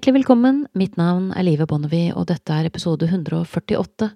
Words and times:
Hjertelig 0.00 0.22
velkommen, 0.22 0.62
mitt 0.72 0.94
navn 0.96 1.26
er 1.36 1.44
Live 1.44 1.66
Bonnevie, 1.68 2.14
og 2.16 2.30
dette 2.30 2.54
er 2.56 2.64
episode 2.64 3.04
148 3.04 4.06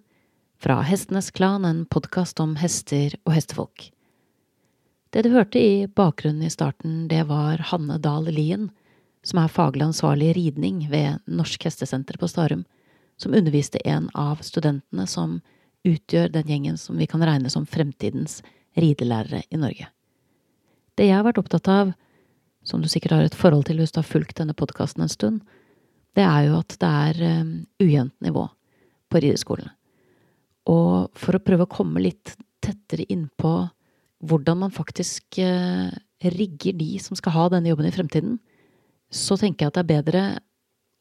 fra 0.56 0.76
Hestenes 0.80 1.26
Klan, 1.36 1.66
en 1.68 1.82
podkast 1.84 2.38
om 2.40 2.54
hester 2.56 3.12
og 3.26 3.34
hestefolk. 3.36 3.90
Det 5.12 5.26
du 5.26 5.34
hørte 5.34 5.60
i 5.60 5.82
bakgrunnen 5.84 6.46
i 6.46 6.48
starten, 6.48 7.02
det 7.10 7.26
var 7.28 7.60
Hanne 7.68 7.98
Dahl 8.00 8.30
Lien, 8.32 8.70
som 9.28 9.42
er 9.42 9.52
faglig 9.52 9.84
ansvarlig 9.84 10.30
i 10.30 10.36
ridning 10.38 10.78
ved 10.88 11.20
Norsk 11.28 11.66
Hestesenter 11.68 12.16
på 12.16 12.30
Starum, 12.32 12.62
som 13.20 13.36
underviste 13.36 13.82
en 13.84 14.06
av 14.16 14.40
studentene 14.40 15.04
som 15.04 15.42
utgjør 15.84 16.32
den 16.32 16.48
gjengen 16.48 16.78
som 16.80 16.96
vi 16.96 17.10
kan 17.12 17.26
regne 17.28 17.52
som 17.52 17.66
fremtidens 17.68 18.38
ridelærere 18.72 19.42
i 19.50 19.60
Norge. 19.60 19.90
Det 20.96 21.10
jeg 21.10 21.18
har 21.18 21.28
vært 21.28 21.42
opptatt 21.44 21.68
av, 21.68 21.92
som 22.64 22.80
du 22.80 22.88
sikkert 22.88 23.18
har 23.18 23.28
et 23.28 23.36
forhold 23.36 23.68
til 23.68 23.84
hvis 23.84 23.92
du 23.92 24.00
har 24.00 24.08
fulgt 24.08 24.40
denne 24.40 24.56
podkasten 24.56 25.04
en 25.04 25.12
stund, 25.12 25.44
det 26.14 26.24
er 26.24 26.48
jo 26.48 26.58
at 26.60 26.76
det 26.80 26.90
er 26.90 27.40
um, 27.40 27.52
ujevnt 27.82 28.16
nivå 28.24 28.46
på 29.10 29.22
rideskolene. 29.22 29.72
Og 30.70 31.12
for 31.18 31.36
å 31.36 31.42
prøve 31.44 31.66
å 31.66 31.70
komme 31.70 32.02
litt 32.02 32.36
tettere 32.64 33.06
innpå 33.12 33.52
hvordan 34.24 34.62
man 34.62 34.74
faktisk 34.74 35.40
uh, 35.42 35.90
rigger 36.24 36.76
de 36.78 36.96
som 37.02 37.18
skal 37.18 37.34
ha 37.36 37.46
denne 37.52 37.72
jobben 37.72 37.88
i 37.88 37.94
fremtiden, 37.94 38.38
så 39.12 39.36
tenker 39.38 39.66
jeg 39.66 39.72
at 39.72 39.78
det 39.78 39.84
er 39.84 39.92
bedre 39.92 40.24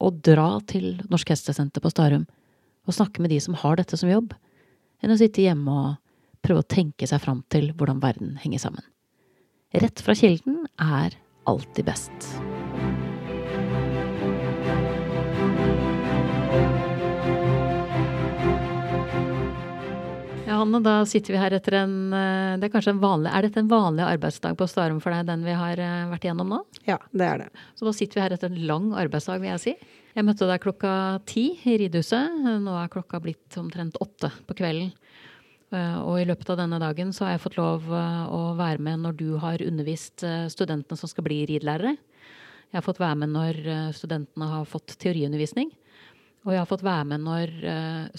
å 0.03 0.09
dra 0.11 0.47
til 0.67 0.97
Norsk 1.07 1.31
Hestesenter 1.31 1.83
på 1.83 1.91
Starum 1.93 2.25
og 2.83 2.97
snakke 2.97 3.23
med 3.23 3.31
de 3.31 3.39
som 3.39 3.55
har 3.55 3.79
dette 3.79 3.97
som 3.99 4.11
jobb, 4.11 4.33
enn 4.99 5.13
å 5.13 5.19
sitte 5.19 5.45
hjemme 5.45 5.71
og 5.71 6.43
prøve 6.43 6.63
å 6.63 6.67
tenke 6.67 7.07
seg 7.07 7.23
fram 7.23 7.45
til 7.53 7.71
hvordan 7.77 8.03
verden 8.03 8.35
henger 8.43 8.65
sammen. 8.65 8.83
Rett 9.73 10.03
fra 10.03 10.15
kilden 10.17 10.65
er 10.75 11.15
alltid 11.49 11.87
best. 11.87 12.33
Ja, 20.63 20.65
Hanne, 20.65 20.79
da 20.79 21.01
sitter 21.03 21.33
vi 21.33 21.39
her 21.41 21.51
etter 21.57 21.75
en 21.81 22.13
eh, 22.15 22.55
det 22.55 22.69
Er 22.69 22.71
kanskje 22.71 22.93
en 22.93 23.01
vanlig, 23.01 23.27
er 23.35 23.43
dette 23.43 23.59
en 23.59 23.67
vanlig 23.67 24.05
arbeidsdag 24.05 24.55
på 24.55 24.67
Starum 24.71 25.01
for 25.03 25.11
deg, 25.11 25.25
den 25.27 25.41
vi 25.43 25.51
har 25.59 25.75
eh, 25.75 26.05
vært 26.07 26.23
igjennom 26.23 26.53
nå? 26.53 26.59
Ja, 26.87 26.95
det 27.11 27.25
er 27.27 27.41
det. 27.41 27.47
Så 27.75 27.83
da 27.83 27.91
sitter 27.91 28.15
vi 28.15 28.23
her 28.23 28.35
etter 28.37 28.47
en 28.47 28.61
lang 28.69 28.85
arbeidsdag, 28.95 29.41
vil 29.43 29.51
jeg 29.51 29.59
si. 29.59 29.73
Jeg 30.15 30.23
møtte 30.23 30.47
deg 30.47 30.63
klokka 30.63 30.93
ti 31.27 31.49
i 31.67 31.75
Ridehuset. 31.81 32.39
Nå 32.63 32.77
er 32.79 32.93
klokka 32.93 33.19
blitt 33.19 33.59
omtrent 33.59 33.99
åtte 33.99 34.31
på 34.47 34.55
kvelden. 34.61 34.93
Eh, 35.75 35.99
og 35.99 36.21
i 36.21 36.25
løpet 36.31 36.55
av 36.55 36.61
denne 36.63 36.79
dagen 36.79 37.11
så 37.11 37.27
har 37.27 37.35
jeg 37.35 37.43
fått 37.49 37.59
lov 37.59 37.91
å 37.91 38.41
være 38.55 38.79
med 38.87 39.03
når 39.03 39.19
du 39.19 39.27
har 39.43 39.67
undervist 39.67 40.23
studentene 40.23 41.01
som 41.01 41.11
skal 41.11 41.27
bli 41.27 41.43
ridelærere. 41.51 41.97
Jeg 42.71 42.79
har 42.79 42.87
fått 42.87 43.03
være 43.03 43.19
med 43.25 43.35
når 43.35 43.63
studentene 43.99 44.47
har 44.55 44.69
fått 44.69 44.95
teoriundervisning. 44.95 45.75
Og 46.43 46.51
jeg 46.51 46.59
har 46.59 46.67
fått 46.67 46.83
være 46.83 47.07
med 47.13 47.23
når 47.23 47.53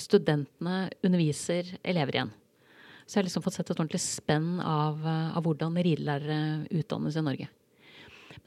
studentene 0.01 0.89
underviser 1.05 1.75
elever 1.85 2.17
igjen. 2.17 2.33
Så 3.05 3.19
jeg 3.19 3.21
har 3.21 3.27
liksom 3.29 3.45
fått 3.45 3.59
sett 3.59 3.69
et 3.69 3.77
ordentlig 3.77 4.01
spenn 4.01 4.63
av, 4.65 5.03
av 5.05 5.45
hvordan 5.45 5.77
ridelærere 5.77 6.39
utdannes 6.73 7.19
i 7.21 7.25
Norge. 7.27 7.51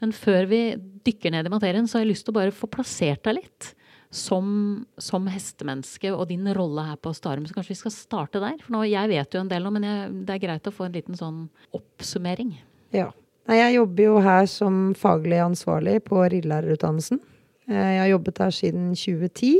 Men 0.02 0.14
før 0.14 0.46
vi 0.50 0.62
dykker 1.06 1.34
ned 1.34 1.46
i 1.46 1.52
materien, 1.52 1.86
så 1.86 1.98
har 1.98 2.04
jeg 2.04 2.12
lyst 2.12 2.26
til 2.26 2.34
å 2.34 2.38
bare 2.40 2.54
få 2.54 2.70
plassert 2.70 3.22
deg 3.26 3.40
litt. 3.40 3.74
Som, 4.08 4.86
som 4.96 5.26
hestemenneske 5.28 6.08
og 6.14 6.30
din 6.30 6.46
rolle 6.56 6.80
her 6.86 6.96
på 6.96 7.10
Starum. 7.12 7.44
Så 7.44 7.52
kanskje 7.52 7.74
vi 7.74 7.80
skal 7.82 7.92
starte 7.92 8.40
der? 8.40 8.54
For 8.64 8.72
nå, 8.72 8.86
jeg 8.88 9.10
vet 9.10 9.34
jo 9.36 9.42
en 9.42 9.50
del 9.50 9.66
nå, 9.66 9.72
men 9.74 9.84
jeg, 9.84 10.06
det 10.24 10.32
er 10.32 10.40
greit 10.46 10.70
å 10.70 10.72
få 10.72 10.86
en 10.86 10.94
liten 10.96 11.18
sånn 11.18 11.42
oppsummering. 11.76 12.54
Ja. 12.96 13.10
Jeg 13.52 13.74
jobber 13.74 14.06
jo 14.06 14.14
her 14.24 14.48
som 14.48 14.78
faglig 14.96 15.42
ansvarlig 15.44 15.98
på 16.08 16.22
ridelærerutdannelsen. 16.24 17.20
Jeg 17.68 18.00
har 18.00 18.08
jobbet 18.08 18.38
her 18.40 18.54
siden 18.54 18.88
2010, 18.96 19.50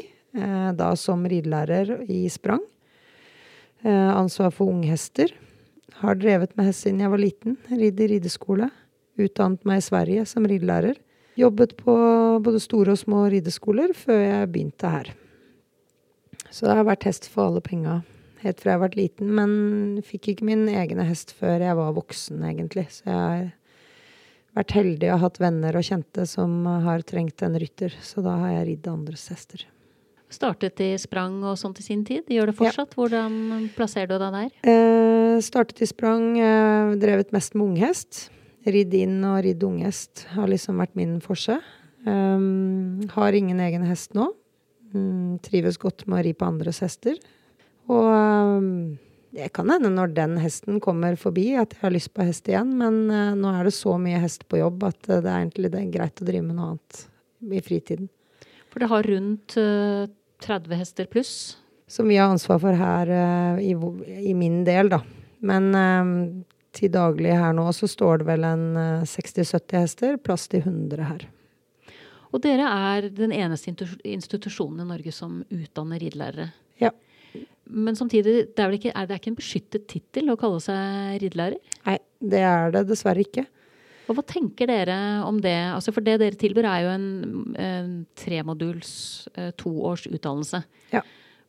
da 0.79 0.89
som 0.97 1.27
ridelærer 1.29 2.07
i 2.09 2.23
sprang. 2.33 2.63
Ansvar 3.85 4.51
for 4.55 4.73
unghester. 4.73 5.35
Har 6.01 6.17
drevet 6.17 6.55
med 6.57 6.71
hest 6.71 6.87
siden 6.87 7.03
jeg 7.05 7.13
var 7.13 7.21
liten. 7.21 7.59
Ridd 7.69 8.01
i 8.01 8.09
rideskole. 8.15 8.71
Utdannet 9.19 9.67
meg 9.69 9.83
i 9.83 9.87
Sverige 9.89 10.25
som 10.31 10.47
ridelærer. 10.49 10.97
Jobbet 11.39 11.77
på 11.79 11.95
både 12.43 12.61
store 12.65 12.97
og 12.97 13.03
små 13.03 13.27
rideskoler 13.29 13.93
før 13.95 14.23
jeg 14.25 14.53
begynte 14.55 14.93
her. 14.93 15.13
Så 16.49 16.65
det 16.65 16.79
har 16.79 16.89
vært 16.89 17.05
hest 17.11 17.29
for 17.29 17.51
alle 17.51 17.61
penga 17.65 18.01
helt 18.45 18.61
fra 18.61 18.73
jeg 18.73 18.79
har 18.79 18.85
vært 18.85 18.99
liten. 18.99 19.33
Men 19.35 20.03
fikk 20.07 20.33
ikke 20.33 20.49
min 20.49 20.67
egen 20.71 21.03
hest 21.05 21.35
før 21.37 21.63
jeg 21.65 21.79
var 21.79 21.97
voksen, 21.97 22.43
egentlig. 22.47 22.87
Så 22.95 23.09
jeg 23.11 23.51
vært 24.59 24.77
heldig 24.77 25.11
og 25.15 25.23
hatt 25.25 25.41
venner 25.43 25.79
og 25.79 25.87
kjente 25.87 26.27
som 26.29 26.63
har 26.85 27.05
trengt 27.07 27.43
en 27.47 27.59
rytter. 27.59 27.95
Så 28.03 28.25
da 28.25 28.37
har 28.43 28.57
jeg 28.59 28.71
ridd 28.73 28.89
andres 28.91 29.29
hester. 29.33 29.65
Startet 30.29 30.81
i 30.85 30.91
sprang 31.01 31.41
og 31.41 31.57
sånt 31.57 31.79
i 31.81 31.85
sin 31.87 32.03
tid. 32.05 32.27
Gjør 32.29 32.51
det 32.51 32.57
fortsatt. 32.59 32.93
Ja. 32.93 32.99
Hvordan 33.01 33.69
plasserer 33.77 34.11
du 34.11 34.19
deg 34.21 34.35
der? 34.35 34.51
Eh, 34.69 35.39
startet 35.45 35.81
i 35.81 35.89
sprang. 35.89 36.35
Eh, 36.37 36.97
drevet 37.01 37.33
mest 37.33 37.57
med 37.57 37.71
unghest. 37.71 38.27
Ridd 38.69 38.93
inn 38.99 39.23
og 39.25 39.41
ridd 39.47 39.65
unghest 39.65 40.27
har 40.35 40.51
liksom 40.51 40.83
vært 40.83 40.99
min 40.99 41.17
forse. 41.25 41.57
Eh, 42.05 42.45
har 43.15 43.41
ingen 43.41 43.65
egen 43.65 43.89
hest 43.89 44.13
nå. 44.19 44.29
Mm, 44.93 45.41
trives 45.45 45.81
godt 45.81 46.07
med 46.07 46.21
å 46.21 46.25
ri 46.29 46.37
på 46.37 46.49
andres 46.49 46.83
hester. 46.85 47.17
Og 47.89 48.09
um, 48.09 48.99
det 49.31 49.51
kan 49.53 49.69
hende 49.71 49.91
når 49.93 50.13
den 50.17 50.37
hesten 50.41 50.79
kommer 50.81 51.17
forbi 51.21 51.51
at 51.61 51.75
jeg 51.77 51.83
har 51.83 51.93
lyst 51.93 52.15
på 52.17 52.25
hest 52.25 52.49
igjen, 52.49 52.71
men 52.81 53.07
uh, 53.13 53.37
nå 53.37 53.53
er 53.53 53.69
det 53.69 53.75
så 53.77 53.99
mye 54.01 54.21
hest 54.23 54.47
på 54.49 54.61
jobb 54.61 54.87
at 54.89 55.01
uh, 55.11 55.19
det 55.21 55.29
er 55.29 55.43
egentlig 55.43 55.73
det 55.75 55.83
er 55.83 55.95
greit 55.99 56.23
å 56.23 56.29
drive 56.29 56.47
med 56.47 56.57
noe 56.57 56.71
annet 56.73 57.03
i 57.59 57.63
fritiden. 57.65 58.09
For 58.73 58.83
det 58.83 58.91
har 58.93 59.09
rundt 59.13 59.57
uh, 59.61 60.09
30 60.45 60.81
hester 60.81 61.09
pluss? 61.13 61.35
Som 61.89 62.09
vi 62.09 62.19
har 62.21 62.33
ansvar 62.33 62.61
for 62.63 62.77
her 62.77 63.09
i, 63.65 63.73
i, 63.73 64.35
min 64.37 64.61
del, 64.67 64.91
da. 64.93 64.99
Men 65.41 65.73
til 66.77 66.93
daglig 66.93 67.33
her 67.33 67.55
nå 67.57 67.65
så 67.73 67.89
står 67.89 68.21
det 68.21 68.27
vel 68.29 68.45
en 68.45 68.67
60-70 69.09 69.79
hester, 69.81 70.19
plass 70.21 70.45
til 70.53 70.67
100 70.67 71.07
her. 71.09 71.25
Og 72.29 72.45
dere 72.45 72.69
er 72.69 73.09
den 73.09 73.33
eneste 73.33 73.73
institusjonen 74.05 74.85
i 74.85 74.89
Norge 74.91 75.15
som 75.17 75.41
utdanner 75.49 76.05
ridelærere? 76.05 76.51
Ja. 76.77 76.93
Men 77.69 77.97
samtidig, 77.99 78.35
det 78.57 78.65
er, 78.65 78.75
ikke, 78.75 78.95
er 78.97 79.07
det 79.09 79.21
ikke 79.21 79.33
en 79.33 79.39
beskyttet 79.39 79.87
tittel 79.91 80.33
å 80.33 80.39
kalle 80.41 80.61
seg 80.65 81.21
ridelærer? 81.23 81.77
Nei, 81.87 81.99
det 82.35 82.43
er 82.49 82.75
det 82.75 82.87
dessverre 82.89 83.25
ikke. 83.25 83.45
Og 84.09 84.17
hva 84.17 84.25
tenker 84.25 84.71
dere 84.71 84.97
om 85.29 85.37
det? 85.45 85.57
Altså 85.75 85.93
for 85.93 86.05
det 86.05 86.17
dere 86.23 86.39
tilbyr, 86.41 86.65
er 86.65 86.85
jo 86.87 86.93
en, 86.95 87.09
en 87.61 87.95
tremoduls 88.17 88.91
toårsutdannelse. 89.29 89.57
toårs 89.61 90.07
utdannelse. 90.09 90.63
Ja. 90.95 91.03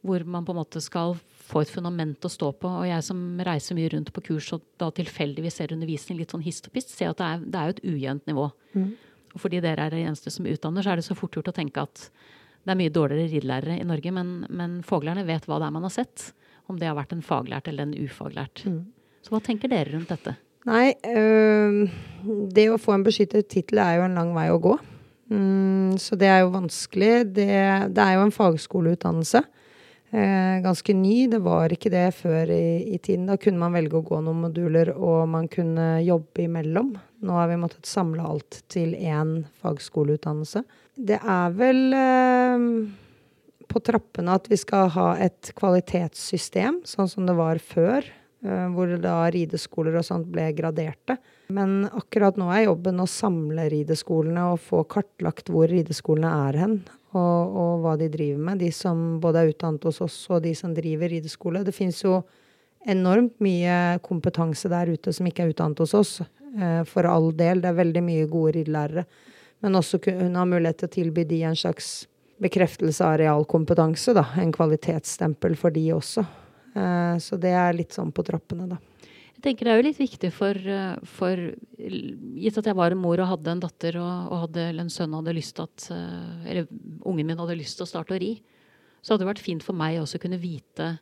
Hvor 0.04 0.24
man 0.28 0.48
på 0.48 0.56
en 0.56 0.60
måte 0.60 0.82
skal 0.84 1.16
få 1.50 1.64
et 1.64 1.72
fundament 1.72 2.26
å 2.26 2.32
stå 2.32 2.52
på. 2.60 2.72
Og 2.82 2.88
jeg 2.88 3.06
som 3.06 3.22
reiser 3.48 3.78
mye 3.78 3.92
rundt 3.96 4.12
på 4.16 4.24
kurs 4.28 4.52
og 4.56 4.66
da 4.82 4.90
tilfeldigvis 4.96 5.60
ser 5.62 5.74
undervisning 5.76 6.20
litt 6.20 6.36
sånn 6.36 6.44
hist 6.46 6.68
og 6.68 6.76
pist, 6.76 6.92
ser 6.94 7.14
at 7.14 7.22
det 7.22 7.30
er, 7.30 7.46
det 7.46 7.62
er 7.62 7.70
jo 7.70 7.78
et 7.78 7.86
ujevnt 7.94 8.28
nivå. 8.30 8.50
Mm. 8.76 8.92
Og 9.30 9.44
fordi 9.46 9.62
dere 9.64 9.88
er 9.88 9.96
de 9.96 10.04
eneste 10.04 10.34
som 10.34 10.48
utdanner, 10.50 10.86
så 10.86 10.94
er 10.94 11.00
det 11.00 11.08
så 11.08 11.18
fort 11.18 11.36
gjort 11.38 11.52
å 11.52 11.56
tenke 11.56 11.86
at 11.86 12.10
det 12.66 12.74
er 12.74 12.80
mye 12.80 12.94
dårligere 12.94 13.32
ridelærere 13.32 13.80
i 13.80 13.88
Norge, 13.88 14.14
men, 14.14 14.34
men 14.50 14.78
foglerne 14.86 15.26
vet 15.28 15.48
hva 15.48 15.60
det 15.62 15.70
er 15.70 15.76
man 15.76 15.88
har 15.88 15.96
sett. 15.96 16.30
Om 16.70 16.78
det 16.78 16.90
har 16.90 16.98
vært 16.98 17.16
en 17.16 17.26
faglært 17.26 17.70
eller 17.72 17.88
en 17.88 17.96
ufaglært. 17.98 18.62
Mm. 18.70 18.84
Så 19.26 19.34
hva 19.34 19.42
tenker 19.44 19.72
dere 19.72 19.96
rundt 19.96 20.12
dette? 20.12 20.36
Nei, 20.70 20.92
øh, 21.08 21.90
det 22.54 22.68
å 22.70 22.80
få 22.82 22.94
en 22.98 23.06
beskyttet 23.06 23.48
tittel 23.50 23.82
er 23.82 23.98
jo 23.98 24.06
en 24.06 24.18
lang 24.20 24.36
vei 24.36 24.50
å 24.52 24.60
gå. 24.62 24.76
Mm, 25.30 25.96
så 26.02 26.18
det 26.20 26.30
er 26.30 26.44
jo 26.44 26.52
vanskelig. 26.54 27.14
Det, 27.38 27.48
det 27.96 28.04
er 28.04 28.18
jo 28.18 28.26
en 28.28 28.36
fagskoleutdannelse. 28.36 29.42
Eh, 30.10 30.56
ganske 30.66 30.94
ny. 30.94 31.28
Det 31.30 31.40
var 31.46 31.74
ikke 31.74 31.92
det 31.94 32.08
før 32.18 32.50
i, 32.54 32.96
i, 32.96 32.98
tiden. 32.98 33.28
Da 33.30 33.38
kunne 33.42 33.62
man 33.62 33.76
velge 33.78 34.00
å 34.00 34.06
gå 34.06 34.22
noen 34.26 34.44
moduler, 34.48 34.92
og 34.98 35.28
man 35.30 35.48
kunne 35.52 36.00
jobbe 36.02 36.48
imellom. 36.48 36.96
Nå 37.22 37.38
har 37.38 37.52
vi 37.52 37.60
måttet 37.62 37.90
samle 37.90 38.26
alt 38.26 38.64
til 38.74 38.96
én 38.98 39.44
fagskoleutdannelse. 39.62 40.64
Det 41.00 41.20
er 41.20 41.54
vel 41.56 41.96
eh, 41.96 42.64
på 43.72 43.82
trappene 43.86 44.36
at 44.36 44.50
vi 44.52 44.58
skal 44.60 44.90
ha 44.98 45.10
et 45.22 45.54
kvalitetssystem, 45.56 46.82
sånn 46.88 47.12
som 47.12 47.30
det 47.30 47.38
var 47.40 47.62
før. 47.64 48.04
Eh, 48.40 48.68
hvor 48.72 48.92
da 49.04 49.26
rideskoler 49.34 49.98
og 50.00 50.06
sånt 50.08 50.30
ble 50.32 50.46
graderte. 50.56 51.18
Men 51.52 51.90
akkurat 51.92 52.38
nå 52.40 52.48
er 52.56 52.70
jobben 52.70 53.02
å 53.04 53.08
samle 53.10 53.66
rideskolene 53.74 54.46
og 54.54 54.62
få 54.64 54.86
kartlagt 54.88 55.52
hvor 55.52 55.68
rideskolene 55.68 56.32
er 56.48 56.60
hen 56.62 56.76
og, 57.12 57.20
og, 57.20 57.74
hva 57.84 57.98
de 58.00 58.08
driver 58.14 58.46
med. 58.48 58.62
De 58.64 58.70
som 58.76 59.20
både 59.20 59.44
er 59.44 59.52
utdannet 59.52 59.88
hos 59.90 60.00
oss, 60.06 60.20
og 60.32 60.44
de 60.46 60.54
som 60.56 60.76
driver 60.76 61.12
rideskole. 61.12 61.66
Det 61.68 61.76
fins 61.76 62.00
jo 62.06 62.22
enormt 62.88 63.36
mye 63.44 64.00
kompetanse 64.06 64.72
der 64.72 64.94
ute 64.94 65.12
som 65.12 65.28
ikke 65.28 65.44
er 65.44 65.52
utdannet 65.52 65.84
hos 65.84 65.98
oss. 66.00 66.14
Eh, 66.56 66.84
for 66.88 67.10
all 67.10 67.34
del. 67.36 67.60
Det 67.60 67.74
er 67.74 67.82
veldig 67.82 68.06
mye 68.08 68.30
gode 68.32 68.56
ridelærere. 68.62 69.04
Men 69.64 69.76
også 69.80 70.00
kunne 70.04 70.32
ha 70.36 70.46
mulighet 70.48 70.82
til 70.82 70.90
å 70.90 70.94
tilby 70.94 71.26
de 71.28 71.42
en 71.50 71.58
slags 71.58 72.08
bekreftelse 72.40 73.04
av 73.04 73.18
realkompetanse. 73.20 74.14
da, 74.16 74.26
En 74.40 74.54
kvalitetsstempel 74.56 75.58
for 75.60 75.76
de 75.76 75.90
også. 75.94 76.24
Eh, 76.76 77.18
så 77.20 77.40
det 77.40 77.52
er 77.52 77.76
litt 77.76 77.96
sånn 77.96 78.14
på 78.16 78.24
trappene, 78.24 78.70
da. 78.70 78.80
Jeg 79.40 79.44
tenker 79.44 79.66
Det 79.66 79.72
er 79.72 79.78
jo 79.80 79.88
litt 79.88 80.00
viktig 80.00 80.30
for, 80.36 80.58
for 81.08 81.42
gitt 81.80 82.58
at 82.60 82.66
jeg 82.68 82.76
var 82.76 82.92
en 82.92 83.00
mor 83.00 83.22
og 83.24 83.30
hadde 83.30 83.54
en 83.54 83.62
datter 83.64 83.96
og, 83.96 84.34
og 84.34 84.42
hadde, 84.44 84.66
eller 84.68 84.84
en 84.84 84.92
sønn 84.92 85.16
hadde 85.16 85.36
lyst 85.38 85.56
til 85.56 85.64
at 85.64 85.86
eh, 85.96 86.50
Eller 86.52 86.68
ungen 87.08 87.28
min 87.28 87.40
hadde 87.40 87.56
lyst 87.56 87.80
til 87.80 87.88
å 87.88 87.92
starte 87.92 88.18
å 88.18 88.20
ri, 88.20 88.34
så 89.00 89.14
hadde 89.14 89.24
det 89.24 89.30
vært 89.30 89.46
fint 89.46 89.64
for 89.64 89.80
meg 89.80 90.02
også 90.02 90.20
å 90.20 90.24
kunne 90.26 90.42
vite? 90.42 90.98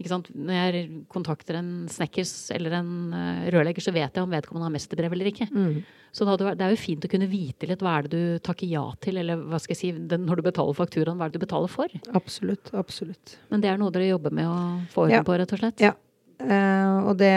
Når 0.00 0.54
jeg 0.54 0.88
kontakter 1.12 1.58
en 1.58 1.70
snekkers 1.92 2.32
eller 2.54 2.78
en 2.78 2.92
uh, 3.12 3.46
rørlegger, 3.52 3.84
så 3.84 3.92
vet 3.92 4.16
jeg 4.16 4.24
om 4.24 4.32
vedkommende 4.32 4.68
har 4.68 4.74
mesterbrev 4.74 5.16
eller 5.16 5.30
ikke. 5.30 5.48
Mm. 5.52 5.80
Så 6.16 6.26
det, 6.26 6.50
er 6.56 6.72
jo 6.72 6.80
fint 6.80 7.04
å 7.06 7.10
kunne 7.12 7.28
vite 7.30 7.68
litt 7.70 7.82
hva 7.84 7.98
er 7.98 8.08
det 8.08 8.18
du 8.18 8.44
takker 8.44 8.66
ja 8.70 8.82
til, 9.04 9.20
eller 9.22 9.42
hva 9.46 9.60
skal 9.62 9.76
jeg 9.76 9.80
si, 9.82 9.92
den, 10.10 10.24
når 10.26 10.40
du 10.40 10.48
betaler 10.48 10.78
fakturaen, 10.78 11.20
hva 11.20 11.28
er 11.28 11.34
det 11.34 11.38
du 11.38 11.46
betaler 11.46 11.70
for? 11.70 11.92
Absolutt. 12.18 12.72
Absolutt. 12.74 13.36
Men 13.52 13.62
det 13.62 13.70
er 13.70 13.80
noe 13.80 13.94
dere 13.94 14.10
jobber 14.10 14.34
med 14.34 14.50
å 14.50 14.60
få 14.90 15.06
orden 15.06 15.20
ja. 15.20 15.24
på, 15.26 15.36
rett 15.38 15.54
og 15.54 15.62
slett? 15.62 15.84
Ja. 15.84 15.96
Uh, 16.40 17.10
og 17.10 17.18
det 17.20 17.34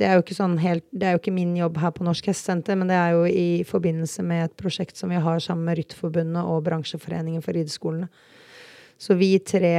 det 0.00 0.08
er 0.08 0.16
jo 0.16 0.24
ikke 0.24 0.36
sånn 0.36 0.56
helt, 0.58 0.84
det 0.90 1.06
er 1.06 1.14
jo 1.14 1.20
ikke 1.20 1.34
min 1.34 1.52
jobb 1.54 1.76
her 1.82 1.92
på 1.94 2.04
Norsk 2.06 2.30
Hestesenter, 2.30 2.78
men 2.78 2.88
det 2.90 2.96
er 2.98 3.12
jo 3.14 3.26
i 3.28 3.62
forbindelse 3.68 4.24
med 4.26 4.46
et 4.48 4.54
prosjekt 4.58 4.98
som 4.98 5.12
vi 5.12 5.20
har 5.20 5.42
sammen 5.44 5.68
med 5.68 5.78
Ryttforbundet 5.78 6.42
og 6.42 6.64
Bransjeforeningen 6.66 7.44
for 7.44 7.54
rideskolene. 7.54 8.08
Så 9.02 9.16
vi 9.18 9.34
tre 9.42 9.74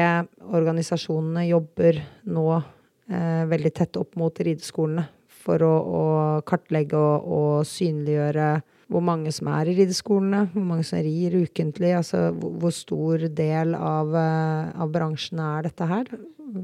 organisasjonene 0.51 1.45
jobber 1.47 2.01
nå 2.27 2.47
eh, 2.57 3.43
veldig 3.47 3.69
tett 3.71 3.95
opp 3.95 4.17
mot 4.19 4.39
rideskolene 4.43 5.05
for 5.43 5.63
å, 5.63 5.71
å 5.71 6.01
kartlegge 6.47 6.99
og, 6.99 7.29
og, 7.37 7.53
synliggjøre 7.67 8.47
hvor 8.91 9.03
mange 9.07 9.31
som 9.31 9.47
er 9.55 9.71
i 9.71 9.75
rideskolene, 9.77 10.41
hvor 10.51 10.65
mange 10.67 10.83
som 10.87 10.99
rir 11.05 11.37
ukentlig, 11.39 11.93
altså 11.95 12.25
hvor, 12.35 12.51
hvor 12.59 12.75
stor 12.75 13.23
del 13.31 13.77
av, 13.77 14.11
eh, 14.19 14.73
av 14.83 14.91
bransjen 14.91 15.39
er 15.39 15.69
dette 15.69 15.87
her. 15.87 16.11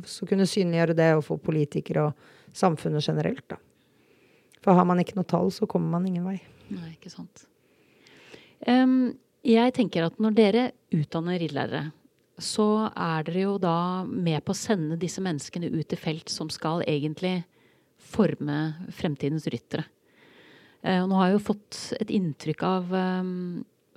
Så 0.04 0.28
kunne 0.28 0.48
synliggjøre 0.50 0.98
det 1.00 1.10
og 1.16 1.24
få 1.30 1.40
politikere 1.40 2.10
og 2.10 2.60
samfunnet 2.60 3.08
generelt, 3.08 3.46
da. 3.48 3.60
For 4.60 4.76
har 4.76 4.84
man 4.84 5.00
ikke 5.00 5.16
noe 5.16 5.30
tall, 5.32 5.48
så 5.56 5.64
kommer 5.70 5.96
man 5.96 6.12
ingen 6.12 6.28
vei. 6.28 6.42
Nei, 6.76 6.92
ikke 6.98 7.14
sant. 7.14 7.46
Um, 8.68 9.16
jeg 9.48 9.72
tenker 9.80 10.10
at 10.10 10.20
når 10.20 10.36
dere 10.36 10.66
utdanner 10.92 11.40
riddelærere, 11.40 11.86
så 12.44 12.90
er 12.90 13.26
dere 13.28 13.46
jo 13.46 13.56
da 13.62 14.04
med 14.08 14.44
på 14.46 14.56
å 14.56 14.58
sende 14.58 15.00
disse 15.00 15.24
menneskene 15.24 15.72
ut 15.72 15.96
i 15.96 16.00
felt 16.00 16.32
som 16.32 16.52
skal 16.54 16.84
egentlig 16.88 17.42
forme 18.00 18.60
fremtidens 18.96 19.48
ryttere. 19.52 19.86
Uh, 20.80 21.04
nå 21.10 21.18
har 21.20 21.30
jeg 21.30 21.38
jo 21.38 21.48
fått 21.50 21.80
et 22.00 22.14
inntrykk 22.16 22.64
av 22.64 22.94
um, 22.96 23.34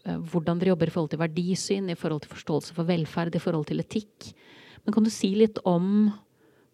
hvordan 0.03 0.59
dere 0.59 0.73
jobber 0.73 0.91
i 0.91 0.95
forhold 0.95 1.13
til 1.13 1.23
verdisyn, 1.23 1.91
i 1.93 1.99
forhold 1.99 2.25
til 2.25 2.33
forståelse 2.35 2.75
for 2.75 2.89
velferd, 2.89 3.37
i 3.39 3.43
forhold 3.43 3.69
til 3.71 3.83
etikk. 3.83 4.33
Men 4.83 4.97
kan 4.97 5.07
du 5.07 5.13
si 5.15 5.31
litt 5.39 5.61
om 5.69 6.11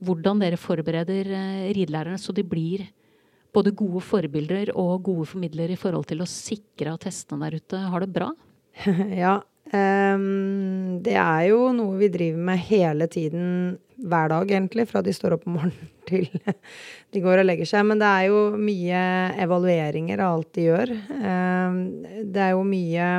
hvordan 0.05 0.41
dere 0.41 0.59
forbereder 0.61 1.33
eh, 1.35 1.67
ridelærerne 1.77 2.21
så 2.23 2.33
de 2.33 2.45
blir 2.47 2.87
både 3.55 3.73
gode 3.77 4.01
forbilder 4.05 4.71
og 4.79 5.03
gode 5.09 5.27
formidlere 5.29 5.75
i 5.75 5.81
forhold 5.81 6.07
til 6.09 6.23
å 6.23 6.31
sikre 6.31 6.95
at 6.95 7.09
hestene 7.09 7.49
der 7.49 7.59
ute 7.59 7.81
har 7.93 8.05
det 8.05 8.13
bra? 8.15 8.31
ja. 9.25 9.39
Um, 9.69 11.01
det 11.05 11.17
er 11.21 11.43
jo 11.51 11.69
noe 11.77 11.99
vi 12.01 12.09
driver 12.13 12.45
med 12.51 12.63
hele 12.71 13.09
tiden, 13.11 13.77
hver 13.99 14.31
dag 14.31 14.53
egentlig, 14.53 14.87
fra 14.89 15.03
de 15.05 15.13
står 15.13 15.35
opp 15.37 15.49
om 15.49 15.59
morgenen 15.59 15.91
til 16.09 16.29
de 17.13 17.23
går 17.25 17.43
og 17.43 17.49
legger 17.49 17.69
seg. 17.69 17.85
Men 17.89 18.01
det 18.01 18.09
er 18.09 18.29
jo 18.31 18.41
mye 18.57 19.03
evalueringer 19.45 20.23
av 20.23 20.39
alt 20.39 20.51
de 20.57 20.65
gjør. 20.71 20.95
Um, 21.19 21.83
det 22.25 22.47
er 22.47 22.55
jo 22.55 22.65
mye 22.65 23.11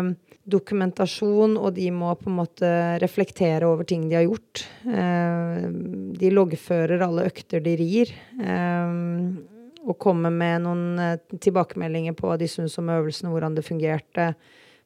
dokumentasjon, 0.49 1.53
og 1.61 1.75
de 1.75 1.91
må 1.93 2.15
på 2.17 2.31
en 2.31 2.39
måte 2.39 2.73
reflektere 3.03 3.69
over 3.69 3.85
ting 3.85 4.07
de 4.09 4.17
har 4.17 4.25
gjort. 4.25 4.65
Um, 4.89 6.09
de 6.17 6.33
loggfører 6.33 7.05
alle 7.05 7.27
økter 7.29 7.61
de 7.61 7.77
rir. 7.77 8.17
Og 9.89 9.97
kommer 10.01 10.33
med 10.33 10.65
noen 10.65 10.99
eh, 11.01 11.37
tilbakemeldinger 11.39 12.15
på 12.17 12.27
hva 12.27 12.35
de 12.39 12.49
syns 12.51 12.75
om 12.81 12.89
øvelsene, 12.91 13.31
hvordan 13.31 13.55
det 13.55 13.65
fungerte, 13.67 14.33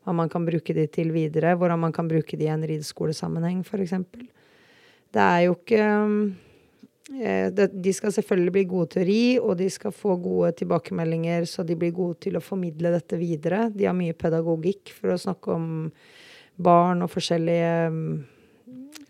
hva 0.03 0.15
man 0.15 0.31
kan 0.31 0.45
bruke 0.45 0.75
de 0.75 0.87
til 0.91 1.13
videre, 1.15 1.55
hvordan 1.55 1.79
man 1.79 1.93
kan 1.95 2.09
bruke 2.11 2.37
de 2.39 2.47
i 2.47 2.53
en 2.53 2.65
rideskolesammenheng, 2.67 3.63
f.eks. 3.63 3.95
Det 5.13 5.21
er 5.23 5.45
jo 5.45 5.55
ikke 5.57 5.83
Eh, 7.11 7.51
de 7.51 7.93
skal 7.93 8.13
selvfølgelig 8.15 8.51
bli 8.55 8.63
gode 8.69 8.93
til 8.93 9.03
å 9.03 9.07
ri, 9.07 9.23
og 9.41 9.57
de 9.59 9.67
skal 9.71 9.91
få 9.95 10.15
gode 10.23 10.53
tilbakemeldinger, 10.61 11.45
så 11.49 11.65
de 11.67 11.75
blir 11.79 11.91
gode 11.95 12.21
til 12.23 12.37
å 12.39 12.43
formidle 12.43 12.93
dette 12.93 13.19
videre. 13.19 13.67
De 13.75 13.87
har 13.89 13.97
mye 13.97 14.15
pedagogikk 14.15 14.93
for 14.95 15.13
å 15.13 15.19
snakke 15.19 15.51
om 15.51 15.65
barn 16.63 17.03
og 17.03 17.11
forskjellige 17.11 17.89
mm, 17.91 18.13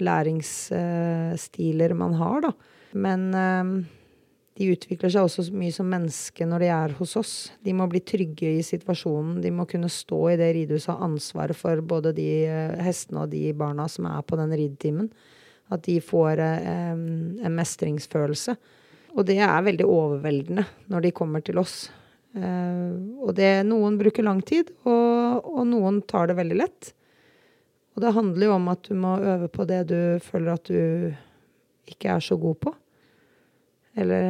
læringsstiler 0.03 1.93
man 1.99 2.17
har, 2.17 2.47
da. 2.47 2.51
Men 3.05 3.29
eh, 3.37 3.63
de 4.53 4.69
utvikler 4.69 5.09
seg 5.09 5.25
også 5.25 5.47
mye 5.57 5.73
som 5.73 5.87
menneske 5.89 6.45
når 6.45 6.61
de 6.61 6.67
er 6.75 6.93
hos 6.99 7.15
oss. 7.17 7.33
De 7.65 7.73
må 7.73 7.87
bli 7.89 8.03
trygge 8.05 8.51
i 8.59 8.65
situasjonen. 8.65 9.39
De 9.41 9.49
må 9.53 9.65
kunne 9.69 9.89
stå 9.89 10.19
i 10.29 10.37
det 10.37 10.51
ridehuset 10.59 10.91
og 10.93 10.99
ha 10.99 11.07
ansvaret 11.09 11.57
for 11.57 11.81
både 11.81 12.13
de 12.17 12.27
eh, 12.45 12.75
hestene 12.85 13.23
og 13.23 13.33
de 13.33 13.47
barna 13.57 13.87
som 13.89 14.05
er 14.11 14.21
på 14.21 14.37
den 14.37 14.53
ridetimen. 14.53 15.09
At 15.73 15.87
de 15.87 15.97
får 16.05 16.43
eh, 16.45 16.93
en 16.93 17.57
mestringsfølelse. 17.57 18.55
Og 19.17 19.25
det 19.25 19.39
er 19.41 19.65
veldig 19.65 19.89
overveldende 19.89 20.67
når 20.93 21.07
de 21.07 21.13
kommer 21.17 21.41
til 21.45 21.57
oss. 21.61 21.87
Eh, 22.37 22.93
og 23.25 23.33
det, 23.39 23.55
noen 23.65 23.97
bruker 23.97 24.25
lang 24.25 24.45
tid, 24.45 24.69
og, 24.85 25.49
og, 25.49 25.63
noen 25.69 26.03
tar 26.05 26.29
det 26.29 26.37
veldig 26.37 26.61
lett. 26.61 26.93
Og 27.97 28.05
det 28.05 28.13
handler 28.13 28.51
jo 28.51 28.55
om 28.59 28.69
at 28.69 28.85
du 28.85 28.93
må 29.01 29.17
øve 29.17 29.49
på 29.53 29.65
det 29.69 29.81
du 29.89 29.99
føler 30.21 30.53
at 30.53 30.69
du 30.69 31.89
ikke 31.89 32.13
er 32.13 32.21
så 32.21 32.37
god 32.37 32.61
på. 32.61 32.77
Eller 33.95 34.25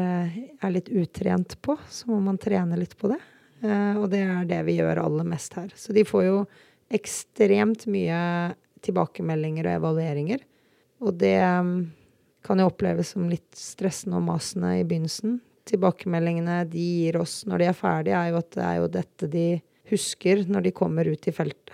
er 0.59 0.73
litt 0.73 0.89
utrent 0.91 1.55
på. 1.63 1.77
Så 1.89 2.09
må 2.11 2.19
man 2.23 2.39
trene 2.41 2.77
litt 2.79 2.97
på 2.99 3.11
det. 3.11 3.19
Eh, 3.63 3.95
og 3.99 4.09
det 4.11 4.23
er 4.25 4.47
det 4.49 4.61
vi 4.67 4.77
gjør 4.79 5.05
aller 5.05 5.27
mest 5.27 5.55
her. 5.59 5.71
Så 5.75 5.95
de 5.95 6.05
får 6.07 6.25
jo 6.27 6.37
ekstremt 6.93 7.87
mye 7.91 8.19
tilbakemeldinger 8.83 9.69
og 9.69 9.77
evalueringer. 9.79 10.43
Og 11.03 11.15
det 11.19 11.37
um, 11.41 11.73
kan 12.43 12.59
jo 12.59 12.67
oppleves 12.69 13.13
som 13.15 13.29
litt 13.31 13.49
stressende 13.57 14.19
og 14.19 14.27
masende 14.27 14.75
i 14.79 14.85
begynnelsen. 14.87 15.39
Tilbakemeldingene 15.69 16.63
de 16.67 16.83
gir 16.83 17.19
oss 17.21 17.41
når 17.47 17.63
de 17.63 17.69
er 17.69 17.77
ferdige, 17.77 18.19
er 18.19 18.33
jo 18.33 18.41
at 18.41 18.51
det 18.55 18.65
er 18.67 18.79
jo 18.79 18.91
dette 18.97 19.31
de 19.31 19.47
husker 19.91 20.43
når 20.49 20.67
de 20.67 20.75
kommer 20.75 21.07
ut 21.07 21.27
i 21.27 21.35
feltet. 21.35 21.73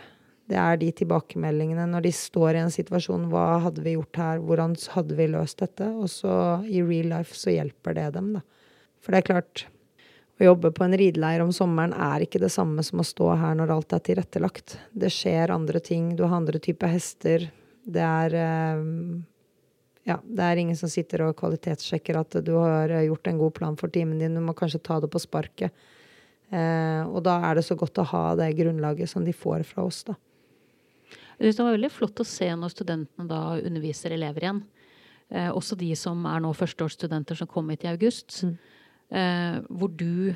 Det 0.50 0.58
er 0.58 0.80
de 0.82 0.90
tilbakemeldingene 1.02 1.86
når 1.92 2.08
de 2.08 2.12
står 2.16 2.58
i 2.58 2.62
en 2.64 2.74
situasjon. 2.74 3.28
Hva 3.30 3.60
hadde 3.68 3.84
vi 3.86 3.94
gjort 3.94 4.18
her? 4.18 4.40
Hvordan 4.42 4.74
hadde 4.96 5.18
vi 5.20 5.28
løst 5.30 5.62
dette? 5.62 5.92
Og 5.94 6.10
så 6.10 6.32
i 6.66 6.82
real 6.82 7.12
life 7.14 7.38
så 7.38 7.54
hjelper 7.54 7.98
det 8.00 8.08
dem, 8.18 8.32
da. 8.40 8.42
For 9.00 9.14
det 9.14 9.22
er 9.22 9.28
klart, 9.30 9.64
å 10.40 10.48
jobbe 10.48 10.72
på 10.76 10.86
en 10.86 10.96
rideleir 10.98 11.44
om 11.44 11.52
sommeren 11.56 11.94
er 11.94 12.26
ikke 12.26 12.42
det 12.42 12.52
samme 12.54 12.84
som 12.88 13.02
å 13.04 13.08
stå 13.08 13.34
her 13.42 13.58
når 13.60 13.76
alt 13.76 13.96
er 13.96 14.04
tilrettelagt. 14.08 14.78
Det 14.90 15.12
skjer 15.14 15.54
andre 15.54 15.82
ting. 15.84 16.14
Du 16.18 16.26
har 16.26 16.38
andre 16.40 16.62
typer 16.64 16.92
hester. 16.96 17.46
Det 17.86 18.06
er 18.06 18.36
eh, 18.40 18.84
ja, 20.10 20.18
det 20.24 20.46
er 20.46 20.62
ingen 20.64 20.80
som 20.80 20.90
sitter 20.90 21.28
og 21.28 21.36
kvalitetssjekker 21.38 22.18
at 22.18 22.40
du 22.46 22.56
har 22.56 22.92
gjort 23.04 23.30
en 23.30 23.42
god 23.42 23.54
plan 23.60 23.78
for 23.78 23.92
timen 23.94 24.18
din. 24.22 24.34
Du 24.34 24.42
må 24.42 24.56
kanskje 24.58 24.82
ta 24.82 24.98
det 25.04 25.12
på 25.14 25.22
sparket. 25.22 25.76
Eh, 26.50 27.04
og 27.06 27.22
da 27.28 27.38
er 27.46 27.60
det 27.60 27.68
så 27.68 27.78
godt 27.78 28.02
å 28.02 28.08
ha 28.16 28.24
det 28.40 28.50
grunnlaget 28.58 29.12
som 29.12 29.28
de 29.28 29.36
får 29.36 29.68
fra 29.70 29.86
oss, 29.86 30.02
da. 30.08 30.18
Det 31.40 31.56
var 31.56 31.72
veldig 31.72 31.92
flott 31.94 32.20
å 32.20 32.28
se 32.28 32.50
når 32.52 32.74
studentene 32.74 33.28
da 33.30 33.42
underviser 33.64 34.12
elever 34.12 34.44
igjen. 34.44 34.62
Eh, 35.30 35.50
også 35.54 35.78
de 35.80 35.94
som 35.96 36.26
er 36.28 36.44
nå 36.44 36.52
førsteårsstudenter 36.58 37.38
som 37.40 37.50
kom 37.50 37.70
hit 37.72 37.86
i 37.86 37.92
august. 37.92 38.42
Mm. 38.44 38.56
Eh, 39.10 39.58
hvor 39.70 39.92
du 39.96 40.36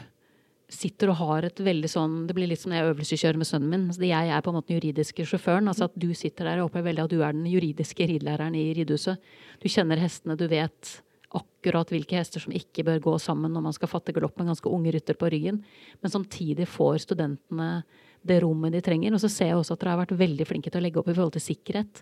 sitter 0.74 1.12
og 1.12 1.20
har 1.20 1.46
et 1.46 1.60
veldig 1.62 1.90
sånn 1.92 2.14
Det 2.26 2.34
blir 2.34 2.48
litt 2.50 2.58
som 2.62 2.72
når 2.72 2.80
jeg 2.80 2.92
øvelseskjører 2.94 3.40
med 3.42 3.50
sønnen 3.50 3.70
min. 3.70 3.88
Altså, 3.92 4.06
jeg 4.08 4.30
er 4.34 4.42
på 4.42 4.50
en 4.50 4.58
måte 4.58 4.72
den 4.72 4.80
juridiske 4.80 5.26
sjåføren. 5.30 5.68
altså 5.70 5.90
At 5.90 5.98
du 6.00 6.10
sitter 6.18 6.50
der 6.50 6.62
og 6.62 6.70
håper 6.70 6.88
veldig 6.88 7.04
at 7.04 7.14
du 7.14 7.20
er 7.22 7.36
den 7.36 7.50
juridiske 7.50 8.08
ridelæreren 8.10 8.56
i 8.58 8.70
ridehuset. 8.78 9.20
Du 9.62 9.68
kjenner 9.70 10.02
hestene, 10.02 10.38
du 10.40 10.48
vet 10.48 10.96
akkurat 11.34 11.90
hvilke 11.90 12.18
hester 12.18 12.44
som 12.44 12.54
ikke 12.54 12.86
bør 12.86 13.00
gå 13.02 13.14
sammen 13.22 13.54
når 13.54 13.66
man 13.66 13.74
skal 13.74 13.90
fatte 13.90 14.14
galopp 14.14 14.38
med 14.38 14.46
en 14.46 14.54
ganske 14.54 14.70
unge 14.70 14.94
rytter 14.94 15.18
på 15.18 15.30
ryggen. 15.34 15.64
Men 16.02 16.14
samtidig 16.14 16.68
får 16.70 17.04
studentene 17.08 17.84
det 18.24 18.40
rommet 18.44 18.74
de 18.76 18.82
trenger. 18.84 19.16
Og 19.16 19.22
så 19.22 19.30
ser 19.32 19.52
jeg 19.52 19.60
også 19.60 19.76
at 19.76 19.84
dere 19.84 19.96
har 19.96 20.04
vært 20.06 20.16
veldig 20.20 20.48
flinke 20.50 20.72
til 20.72 20.82
å 20.82 20.86
legge 20.86 21.02
opp 21.02 21.12
i 21.12 21.16
forhold 21.16 21.36
til 21.36 21.46
sikkerhet. 21.46 22.02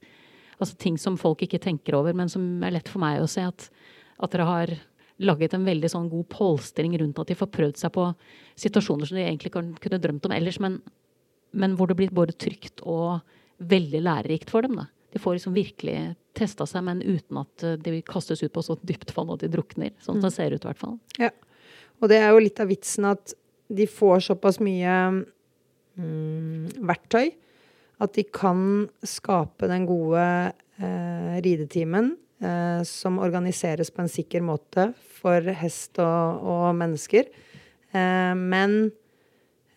Altså 0.62 0.78
ting 0.78 0.98
som 1.02 1.18
folk 1.20 1.42
ikke 1.46 1.62
tenker 1.62 1.98
over, 1.98 2.16
men 2.18 2.30
som 2.30 2.46
er 2.66 2.76
lett 2.78 2.90
for 2.92 3.02
meg 3.02 3.22
å 3.24 3.30
se. 3.30 3.44
At, 3.48 3.68
at 4.22 4.34
dere 4.34 4.48
har 4.50 4.74
laget 5.22 5.54
en 5.54 5.68
veldig 5.68 5.90
sånn 5.92 6.10
god 6.10 6.28
polstring 6.34 6.96
rundt 7.00 7.20
at 7.22 7.30
de 7.30 7.38
får 7.38 7.52
prøvd 7.54 7.82
seg 7.82 7.94
på 7.94 8.08
situasjoner 8.60 9.10
som 9.10 9.20
de 9.20 9.26
egentlig 9.26 9.52
ikke 9.52 9.66
kunne 9.84 10.02
drømt 10.02 10.26
om 10.28 10.34
ellers, 10.34 10.58
men, 10.64 10.80
men, 11.54 11.76
hvor 11.78 11.92
det 11.92 11.98
blir 12.00 12.14
både 12.16 12.38
trygt 12.38 12.82
og 12.82 13.22
veldig 13.62 14.02
lærerikt 14.02 14.50
for 14.54 14.66
dem. 14.66 14.80
Da. 14.80 14.88
De 15.14 15.22
får 15.22 15.38
liksom 15.38 15.54
virkelig 15.54 15.98
testa 16.38 16.66
seg, 16.70 16.86
men 16.88 17.04
uten 17.04 17.42
at 17.44 17.66
eh, 17.68 17.78
de 17.82 18.02
kastes 18.08 18.42
ut 18.42 18.54
på 18.54 18.64
så 18.66 18.78
dypt 18.82 19.14
vann 19.18 19.30
og 19.34 19.42
de 19.42 19.52
drukner. 19.52 19.94
Sånn 20.02 20.22
det 20.22 20.32
mm. 20.32 20.36
ser 20.38 20.56
ut, 20.56 20.64
i 20.64 20.70
hvert 20.72 20.82
fall. 20.82 20.98
Ja. 21.22 21.30
Og 22.02 22.10
det 22.10 22.22
er 22.22 22.32
jo 22.32 22.42
litt 22.42 22.62
av 22.64 22.72
vitsen 22.72 23.06
at 23.12 23.36
de 23.72 23.86
får 23.88 24.26
såpass 24.32 24.58
mye 24.64 24.96
mm, 26.00 26.84
verktøy 26.88 27.32
at 28.02 28.18
de 28.18 28.26
kan 28.34 28.88
skape 29.06 29.70
den 29.70 29.86
gode 29.90 30.24
eh, 30.82 31.38
ridetimen 31.46 32.16
eh, 32.42 32.82
som 32.88 33.20
organiseres 33.22 33.92
på 33.94 34.04
en 34.04 34.12
sikker 34.12 34.44
måte 34.46 34.90
for 35.22 35.46
hest 35.62 36.02
og, 36.02 36.42
og 36.42 36.66
mennesker. 36.80 37.30
Eh, 37.94 38.34
men 38.38 38.80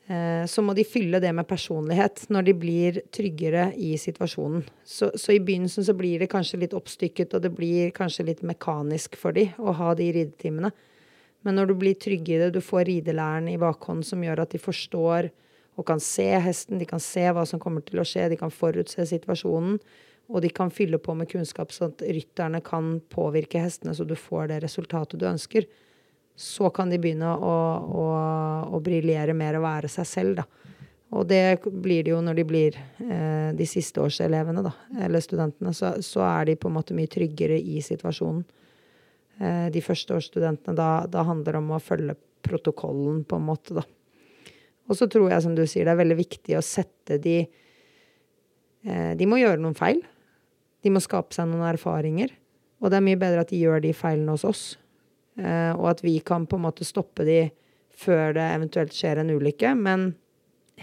eh, 0.09 0.47
så 0.49 0.65
må 0.65 0.77
de 0.77 0.87
fylle 0.89 1.21
det 1.21 1.35
med 1.37 1.49
personlighet 1.51 2.25
når 2.33 2.49
de 2.49 2.57
blir 2.65 3.03
tryggere 3.13 3.69
i 3.77 3.93
situasjonen. 4.01 4.65
Så, 4.85 5.13
så, 5.13 5.35
i 5.35 5.43
begynnelsen 5.45 5.85
så 5.85 5.97
blir 5.99 6.25
det 6.25 6.33
kanskje 6.33 6.65
litt 6.65 6.77
oppstykket, 6.77 7.37
og 7.37 7.45
det 7.45 7.53
blir 7.53 7.93
kanskje 7.97 8.31
litt 8.31 8.45
mekanisk 8.47 9.21
for 9.21 9.37
de 9.37 9.51
å 9.61 9.77
ha 9.77 9.93
de 9.99 10.11
ridetimene. 10.17 10.73
Men 11.45 11.61
når 11.61 11.69
du 11.69 11.77
blir 11.77 11.97
trygg 12.01 12.29
i 12.33 12.41
det, 12.41 12.55
du 12.55 12.63
får 12.65 12.87
ridelæren 12.89 13.51
i 13.53 13.61
bakhånd 13.61 14.07
som 14.09 14.23
gjør 14.25 14.47
at 14.47 14.55
de 14.57 14.61
forstår 14.63 15.29
og 15.75 15.87
kan 15.89 16.01
se 16.03 16.27
hesten, 16.39 16.79
de 16.79 16.87
kan 16.87 17.03
se 17.03 17.25
hva 17.35 17.45
som 17.49 17.61
kommer 17.63 17.83
til 17.87 18.01
å 18.01 18.07
skje, 18.07 18.29
de 18.31 18.39
kan 18.39 18.53
forutse 18.55 19.07
situasjonen. 19.11 19.79
Og 20.33 20.41
de 20.41 20.49
kan 20.49 20.71
fylle 20.73 20.97
på 21.03 21.13
med 21.19 21.29
kunnskap, 21.29 21.73
sånn 21.75 21.93
at 21.93 22.05
rytterne 22.17 22.63
kan 22.65 22.95
påvirke 23.13 23.61
hestene 23.61 23.93
så 23.93 24.07
du 24.09 24.15
får 24.17 24.49
det 24.53 24.63
resultatet 24.65 25.21
du 25.21 25.27
ønsker. 25.29 25.67
Så 26.35 26.71
kan 26.75 26.91
de 26.91 26.99
begynne 26.99 27.29
å, 27.29 27.57
å, 27.85 28.07
å 28.73 28.81
briljere 28.83 29.35
mer 29.37 29.59
og 29.59 29.67
være 29.67 29.91
seg 29.93 30.09
selv, 30.09 30.41
da. 30.41 30.47
Og 31.15 31.29
det 31.31 31.61
blir 31.63 32.03
det 32.03 32.11
jo 32.11 32.21
når 32.25 32.39
de 32.41 32.45
blir 32.49 32.77
eh, 33.05 33.51
de 33.55 33.67
sisteårselevene, 33.69 34.65
da, 34.65 34.73
eller 35.05 35.23
studentene. 35.23 35.75
Så, 35.77 35.93
så, 36.03 36.25
er 36.27 36.49
de 36.49 36.57
på 36.59 36.71
en 36.71 36.75
måte 36.75 36.97
mye 36.97 37.11
tryggere 37.11 37.59
i 37.61 37.83
situasjonen. 37.85 38.43
Eh, 39.39 39.67
de 39.75 39.83
førsteårsstudentene, 39.85 40.75
da, 40.79 40.89
da 41.11 41.27
handler 41.29 41.55
det 41.55 41.61
om 41.61 41.71
å 41.77 41.83
følge 41.83 42.17
protokollen, 42.45 43.23
på 43.29 43.39
en 43.39 43.47
måte, 43.47 43.77
da. 43.79 43.85
Og 44.89 44.99
så 44.99 45.09
tror 45.11 45.31
jeg, 45.33 45.43
som 45.45 45.55
du 45.57 45.65
sier, 45.65 45.87
det 45.87 45.95
er 45.95 46.03
veldig 46.03 46.19
viktig 46.19 46.59
å 46.59 46.65
sette 46.65 47.19
de 47.23 47.39
eh, 48.85 49.13
De 49.17 49.29
må 49.29 49.41
gjøre 49.41 49.63
noen 49.63 49.77
feil. 49.79 50.03
De 50.85 50.93
må 50.93 51.01
skape 51.01 51.37
seg 51.37 51.49
noen 51.49 51.65
erfaringer. 51.71 52.35
Og 52.85 52.93
det 52.93 52.99
er 52.99 53.07
mye 53.07 53.21
bedre 53.21 53.45
at 53.45 53.53
de 53.53 53.63
gjør 53.63 53.81
de 53.81 53.95
feilene 53.97 54.35
hos 54.35 54.45
oss, 54.45 54.65
Eh, 55.35 55.73
og 55.75 55.89
at 55.91 56.05
vi 56.05 56.19
kan 56.23 56.47
på 56.47 56.59
en 56.59 56.67
måte 56.69 56.87
stoppe 56.87 57.27
de 57.27 57.39
før 57.95 58.35
det 58.37 58.45
eventuelt 58.55 58.95
skjer 58.95 59.21
en 59.23 59.33
ulykke. 59.35 59.75
Men 59.79 60.13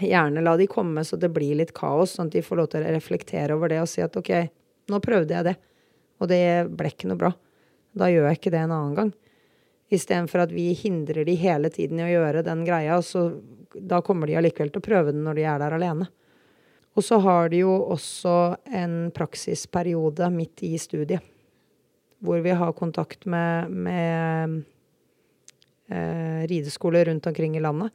gjerne 0.00 0.44
la 0.44 0.56
de 0.60 0.68
komme 0.70 1.04
så 1.04 1.18
det 1.20 1.32
blir 1.32 1.56
litt 1.60 1.74
kaos, 1.76 2.16
sånn 2.16 2.30
at 2.30 2.36
de 2.36 2.44
får 2.44 2.60
lov 2.60 2.70
til 2.72 2.84
å 2.84 2.92
reflektere 2.92 3.56
over 3.56 3.72
det 3.72 3.82
og 3.82 3.90
si 3.90 4.04
at 4.04 4.16
OK, 4.18 4.32
nå 4.92 5.00
prøvde 5.04 5.36
jeg 5.36 5.48
det, 5.50 5.56
og 6.20 6.30
det 6.32 6.44
ble 6.72 6.92
ikke 6.92 7.10
noe 7.10 7.20
bra. 7.20 7.32
Da 7.96 8.08
gjør 8.08 8.30
jeg 8.30 8.40
ikke 8.40 8.54
det 8.54 8.62
en 8.62 8.76
annen 8.76 8.96
gang. 8.98 9.10
Istedenfor 9.92 10.46
at 10.46 10.54
vi 10.54 10.70
hindrer 10.76 11.26
de 11.28 11.36
hele 11.36 11.68
tiden 11.72 12.00
i 12.00 12.06
å 12.06 12.12
gjøre 12.14 12.44
den 12.46 12.64
greia, 12.64 12.96
så 13.04 13.28
da 13.74 14.02
kommer 14.04 14.28
de 14.28 14.36
allikevel 14.40 14.72
til 14.72 14.82
å 14.82 14.88
prøve 14.88 15.14
den 15.14 15.24
når 15.26 15.38
de 15.38 15.46
er 15.48 15.62
der 15.62 15.76
alene. 15.76 16.08
Og 16.92 17.04
så 17.06 17.18
har 17.24 17.48
de 17.52 17.62
jo 17.62 17.72
også 17.94 18.34
en 18.76 18.96
praksisperiode 19.16 20.28
midt 20.34 20.64
i 20.66 20.74
studiet 20.80 21.24
hvor 22.22 22.38
vi 22.38 22.52
har 22.54 22.72
kontakt 22.78 23.24
med, 23.26 23.70
med 23.70 24.60
eh, 25.90 26.46
rideskoler 26.46 27.08
rundt 27.08 27.26
omkring 27.26 27.56
i 27.56 27.60
landet. 27.60 27.90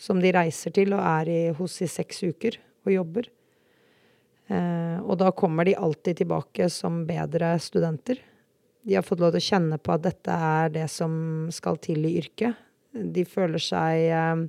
Som 0.00 0.22
de 0.22 0.32
reiser 0.32 0.72
til 0.72 0.94
og 0.96 1.02
er 1.04 1.28
i, 1.28 1.40
hos 1.58 1.74
i 1.84 1.88
seks 1.90 2.22
uker 2.24 2.56
og 2.86 2.92
jobber. 2.94 3.28
Eh, 4.48 4.96
og 5.04 5.18
da 5.20 5.28
kommer 5.36 5.68
de 5.68 5.76
alltid 5.76 6.22
tilbake 6.22 6.70
som 6.72 7.02
bedre 7.08 7.52
studenter. 7.60 8.22
De 8.80 8.96
har 8.96 9.04
fått 9.04 9.20
lov 9.20 9.34
til 9.34 9.42
å 9.42 9.48
kjenne 9.50 9.76
på 9.76 9.92
at 9.92 10.06
dette 10.08 10.38
er 10.54 10.72
det 10.72 10.86
som 10.88 11.12
skal 11.52 11.76
til 11.84 12.08
i 12.08 12.16
yrket. 12.22 12.56
De 12.90 13.26
føler 13.28 13.60
seg 13.60 14.06
eh, 14.08 14.46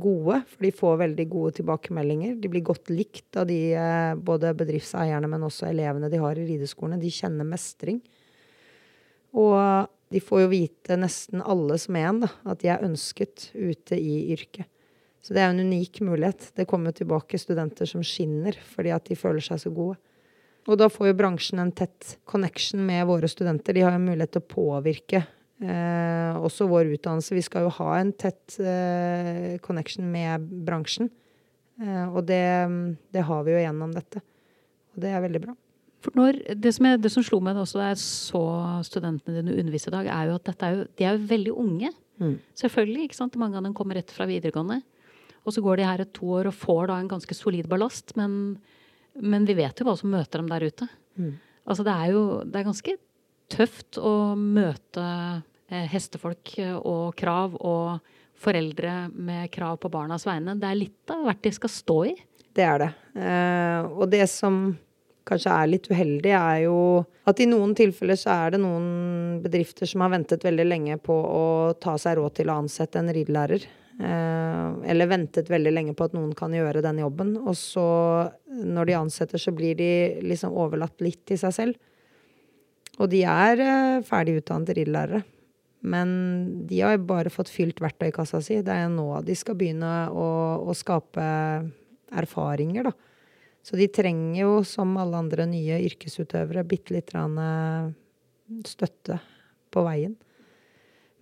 gode, 0.00 0.42
for 0.50 0.66
de 0.66 0.72
får 0.74 1.00
veldig 1.02 1.26
gode 1.32 1.56
tilbakemeldinger. 1.58 2.36
De 2.40 2.50
blir 2.52 2.64
godt 2.66 2.92
likt 2.92 3.36
av 3.40 3.48
de, 3.48 3.60
eh, 3.74 4.14
både 4.14 4.54
bedriftseierne, 4.54 5.28
men 5.28 5.44
også 5.46 5.68
elevene 5.70 6.10
de 6.12 6.20
har 6.22 6.38
i 6.38 6.46
rideskolene. 6.46 7.00
De 7.00 7.10
kjenner 7.10 7.48
mestring. 7.48 8.00
Og 9.34 9.88
de 10.12 10.22
får 10.22 10.44
jo 10.44 10.52
vite, 10.52 10.96
nesten 10.96 11.42
alle 11.42 11.78
som 11.78 11.96
er 11.96 12.08
en, 12.08 12.20
da, 12.20 12.30
at 12.46 12.62
de 12.62 12.68
er 12.68 12.84
ønsket 12.86 13.50
ute 13.54 13.98
i 13.98 14.32
yrket. 14.32 14.68
Så 15.20 15.34
det 15.34 15.42
er 15.42 15.50
en 15.50 15.64
unik 15.66 16.00
mulighet. 16.06 16.52
Det 16.54 16.68
kommer 16.70 16.94
tilbake 16.94 17.38
studenter 17.38 17.88
som 17.90 18.04
skinner 18.06 18.54
fordi 18.54 18.92
at 18.94 19.08
de 19.08 19.16
føler 19.18 19.42
seg 19.42 19.58
så 19.58 19.72
gode. 19.74 19.96
Og 20.70 20.78
da 20.78 20.86
får 20.90 21.10
jo 21.10 21.16
bransjen 21.18 21.62
en 21.62 21.72
tett 21.74 22.16
connection 22.26 22.84
med 22.86 23.06
våre 23.06 23.26
studenter. 23.30 23.74
De 23.74 23.82
har 23.82 23.94
jo 23.94 24.02
mulighet 24.02 24.36
til 24.36 24.44
å 24.44 24.50
påvirke 24.54 25.24
eh, 25.62 26.36
også 26.36 26.68
vår 26.70 26.92
utdannelse. 26.96 27.36
Vi 27.36 27.44
skal 27.44 27.66
jo 27.66 27.74
ha 27.78 27.92
en 27.98 28.12
tett 28.16 28.58
eh, 28.60 29.56
connection 29.64 30.08
med 30.12 30.48
bransjen. 30.66 31.10
Eh, 31.82 32.06
og 32.08 32.24
det, 32.28 32.42
det 33.12 33.24
har 33.28 33.46
vi 33.46 33.54
jo 33.54 33.62
gjennom 33.62 33.94
dette. 33.94 34.22
Og 34.94 35.04
det 35.04 35.12
er 35.12 35.24
veldig 35.24 35.44
bra. 35.46 35.56
Når, 36.16 36.38
det, 36.62 36.72
som 36.76 36.86
jeg, 36.86 37.00
det, 37.02 37.10
som 37.10 37.24
slo 37.26 37.40
meg 37.42 37.58
også 37.58 37.80
da 37.80 37.88
jeg 37.90 38.02
så 38.02 38.42
studentene 38.86 39.40
dine 39.40 39.56
undervise 39.58 39.90
i 39.90 39.94
dag, 39.94 40.10
er 40.12 40.28
jo 40.30 40.36
at 40.38 40.52
er 40.54 40.76
jo, 40.76 40.84
de 40.98 41.06
er 41.06 41.16
jo 41.16 41.30
veldig 41.32 41.54
unge. 41.64 41.90
Mm. 42.22 42.36
Selvfølgelig. 42.56 43.08
ikke 43.08 43.18
sant? 43.18 43.40
Mange 43.40 43.58
av 43.58 43.66
dem 43.66 43.74
kommer 43.76 43.98
rett 43.98 44.12
fra 44.14 44.28
videregående. 44.28 44.80
Og 45.46 45.54
så 45.54 45.62
går 45.62 45.78
de 45.78 45.86
her 45.86 46.02
et 46.02 46.14
to 46.16 46.28
år 46.38 46.50
og 46.50 46.58
får 46.58 46.88
da 46.90 47.00
en 47.00 47.10
ganske 47.10 47.36
solid 47.38 47.68
ballast. 47.70 48.14
Men, 48.18 48.56
men 49.18 49.46
vi 49.48 49.58
vet 49.58 49.78
jo 49.78 49.88
hva 49.88 49.96
som 49.98 50.12
møter 50.14 50.42
dem 50.42 50.50
der 50.50 50.66
ute. 50.66 50.88
Mm. 51.18 51.34
Altså 51.66 51.86
det 51.86 51.94
er 51.94 52.14
jo 52.14 52.22
det 52.46 52.60
er 52.60 52.68
ganske 52.68 52.96
tøft 53.52 53.98
å 53.98 54.34
møte 54.38 55.06
eh, 55.70 55.86
hestefolk 55.90 56.56
og 56.82 57.14
krav 57.18 57.56
og 57.60 58.14
foreldre 58.36 59.06
med 59.12 59.50
krav 59.54 59.78
på 59.80 59.90
barnas 59.92 60.26
vegne. 60.28 60.56
Det 60.60 60.68
er 60.68 60.80
litt 60.80 61.12
av 61.12 61.24
hvert 61.26 61.44
de 61.44 61.52
skal 61.56 61.72
stå 61.72 62.00
i. 62.10 62.16
Det 62.56 62.64
er 62.64 62.82
det. 62.82 62.90
Eh, 63.20 63.86
og 63.96 64.08
det 64.12 64.26
som 64.32 64.74
kanskje 65.26 65.52
er 65.52 65.70
litt 65.70 65.88
uheldig, 65.90 66.32
er 66.38 66.60
jo 66.66 66.76
at 67.26 67.40
i 67.42 67.48
noen 67.50 67.72
tilfeller 67.76 68.18
så 68.18 68.36
er 68.44 68.54
det 68.54 68.60
noen 68.62 69.40
bedrifter 69.42 69.88
som 69.90 70.04
har 70.04 70.12
ventet 70.12 70.44
veldig 70.46 70.66
lenge 70.68 71.00
på 71.02 71.16
å 71.16 71.46
ta 71.82 71.96
seg 71.98 72.20
råd 72.20 72.36
til 72.38 72.52
å 72.52 72.60
ansette 72.62 73.00
en 73.00 73.10
ridelærer. 73.14 73.66
Eh, 73.96 74.90
eller 74.92 75.08
ventet 75.10 75.50
veldig 75.50 75.72
lenge 75.72 75.96
på 75.96 76.06
at 76.06 76.14
noen 76.16 76.34
kan 76.36 76.54
gjøre 76.54 76.84
den 76.84 77.00
jobben. 77.02 77.34
Og 77.42 77.56
så, 77.58 77.88
når 78.46 78.90
de 78.90 78.98
ansetter, 79.00 79.42
så 79.42 79.54
blir 79.56 79.78
de 79.78 79.90
liksom 80.26 80.54
overlatt 80.54 81.02
litt 81.04 81.24
til 81.28 81.40
seg 81.40 81.56
selv. 81.56 81.82
Og 82.96 83.10
de 83.12 83.22
er 83.28 83.62
eh, 83.62 84.04
ferdig 84.06 84.38
utdannet 84.40 84.76
ridelærere. 84.78 85.22
Men 85.86 86.08
de 86.66 86.80
har 86.82 86.96
bare 87.06 87.30
fått 87.30 87.52
fylt 87.52 87.82
verktøykassa 87.84 88.40
si. 88.42 88.62
Det 88.64 88.74
er 88.74 88.88
nå 88.90 89.06
de 89.26 89.36
skal 89.38 89.58
begynne 89.58 89.92
å, 90.10 90.28
å 90.66 90.74
skape 90.74 91.26
erfaringer, 92.16 92.88
da. 92.88 92.94
Så 93.66 93.78
de 93.78 93.88
trenger 93.90 94.44
jo, 94.44 94.50
som 94.62 94.92
alle 95.02 95.18
andre 95.18 95.46
nye 95.50 95.80
yrkesutøvere, 95.88 96.62
bitte 96.70 96.94
litt 96.94 97.10
eh, 97.16 97.88
støtte 98.66 99.18
på 99.74 99.82
veien. 99.86 100.14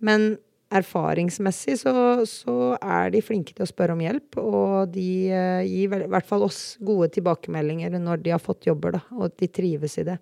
Men 0.05 0.35
erfaringsmessig 0.75 1.79
så, 1.81 1.93
så, 2.29 2.75
er 2.81 3.09
de 3.13 3.23
flinke 3.25 3.55
til 3.55 3.65
å 3.65 3.69
spørre 3.69 3.95
om 3.95 4.03
hjelp, 4.03 4.37
og 4.41 4.93
de 4.93 5.09
uh, 5.31 5.61
gir 5.65 5.93
i 5.93 6.09
hvert 6.11 6.27
fall 6.27 6.45
oss 6.45 6.75
gode 6.83 7.11
tilbakemeldinger 7.15 7.95
når 8.01 8.23
de 8.25 8.33
har 8.33 8.41
fått 8.43 8.67
jobber, 8.67 8.97
da, 8.97 9.03
og 9.15 9.35
de 9.39 9.49
trives 9.49 9.97
i 10.01 10.07
det. 10.09 10.17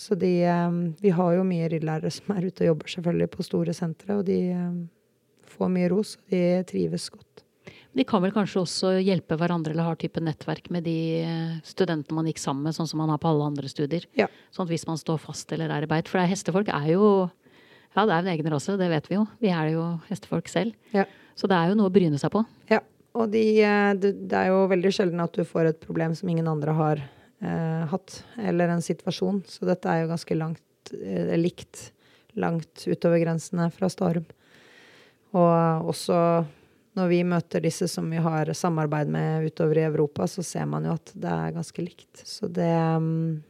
Så 0.00 0.16
de 0.16 0.32
um, 0.48 0.80
Vi 1.00 1.12
har 1.12 1.36
jo 1.36 1.44
mye 1.44 1.68
riddelærere 1.68 2.12
som 2.16 2.32
er 2.36 2.48
ute 2.48 2.64
og 2.64 2.72
jobber 2.72 2.94
selvfølgelig 2.94 3.30
på 3.34 3.46
store 3.46 3.76
sentre, 3.76 4.16
og 4.16 4.26
de 4.28 4.40
um, 4.56 4.82
får 5.50 5.72
mye 5.76 5.92
ros, 5.92 6.16
og 6.16 6.32
de 6.32 6.42
trives 6.68 7.10
godt. 7.12 7.44
De 7.92 8.04
kan 8.06 8.22
vel 8.22 8.32
kanskje 8.32 8.62
også 8.62 8.92
hjelpe 9.02 9.34
hverandre 9.38 9.74
eller 9.74 9.88
har 9.88 9.98
type 9.98 10.22
nettverk 10.22 10.68
med 10.70 10.84
de 10.86 10.94
eh, 11.26 11.56
studentene 11.66 12.14
man 12.14 12.28
gikk 12.30 12.38
sammen 12.38 12.62
med, 12.66 12.76
sånn 12.76 12.86
som 12.86 13.00
man 13.02 13.10
har 13.10 13.18
på 13.18 13.26
alle 13.32 13.48
andre 13.50 13.70
studier. 13.70 14.06
Ja. 14.18 14.28
Sånn 14.54 14.68
at 14.68 14.70
hvis 14.70 14.86
man 14.86 14.98
står 14.98 15.18
fast 15.22 15.50
eller 15.54 15.72
er 15.74 15.84
i 15.84 15.88
beit. 15.90 16.08
For 16.10 16.22
er 16.22 16.30
hestefolk 16.30 16.70
er 16.70 16.86
jo 16.94 17.10
Ja, 17.96 18.04
det 18.06 18.14
er 18.14 18.20
en 18.22 18.30
egen 18.30 18.50
rase, 18.54 18.76
det 18.78 18.86
vet 18.92 19.10
vi 19.10 19.18
jo. 19.18 19.24
Vi 19.42 19.50
er 19.50 19.72
jo 19.74 19.84
hestefolk 20.06 20.48
selv. 20.50 20.76
Ja. 20.94 21.04
Så 21.34 21.50
det 21.50 21.58
er 21.58 21.72
jo 21.72 21.80
noe 21.80 21.90
å 21.90 21.94
bryne 21.94 22.18
seg 22.22 22.30
på. 22.30 22.44
Ja. 22.70 22.78
Og 23.18 23.32
de, 23.34 23.42
eh, 23.66 23.92
det 23.98 24.38
er 24.38 24.52
jo 24.52 24.68
veldig 24.70 24.94
sjelden 24.94 25.26
at 25.26 25.34
du 25.34 25.42
får 25.42 25.72
et 25.72 25.82
problem 25.82 26.14
som 26.14 26.30
ingen 26.30 26.46
andre 26.48 26.76
har 26.78 27.02
eh, 27.42 27.86
hatt, 27.90 28.22
eller 28.38 28.72
en 28.72 28.84
situasjon. 28.84 29.42
Så 29.48 29.68
dette 29.68 29.90
er 29.90 30.04
jo 30.04 30.12
ganske 30.12 30.36
langt 30.38 30.94
eh, 30.94 31.36
likt 31.40 31.90
langt 32.38 32.84
utover 32.86 33.18
grensene 33.18 33.70
fra 33.74 33.88
Starum. 33.90 34.26
Og 35.34 35.90
også 35.90 36.16
når 36.98 37.10
vi 37.10 37.20
møter 37.26 37.62
disse 37.62 37.86
som 37.90 38.08
vi 38.10 38.18
har 38.22 38.50
samarbeid 38.56 39.10
med 39.12 39.46
utover 39.46 39.78
i 39.78 39.86
Europa, 39.86 40.26
så 40.26 40.42
ser 40.46 40.66
man 40.66 40.88
jo 40.88 40.96
at 40.96 41.12
det 41.14 41.30
er 41.30 41.54
ganske 41.54 41.84
likt. 41.84 42.24
Så 42.26 42.50
det 42.50 42.70
mm, 42.70 43.42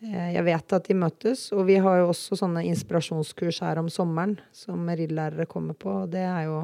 Jeg 0.00 0.44
vet 0.46 0.72
at 0.72 0.86
de 0.88 0.94
møtes. 0.96 1.52
Og 1.52 1.66
vi 1.68 1.76
har 1.76 2.00
jo 2.00 2.10
også 2.10 2.38
sånne 2.40 2.64
inspirasjonskurs 2.66 3.60
her 3.62 3.78
om 3.82 3.90
sommeren 3.92 4.38
som 4.52 4.88
riddelærere 4.88 5.46
kommer 5.46 5.76
på, 5.78 6.02
og 6.04 6.14
det 6.14 6.24
er 6.24 6.48
jo 6.48 6.62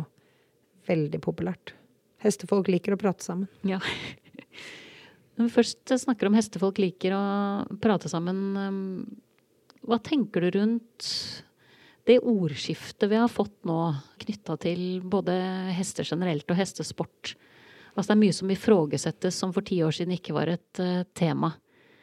veldig 0.88 1.21
populært. 1.23 1.75
Hestefolk 2.23 2.71
liker 2.73 2.97
å 2.97 3.00
prate 3.00 3.26
sammen. 3.26 3.50
Ja. 3.66 3.78
Når 5.37 5.49
vi 5.49 5.57
først 5.59 5.93
snakker 6.00 6.28
om 6.28 6.37
hestefolk 6.37 6.78
liker 6.81 7.14
å 7.16 7.25
prate 7.83 8.09
sammen, 8.09 8.38
mm, 8.57 9.83
hva 9.87 9.99
tenker 10.02 10.47
du 10.47 10.59
rundt 10.59 11.11
det 12.07 12.21
ordskiftet 12.23 13.11
vi 13.11 13.19
har 13.19 13.31
fått 13.31 13.66
nå 13.66 13.81
knytta 14.23 14.57
til 14.62 15.02
både 15.02 15.35
hester 15.76 16.07
generelt 16.07 16.49
og 16.50 16.59
hestesport 16.59 17.35
Altså 17.97 18.11
det 18.11 18.16
er 18.16 18.25
mye 18.26 18.37
som 18.37 18.50
ifrågasettes 18.52 19.38
som 19.40 19.52
for 19.57 19.64
ti 19.64 19.78
år 19.81 19.95
siden 19.97 20.12
ikke 20.19 20.35
var 20.37 20.50
et 20.52 20.81
uh, 20.85 21.07
tema. 21.16 21.55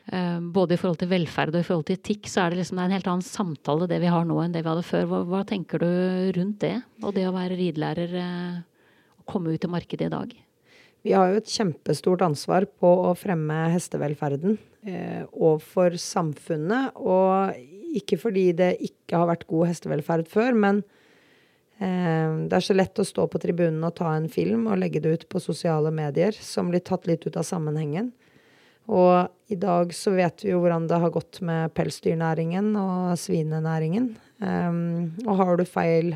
Eh, 0.05 0.39
både 0.41 0.75
i 0.75 0.79
forhold 0.81 0.99
til 0.99 1.11
velferd 1.11 1.53
og 1.53 1.61
i 1.61 1.67
forhold 1.67 1.85
til 1.87 1.99
etikk, 1.99 2.27
så 2.27 2.43
er 2.43 2.51
det 2.51 2.59
liksom 2.59 2.79
det 2.79 2.83
er 2.83 2.89
en 2.89 2.95
helt 2.97 3.09
annen 3.11 3.23
samtale 3.27 3.87
det 3.87 4.01
vi 4.03 4.09
har 4.11 4.25
nå 4.27 4.39
enn 4.41 4.55
det 4.55 4.63
vi 4.65 4.71
hadde 4.71 4.87
før. 4.87 5.05
Hva, 5.11 5.19
hva 5.29 5.43
tenker 5.47 5.85
du 5.85 5.91
rundt 6.39 6.59
det, 6.65 6.75
og 7.03 7.13
det 7.15 7.27
å 7.29 7.35
være 7.35 7.59
ridelærer 7.59 8.17
eh, 8.19 8.57
og 9.21 9.27
komme 9.29 9.53
ut 9.53 9.69
i 9.69 9.71
markedet 9.71 10.09
i 10.09 10.15
dag? 10.15 10.33
Vi 11.03 11.11
har 11.11 11.29
jo 11.29 11.41
et 11.41 11.51
kjempestort 11.51 12.23
ansvar 12.23 12.65
på 12.79 12.89
å 13.09 13.11
fremme 13.19 13.65
hestevelferden 13.73 14.55
eh, 14.87 15.23
overfor 15.35 15.97
samfunnet. 15.99 16.95
Og 16.95 17.97
ikke 17.99 18.17
fordi 18.21 18.47
det 18.55 18.77
ikke 18.87 19.19
har 19.19 19.29
vært 19.33 19.47
god 19.49 19.73
hestevelferd 19.73 20.31
før, 20.31 20.55
men 20.55 20.81
eh, 21.83 22.47
det 22.47 22.55
er 22.55 22.65
så 22.65 22.77
lett 22.77 23.03
å 23.03 23.07
stå 23.07 23.27
på 23.27 23.41
tribunen 23.43 23.83
og 23.83 23.97
ta 23.99 24.15
en 24.15 24.29
film 24.31 24.69
og 24.69 24.79
legge 24.79 25.03
det 25.03 25.17
ut 25.17 25.29
på 25.29 25.43
sosiale 25.43 25.91
medier 25.93 26.35
som 26.39 26.71
blir 26.71 26.83
tatt 26.87 27.09
litt 27.09 27.27
ut 27.27 27.35
av 27.35 27.47
sammenhengen. 27.51 28.13
Og 28.87 29.51
i 29.51 29.59
dag 29.59 29.91
så 29.95 30.11
vet 30.15 30.43
vi 30.43 30.51
jo 30.51 30.63
hvordan 30.63 30.87
det 30.87 30.99
har 31.03 31.11
gått 31.11 31.39
med 31.43 31.71
pelsdyrnæringen 31.75 32.73
og 32.79 33.19
svinenæringen. 33.19 34.13
Eh, 34.39 34.71
og 35.27 35.35
har 35.43 35.59
du 35.59 35.67
feil 35.67 36.15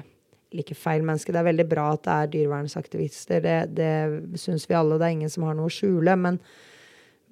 ikke 0.55 0.77
feil 0.77 1.03
menneske, 1.05 1.33
det 1.33 1.41
er 1.41 1.49
veldig 1.49 1.65
bra 1.67 1.89
at 1.93 2.05
det 2.05 2.13
er 2.13 2.31
dyrevernsaktivister. 2.35 3.43
Det, 3.43 3.57
det 3.75 4.39
syns 4.39 4.67
vi 4.69 4.77
alle. 4.77 4.99
Det 4.99 5.07
er 5.07 5.15
ingen 5.17 5.33
som 5.33 5.47
har 5.47 5.57
noe 5.57 5.67
å 5.67 5.73
skjule. 5.73 6.15
Men, 6.19 6.39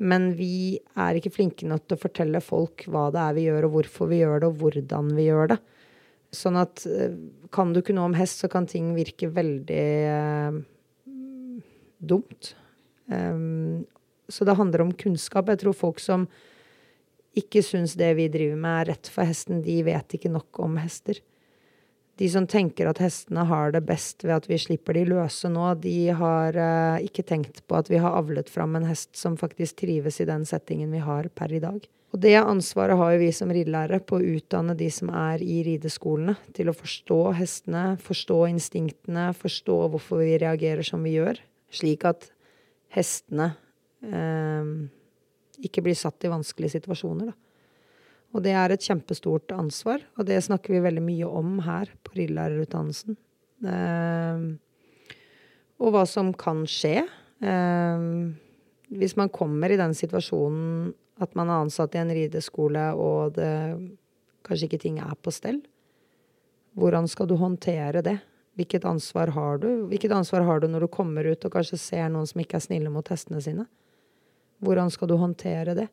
men, 0.03 0.31
vi 0.36 0.77
er 1.00 1.19
ikke 1.19 1.34
flinke 1.38 1.67
nok 1.69 1.86
til 1.86 1.98
å 1.98 2.03
fortelle 2.03 2.43
folk 2.43 2.88
hva 2.91 3.07
det 3.15 3.24
er 3.24 3.38
vi 3.38 3.48
gjør, 3.48 3.69
og 3.69 3.77
hvorfor 3.77 4.12
vi 4.12 4.22
gjør 4.22 4.43
det, 4.43 4.51
og 4.51 4.62
hvordan 4.63 5.13
vi 5.15 5.29
gjør 5.29 5.53
det. 5.53 5.60
Sånn 6.36 6.60
at 6.60 6.84
eh, 6.89 7.15
kan 7.55 7.72
du 7.72 7.79
ikke 7.79 7.95
noe 7.95 8.10
om 8.12 8.17
hest, 8.19 8.43
så 8.43 8.51
kan 8.51 8.67
ting 8.67 8.91
virke 8.98 9.29
veldig 9.31 9.86
eh, 10.12 10.57
dumt. 12.03 12.51
Um, 13.07 13.86
så 14.27 14.43
det 14.48 14.57
handler 14.57 14.84
om 14.84 14.91
kunnskap. 14.98 15.48
Jeg 15.53 15.62
tror 15.62 15.77
folk 15.77 16.01
som 16.03 16.25
ikke 17.36 17.62
syns 17.63 17.95
det 18.00 18.10
vi 18.17 18.27
driver 18.31 18.60
med 18.60 18.81
er 18.81 18.91
rett 18.93 19.10
for 19.12 19.27
hesten, 19.27 19.62
de 19.63 19.77
vet 19.86 20.17
ikke 20.17 20.31
nok 20.34 20.60
om 20.65 20.77
hester. 20.81 21.19
De 22.15 22.27
som 22.31 22.45
tenker 22.48 22.88
at 22.88 23.01
hestene 23.03 23.43
har 23.50 23.74
det 23.75 23.81
best 23.88 24.24
ved 24.24 24.38
at 24.38 24.45
vi 24.48 24.60
slipper 24.62 24.95
de 24.95 25.03
løse 25.10 25.50
nå, 25.51 25.74
de 25.84 26.13
har 26.15 26.55
eh, 26.55 27.07
ikke 27.10 27.25
tenkt 27.27 27.60
på 27.67 27.75
at 27.75 27.91
vi 27.91 28.00
har 28.00 28.15
avlet 28.15 28.48
fram 28.51 28.77
en 28.79 28.88
hest 28.88 29.17
som 29.19 29.36
faktisk 29.39 29.81
trives 29.84 30.22
i 30.24 30.29
den 30.29 30.48
settingen 30.48 30.93
vi 30.95 31.03
har 31.03 31.27
per 31.36 31.51
i 31.51 31.60
dag. 31.63 31.84
Og 32.15 32.22
det 32.24 32.38
ansvaret 32.39 32.95
har 32.95 33.12
jo 33.12 33.19
vi 33.19 33.31
som 33.36 33.51
ridelærere 33.51 34.00
på 34.07 34.22
å 34.22 34.27
utdanne 34.38 34.77
de 34.79 34.88
som 34.93 35.10
er 35.12 35.43
i 35.43 35.60
rideskolene, 35.67 36.38
til 36.55 36.72
å 36.72 36.77
forstå 36.77 37.19
hestene, 37.36 37.84
forstå 38.00 38.38
instinktene, 38.53 39.34
forstå 39.36 39.75
hvorfor 39.91 40.24
vi 40.24 40.38
reagerer 40.39 40.88
som 40.88 41.03
vi 41.03 41.17
gjør, 41.17 41.41
slik 41.75 42.07
at 42.07 42.29
hestene 42.95 43.51
eh, 44.07 44.72
ikke 45.67 45.84
blir 45.84 46.00
satt 46.00 46.24
i 46.24 46.31
vanskelige 46.31 46.77
situasjoner. 46.77 47.34
Da. 47.34 47.45
Og 48.36 48.44
det 48.44 48.51
er 48.58 48.74
et 48.74 48.84
kjempestort 48.84 49.54
ansvar, 49.56 50.04
og 50.20 50.27
det 50.27 50.42
snakker 50.44 50.75
vi 50.75 50.84
veldig 50.84 51.04
mye 51.06 51.27
om 51.30 51.60
her 51.63 51.92
på 52.04 52.18
riddelærerutdannelsen. 52.18 53.15
Eh, 53.63 54.44
og 55.80 55.96
hva 55.96 56.04
som 56.10 56.34
kan 56.36 56.65
skje. 56.68 57.06
Eh, 57.39 58.06
hvis 58.96 59.15
man 59.15 59.32
kommer 59.34 59.72
i 59.72 59.80
den 59.80 59.96
situasjonen 59.96 60.92
at 61.24 61.36
man 61.38 61.48
er 61.48 61.64
ansatt 61.64 61.96
i 61.96 62.01
en 62.01 62.12
rideskole, 62.12 62.90
og 63.00 63.38
det, 63.38 63.51
kanskje 64.46 64.68
ikke 64.70 64.81
ting 64.83 65.00
er 65.00 65.16
på 65.16 65.31
stell. 65.33 65.62
Hvordan 66.75 67.07
skal 67.07 67.29
du 67.29 67.38
håndtere 67.40 68.03
det? 68.03 68.18
Hvilket 68.59 68.88
ansvar 68.88 69.31
har 69.36 69.59
du? 69.64 69.70
Hvilket 69.92 70.12
ansvar 70.16 70.44
har 70.48 70.59
du 70.59 70.68
når 70.72 70.86
du 70.86 70.92
kommer 70.92 71.27
ut 71.27 71.48
og 71.48 71.53
kanskje 71.55 71.79
ser 71.79 72.09
noen 72.12 72.27
som 72.27 72.42
ikke 72.44 72.59
er 72.59 72.66
snille 72.68 72.92
mot 72.92 73.07
hestene 73.12 73.42
sine? 73.44 73.66
Hvordan 74.64 74.92
skal 74.92 75.12
du 75.12 75.16
håndtere 75.20 75.75
det? 75.75 75.88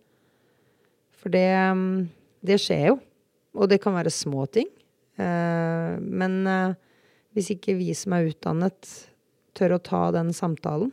For 1.19 1.31
det, 1.31 1.47
mm, 1.79 2.11
det 2.47 2.59
skjer 2.61 2.89
jo. 2.93 2.97
Og 3.59 3.69
det 3.69 3.81
kan 3.83 3.95
være 3.97 4.13
små 4.13 4.47
ting. 4.51 4.69
Eh, 5.21 5.95
men 6.01 6.41
eh, 6.49 6.75
hvis 7.37 7.53
ikke 7.55 7.77
vi 7.79 7.93
som 7.97 8.17
er 8.17 8.31
utdannet, 8.31 8.89
tør 9.57 9.77
å 9.77 9.85
ta 9.85 10.07
den 10.15 10.33
samtalen 10.33 10.93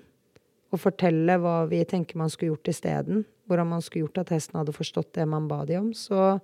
og 0.69 0.81
fortelle 0.83 1.38
hva 1.41 1.63
vi 1.69 1.79
tenker 1.88 2.19
man 2.19 2.29
skulle 2.31 2.53
gjort 2.53 2.69
isteden, 2.73 3.23
hvordan 3.49 3.71
man 3.71 3.81
skulle 3.81 4.05
gjort 4.05 4.21
at 4.21 4.33
hesten 4.35 4.59
hadde 4.59 4.75
forstått 4.75 5.15
det 5.17 5.25
man 5.29 5.47
ba 5.49 5.63
de 5.65 5.79
om, 5.79 5.89
så, 5.97 6.38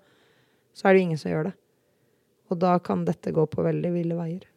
så 0.73 0.87
er 0.87 0.95
det 0.95 1.03
ingen 1.05 1.21
som 1.21 1.29
gjør 1.29 1.49
det. 1.51 1.55
Og 2.49 2.61
da 2.61 2.75
kan 2.81 3.03
dette 3.05 3.33
gå 3.35 3.45
på 3.49 3.65
veldig 3.65 3.91
ville 3.93 4.17
veier. 4.17 4.47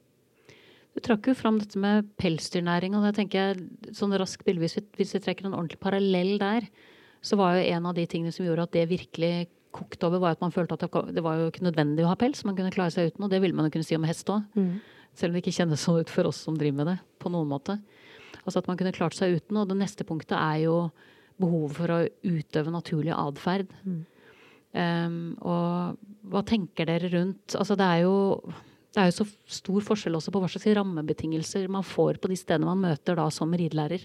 Du 0.96 1.02
trakk 1.04 1.28
jo 1.30 1.37
fram 1.37 1.61
dette 1.61 1.78
med 1.78 2.08
pelsdyrnæring, 2.20 2.96
og 2.96 3.04
da 3.06 3.12
tenker 3.14 3.38
jeg 3.52 3.94
sånn 3.94 4.16
raskt 4.18 4.42
bild, 4.46 4.62
hvis, 4.62 4.78
hvis, 4.98 5.12
vi 5.14 5.20
trekker 5.22 5.46
en 5.46 5.54
ordentlig 5.54 5.78
parallell 5.82 6.34
der, 6.40 6.66
så 7.22 7.38
var 7.38 7.58
jo 7.58 7.68
en 7.68 7.87
av 7.90 7.94
de 7.98 8.06
tingene 8.08 8.32
som 8.34 8.46
gjorde 8.46 8.64
at 8.66 8.74
det 8.74 8.88
virkelig 8.90 9.48
kokte 9.74 10.09
over, 10.09 10.22
var 10.22 10.37
at 10.37 10.44
man 10.44 10.54
følte 10.54 10.78
at 10.78 11.14
det 11.14 11.24
var 11.24 11.40
jo 11.40 11.50
ikke 11.50 11.66
nødvendig 11.66 12.04
å 12.04 12.12
ha 12.12 12.18
pels. 12.18 12.44
Man 12.48 12.57
kunne 12.59 12.72
klare 12.74 12.94
seg 12.94 13.12
uten, 13.12 13.26
og 13.26 13.33
det 13.33 13.40
ville 13.44 13.57
man 13.57 13.68
jo 13.68 13.74
kunne 13.76 13.88
si 13.88 13.98
om 13.98 14.07
hest 14.09 14.31
òg. 14.33 14.46
Mm. 14.59 14.78
Selv 15.18 15.33
om 15.33 15.37
det 15.37 15.42
ikke 15.44 15.57
kjennes 15.59 15.83
sånn 15.85 16.00
ut 16.02 16.12
for 16.12 16.31
oss 16.31 16.40
som 16.46 16.57
driver 16.59 16.81
med 16.81 16.92
det, 16.92 16.98
på 17.22 17.33
noen 17.33 17.50
måte. 17.50 17.78
Altså 18.44 18.62
at 18.62 18.68
man 18.70 18.78
kunne 18.81 18.94
klart 18.96 19.16
seg 19.18 19.37
uten. 19.38 19.59
Og 19.61 19.68
det 19.70 19.78
neste 19.81 20.07
punktet 20.09 20.38
er 20.38 20.62
jo 20.66 20.78
behovet 21.38 21.76
for 21.78 21.94
å 21.94 21.98
utøve 22.26 22.72
naturlig 22.74 23.12
atferd. 23.14 23.70
Mm. 23.85 24.00
Um, 24.78 25.20
og 25.48 26.28
hva 26.28 26.42
tenker 26.44 26.85
dere 26.85 27.09
rundt 27.09 27.54
Altså 27.57 27.72
det 27.72 27.87
er 27.88 28.02
jo 28.02 28.18
det 28.92 29.00
er 29.00 29.07
jo 29.09 29.14
så 29.16 29.24
stor 29.48 29.85
forskjell 29.87 30.18
også 30.18 30.33
på 30.35 30.42
hva 30.42 30.50
slags 30.52 30.66
rammebetingelser 30.76 31.64
man 31.72 31.87
får 31.87 32.18
på 32.20 32.28
de 32.28 32.37
stedene 32.37 32.68
man 32.68 32.83
møter 32.83 33.16
da 33.16 33.24
som 33.33 33.52
ridelærer 33.57 34.04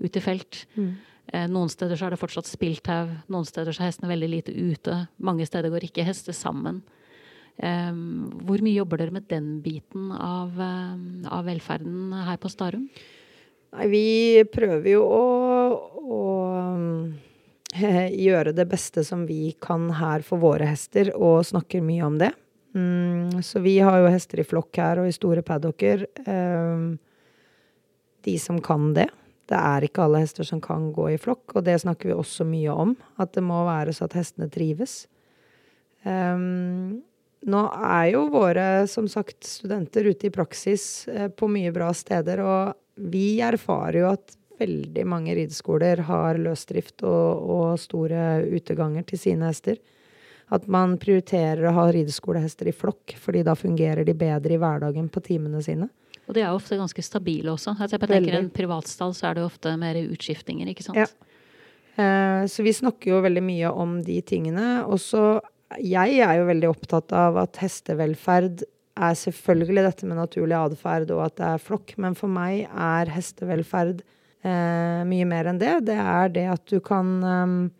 ute 0.00 0.18
i 0.18 0.24
felt. 0.24 0.64
Mm. 0.74 0.92
Eh, 1.32 1.46
noen 1.50 1.70
steder 1.70 1.98
så 1.98 2.08
er 2.08 2.14
det 2.14 2.20
fortsatt 2.20 2.48
spiltau, 2.50 3.06
noen 3.30 3.46
steder 3.46 3.74
så 3.74 3.84
er 3.84 3.92
hestene 3.92 4.10
veldig 4.10 4.30
lite 4.32 4.54
ute. 4.54 4.96
Mange 5.22 5.46
steder 5.46 5.70
går 5.70 5.86
ikke 5.86 6.06
hester 6.06 6.34
sammen. 6.34 6.82
Eh, 7.60 7.92
hvor 8.46 8.64
mye 8.64 8.78
jobber 8.80 9.02
dere 9.02 9.14
med 9.14 9.28
den 9.30 9.60
biten 9.62 10.10
av, 10.10 10.58
eh, 10.58 11.30
av 11.30 11.46
velferden 11.46 12.12
her 12.26 12.40
på 12.40 12.50
Starum? 12.50 12.88
Nei, 13.70 13.86
vi 13.86 14.44
prøver 14.50 14.96
jo 14.96 15.04
å, 15.06 15.24
å 16.02 16.22
gjøre 18.26 18.54
det 18.56 18.66
beste 18.66 19.04
som 19.06 19.22
vi 19.28 19.54
kan 19.62 19.86
her 19.94 20.26
for 20.26 20.42
våre 20.42 20.66
hester, 20.66 21.12
og 21.14 21.46
snakker 21.46 21.84
mye 21.84 22.02
om 22.02 22.18
det. 22.18 22.32
Mm, 22.74 23.38
så 23.42 23.62
vi 23.62 23.78
har 23.78 24.00
jo 24.00 24.10
hester 24.10 24.42
i 24.42 24.46
flokk 24.46 24.74
her 24.82 24.98
og 24.98 25.06
i 25.06 25.14
store 25.14 25.42
paddocker. 25.46 26.02
De 28.26 28.34
som 28.38 28.58
kan 28.62 28.90
det. 28.94 29.06
Det 29.50 29.58
er 29.58 29.86
ikke 29.86 30.04
alle 30.04 30.22
hester 30.22 30.46
som 30.46 30.60
kan 30.62 30.90
gå 30.94 31.08
i 31.10 31.20
flokk, 31.20 31.56
og 31.56 31.64
det 31.66 31.80
snakker 31.82 32.12
vi 32.12 32.16
også 32.16 32.46
mye 32.46 32.70
om. 32.70 32.94
At 33.18 33.34
det 33.34 33.42
må 33.42 33.64
være 33.66 33.94
så 33.96 34.06
at 34.06 34.14
hestene 34.20 34.50
trives. 34.52 35.04
Um, 36.06 37.00
nå 37.50 37.62
er 37.74 38.12
jo 38.12 38.26
våre, 38.32 38.86
som 38.88 39.08
sagt, 39.10 39.42
studenter 39.48 40.06
ute 40.06 40.28
i 40.28 40.34
praksis 40.34 41.08
uh, 41.10 41.26
på 41.34 41.48
mye 41.50 41.72
bra 41.74 41.90
steder, 41.96 42.44
og 42.44 43.10
vi 43.10 43.40
erfarer 43.42 44.02
jo 44.02 44.12
at 44.12 44.36
veldig 44.60 45.06
mange 45.08 45.34
rideskoler 45.34 46.04
har 46.06 46.38
løsdrift 46.38 47.02
og, 47.08 47.50
og 47.50 47.80
store 47.80 48.44
uteganger 48.52 49.06
til 49.08 49.22
sine 49.22 49.48
hester. 49.48 49.80
At 50.50 50.66
man 50.70 50.96
prioriterer 51.00 51.68
å 51.68 51.74
ha 51.76 51.86
rideskolehester 51.94 52.70
i 52.70 52.74
flokk, 52.74 53.14
fordi 53.22 53.44
da 53.46 53.54
fungerer 53.58 54.06
de 54.06 54.14
bedre 54.18 54.56
i 54.56 54.60
hverdagen 54.60 55.08
på 55.10 55.22
timene 55.24 55.62
sine. 55.64 55.88
Og 56.30 56.36
de 56.36 56.44
er 56.44 56.54
ofte 56.54 56.78
ganske 56.78 57.02
stabile 57.02 57.50
også. 57.50 57.74
Altså 57.74 57.98
jeg 57.98 58.06
tenker 58.06 58.38
En 58.38 58.52
privatstall 58.54 59.14
så 59.18 59.30
er 59.30 59.40
det 59.40 59.46
ofte 59.48 59.74
mer 59.80 59.98
utskiftninger, 59.98 60.70
ikke 60.70 60.86
sant? 60.86 61.00
Ja. 61.02 61.08
Eh, 61.98 62.44
så 62.46 62.62
vi 62.62 62.74
snakker 62.76 63.16
jo 63.16 63.24
veldig 63.24 63.42
mye 63.42 63.72
om 63.74 63.98
de 64.06 64.20
tingene. 64.22 64.84
Og 64.86 65.02
så 65.02 65.40
Jeg 65.78 66.18
er 66.18 66.38
jo 66.38 66.46
veldig 66.48 66.70
opptatt 66.70 67.12
av 67.14 67.36
at 67.38 67.60
hestevelferd 67.62 68.64
er 69.00 69.14
selvfølgelig 69.14 69.84
dette 69.86 70.06
med 70.06 70.18
naturlig 70.18 70.56
atferd 70.58 71.12
og 71.14 71.20
at 71.28 71.36
det 71.38 71.46
er 71.46 71.62
flokk, 71.62 71.94
men 71.96 72.16
for 72.18 72.26
meg 72.26 72.64
er 72.66 73.12
hestevelferd 73.14 74.02
eh, 74.42 75.02
mye 75.06 75.28
mer 75.30 75.46
enn 75.46 75.60
det. 75.62 75.76
Det 75.86 75.94
er 75.94 76.32
det 76.34 76.48
at 76.56 76.64
du 76.66 76.80
kan 76.82 77.14
Eh, 77.22 77.70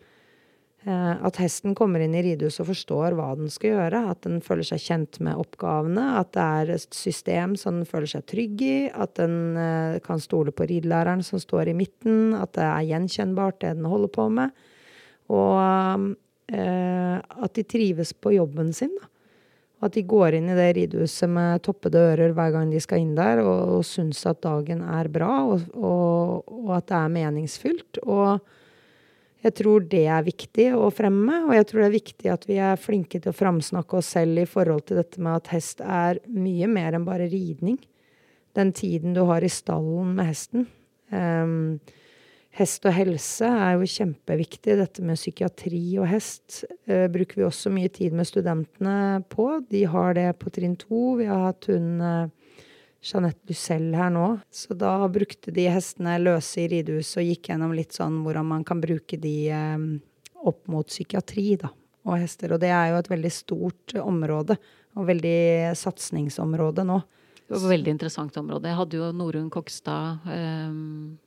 at 0.89 1.37
hesten 1.37 1.75
kommer 1.77 2.01
inn 2.01 2.15
i 2.17 2.23
ridehuset 2.25 2.63
og 2.63 2.71
forstår 2.71 3.17
hva 3.19 3.35
den 3.37 3.51
skal 3.53 3.75
gjøre. 3.75 4.01
At 4.15 4.23
den 4.25 4.39
føler 4.45 4.65
seg 4.65 4.81
kjent 4.81 5.19
med 5.21 5.37
oppgavene. 5.37 6.07
At 6.17 6.33
det 6.33 6.47
er 6.47 6.73
et 6.77 6.97
system 6.97 7.53
som 7.61 7.83
den 7.83 7.89
føler 7.89 8.09
seg 8.09 8.25
trygg 8.31 8.65
i. 8.65 8.79
At 8.89 9.19
den 9.21 9.59
eh, 9.61 9.99
kan 10.05 10.23
stole 10.23 10.55
på 10.57 10.65
ridelæreren 10.71 11.21
som 11.27 11.43
står 11.43 11.69
i 11.69 11.77
midten. 11.77 12.33
At 12.39 12.55
det 12.57 12.65
er 12.65 12.89
gjenkjennbart, 12.95 13.61
det 13.61 13.77
den 13.77 13.91
holder 13.93 14.13
på 14.15 14.29
med. 14.33 14.57
Og 15.29 16.09
eh, 16.49 17.17
at 17.21 17.57
de 17.59 17.67
trives 17.69 18.15
på 18.17 18.33
jobben 18.39 18.73
sin. 18.73 18.97
da. 18.97 19.11
At 19.85 19.97
de 19.97 20.05
går 20.05 20.37
inn 20.37 20.49
i 20.53 20.57
det 20.57 20.71
ridehuset 20.77 21.29
med 21.33 21.63
toppede 21.65 22.01
ører 22.11 22.35
hver 22.37 22.53
gang 22.53 22.73
de 22.73 22.81
skal 22.85 23.01
inn 23.01 23.15
der, 23.17 23.41
og, 23.41 23.77
og 23.79 23.85
syns 23.89 24.21
at 24.29 24.43
dagen 24.45 24.83
er 24.85 25.09
bra, 25.13 25.39
og, 25.49 25.63
og, 25.73 26.51
og 26.53 26.75
at 26.77 26.91
det 26.91 26.99
er 26.99 27.15
meningsfylt. 27.15 28.01
Og 28.05 28.43
jeg 29.41 29.55
tror 29.57 29.85
det 29.89 30.03
er 30.13 30.27
viktig 30.27 30.67
å 30.77 30.91
fremme, 30.93 31.45
og 31.47 31.55
jeg 31.57 31.69
tror 31.69 31.83
det 31.83 31.87
er 31.89 31.95
viktig 31.97 32.33
at 32.33 32.45
vi 32.49 32.59
er 32.61 32.81
flinke 32.81 33.21
til 33.21 33.33
å 33.33 33.37
framsnakke 33.37 34.01
oss 34.01 34.13
selv 34.17 34.43
i 34.43 34.49
forhold 34.49 34.85
til 34.89 35.01
dette 35.01 35.23
med 35.23 35.39
at 35.39 35.53
hest 35.55 35.81
er 35.81 36.21
mye 36.29 36.69
mer 36.69 36.99
enn 36.99 37.07
bare 37.09 37.31
ridning. 37.33 37.79
Den 38.59 38.75
tiden 38.77 39.15
du 39.17 39.23
har 39.29 39.45
i 39.47 39.53
stallen 39.53 40.13
med 40.19 40.31
hesten. 40.33 40.69
Um, 41.15 41.81
Hest 42.59 42.83
og 42.83 42.97
helse 42.97 43.47
er 43.47 43.77
jo 43.79 43.87
kjempeviktig. 43.87 44.75
Dette 44.81 45.05
med 45.07 45.19
psykiatri 45.19 45.85
og 46.03 46.09
hest 46.11 46.65
uh, 46.91 47.07
bruker 47.13 47.39
vi 47.39 47.47
også 47.47 47.71
mye 47.71 47.91
tid 47.95 48.17
med 48.17 48.27
studentene 48.27 49.23
på. 49.31 49.61
De 49.71 49.85
har 49.87 50.17
det 50.19 50.27
på 50.41 50.51
trinn 50.55 50.75
to. 50.81 51.15
Vi 51.21 51.29
har 51.31 51.45
hatt 51.47 51.69
hun 51.71 52.03
eh, 52.03 52.40
Jeanette 53.01 53.41
Bussell 53.49 53.95
her 53.97 54.11
nå. 54.13 54.27
Så 54.53 54.77
da 54.79 54.93
brukte 55.13 55.53
de 55.55 55.67
hestene 55.73 56.19
løse 56.21 56.65
i 56.65 56.69
ridehuset 56.71 57.23
og 57.23 57.31
gikk 57.31 57.51
gjennom 57.53 57.73
litt 57.77 57.97
sånn 57.97 58.21
hvordan 58.25 58.49
man 58.51 58.67
kan 58.69 58.83
bruke 58.83 59.19
de 59.21 59.37
eh, 59.55 59.87
opp 60.41 60.67
mot 60.73 60.89
psykiatri, 60.89 61.55
da, 61.61 61.73
og 62.09 62.21
hester. 62.21 62.55
Og 62.55 62.61
det 62.63 62.73
er 62.75 62.93
jo 62.93 63.01
et 63.01 63.11
veldig 63.13 63.33
stort 63.35 63.97
område, 64.01 64.59
og 64.99 65.09
veldig 65.09 65.73
satsingsområde 65.79 66.85
nå. 66.89 67.01
Det 67.51 67.57
var 67.57 67.65
et 67.65 67.73
veldig 67.73 67.93
interessant 67.97 68.37
område. 68.39 68.71
Jeg 68.71 68.79
hadde 68.79 68.99
jo 69.01 69.09
Norunn 69.17 69.49
Kokstad 69.51 70.29
eh, 70.31 70.77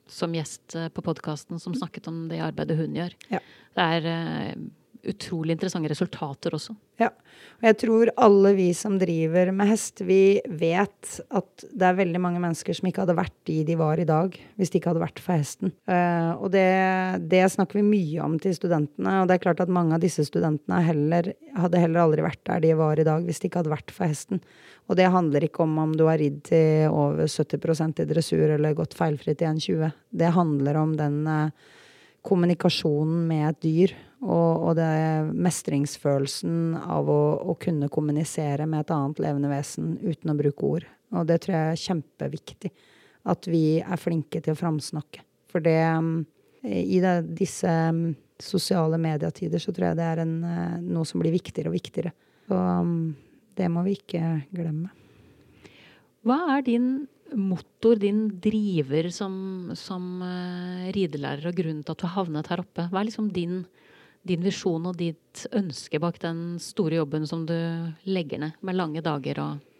som 0.08 0.36
gjest 0.38 0.76
eh, 0.80 0.88
på 0.88 1.04
podkasten 1.04 1.60
som 1.60 1.74
snakket 1.76 2.08
om 2.08 2.22
det 2.30 2.40
arbeidet 2.40 2.78
hun 2.78 2.96
gjør. 2.96 3.12
Ja. 3.28 3.42
Det 3.76 3.88
er 3.98 4.08
eh, 4.08 4.54
utrolig 5.10 5.54
interessante 5.56 5.90
resultater 5.90 6.54
også. 6.56 6.74
Ja. 7.00 7.10
Og 7.58 7.66
jeg 7.68 7.76
tror 7.80 8.10
alle 8.20 8.52
vi 8.56 8.66
som 8.76 8.96
driver 9.00 9.50
med 9.54 9.68
hest, 9.70 10.02
vi 10.06 10.40
vet 10.46 11.14
at 11.34 11.64
det 11.70 11.86
er 11.88 11.98
veldig 11.98 12.20
mange 12.22 12.42
mennesker 12.42 12.76
som 12.76 12.88
ikke 12.88 13.04
hadde 13.04 13.16
vært 13.18 13.34
de 13.48 13.56
de 13.66 13.76
var 13.78 14.00
i 14.00 14.06
dag, 14.08 14.36
hvis 14.58 14.72
de 14.72 14.80
ikke 14.80 14.92
hadde 14.92 15.02
vært 15.02 15.22
for 15.22 15.38
hesten. 15.38 15.72
Uh, 15.90 16.34
og 16.38 16.50
det, 16.54 16.66
det, 17.30 17.44
snakker 17.54 17.80
vi 17.80 17.86
mye 17.86 18.24
om 18.24 18.36
til 18.42 18.56
studentene. 18.56 19.20
Og 19.22 19.30
det 19.30 19.38
er 19.38 19.44
klart 19.46 19.62
at 19.64 19.72
mange 19.72 19.96
av 19.96 20.04
disse 20.04 20.26
studentene 20.28 20.82
heller, 20.86 21.32
hadde 21.56 21.82
heller 21.82 22.04
aldri 22.04 22.26
vært 22.26 22.42
der 22.50 22.64
de 22.64 22.74
var 22.78 23.00
i 23.00 23.06
dag, 23.06 23.24
hvis 23.26 23.42
de 23.42 23.50
ikke 23.50 23.62
hadde 23.62 23.74
vært 23.74 23.94
for 23.94 24.10
hesten. 24.10 24.42
Og 24.90 24.98
det 25.00 25.12
handler 25.12 25.46
ikke 25.46 25.64
om 25.64 25.78
om 25.80 25.94
du 25.96 26.04
har 26.10 26.20
ridd 26.20 26.42
til 26.50 26.92
over 26.92 27.24
70% 27.30 28.02
i 28.02 28.10
dressur 28.10 28.44
eller 28.58 28.76
gått 28.76 28.96
feilfritt 28.98 29.40
i 29.40 29.48
1,20. 29.48 29.94
Det 30.12 30.34
handler 30.36 30.82
om 30.82 30.92
den 30.98 31.22
uh, 31.24 31.72
kommunikasjonen 32.24 33.24
med 33.28 33.46
et 33.50 33.62
dyr 33.64 33.94
og, 34.24 34.70
og 34.70 34.72
det 34.78 34.88
mestringsfølelsen 35.36 36.76
av 36.80 37.10
å, 37.12 37.20
å, 37.44 37.56
kunne 37.60 37.90
kommunisere 37.92 38.66
med 38.70 38.84
et 38.84 38.92
annet 38.94 39.20
levende 39.20 39.50
vesen 39.52 39.94
uten 40.00 40.32
å 40.32 40.36
bruke 40.38 40.70
ord. 40.70 40.86
Og 41.14 41.28
det 41.28 41.42
tror 41.44 41.56
jeg 41.58 41.72
er 41.74 41.82
kjempeviktig. 41.82 42.72
At 43.28 43.48
vi 43.48 43.80
er 43.80 44.00
flinke 44.00 44.40
til 44.44 44.54
å 44.54 44.58
framsnakke. 44.58 45.24
For 45.52 45.64
det 45.64 45.80
I 46.64 46.98
det, 47.00 47.14
disse 47.36 47.70
sosiale 48.40 48.98
medietider 49.00 49.60
så 49.60 49.72
tror 49.72 49.90
jeg 49.90 49.98
det 50.00 50.06
er 50.08 50.22
en, 50.24 50.36
eh, 50.44 50.76
noe 50.80 51.04
som 51.04 51.20
blir 51.20 51.32
viktigere 51.34 51.70
og 51.70 51.76
viktigere. 51.76 52.12
Så 52.48 52.58
det 53.56 53.68
må 53.70 53.84
vi 53.84 53.98
ikke 53.98 54.22
glemme. 54.52 54.88
Hva 56.24 56.56
er 56.56 56.64
din 56.64 56.88
motor, 57.36 57.98
din 58.00 58.26
driver 58.42 59.10
som, 59.14 59.34
som 59.78 60.22
uh, 60.22 60.90
ridelærer, 60.94 61.48
og 61.50 61.56
grunnen 61.58 61.82
til 61.84 61.94
at 61.94 62.02
du 62.02 62.06
har 62.08 62.18
havnet 62.20 62.50
her 62.52 62.62
oppe? 62.64 62.88
Hva 62.90 63.02
er 63.02 63.10
liksom 63.10 63.32
din 63.34 63.64
din 64.24 64.44
visjon 64.44 64.88
og 64.88 64.96
ditt 64.98 65.44
ønske 65.52 66.00
bak 66.00 66.18
den 66.22 66.56
store 66.62 66.98
jobben 67.02 67.26
som 67.28 67.44
du 67.48 67.56
legger 68.08 68.40
ned, 68.40 68.58
med 68.64 68.78
lange 68.78 69.04
dager 69.04 69.40
og 69.44 69.70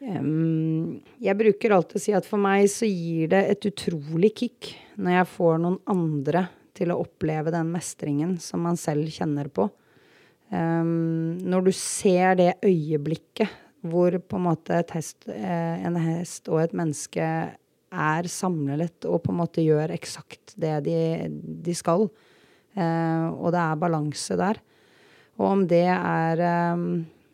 Jeg 0.00 1.36
bruker 1.36 1.74
alltid 1.76 1.98
å 1.98 2.00
si 2.00 2.12
at 2.16 2.24
for 2.24 2.40
meg 2.40 2.70
så 2.72 2.88
gir 2.88 3.28
det 3.32 3.40
et 3.52 3.66
utrolig 3.68 4.30
kick 4.32 4.70
når 4.96 5.18
jeg 5.18 5.30
får 5.34 5.58
noen 5.60 5.76
andre 5.92 6.46
til 6.76 6.92
å 6.92 7.00
oppleve 7.02 7.52
den 7.52 7.68
mestringen 7.68 8.38
som 8.40 8.64
man 8.64 8.80
selv 8.80 9.10
kjenner 9.12 9.50
på. 9.52 9.66
Um, 10.48 11.36
når 11.44 11.68
du 11.68 11.72
ser 11.76 12.38
det 12.40 12.54
øyeblikket 12.64 13.52
hvor 13.86 14.18
på 14.20 14.36
en 14.36 14.46
måte 14.48 14.82
hest, 14.92 15.28
eh, 15.28 15.86
en 15.86 15.96
hest 15.96 16.48
og 16.52 16.62
et 16.64 16.74
menneske 16.76 17.26
er 17.90 18.28
samlet 18.30 19.06
og 19.08 19.22
på 19.24 19.32
en 19.32 19.40
måte 19.40 19.64
gjør 19.64 19.90
eksakt 19.94 20.52
det 20.60 20.76
de, 20.86 20.98
de 21.64 21.74
skal, 21.74 22.06
Eh, 22.74 23.26
og 23.34 23.50
det 23.54 23.62
er 23.62 23.80
balanse 23.80 24.36
der. 24.38 24.60
Og 25.40 25.46
om 25.48 25.66
det 25.68 25.86
er 25.90 26.42
eh, 26.44 26.86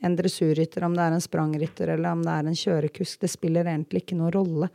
en 0.06 0.18
dressurrytter, 0.18 0.86
om 0.86 0.96
det 0.96 1.04
er 1.04 1.16
en 1.16 1.24
sprangrytter 1.24 1.94
eller 1.96 2.16
om 2.16 2.24
det 2.24 2.34
er 2.34 2.50
en 2.50 2.60
kjørekusk, 2.64 3.20
det 3.24 3.32
spiller 3.32 3.68
egentlig 3.68 4.04
ikke 4.04 4.18
noen 4.18 4.34
rolle. 4.36 4.70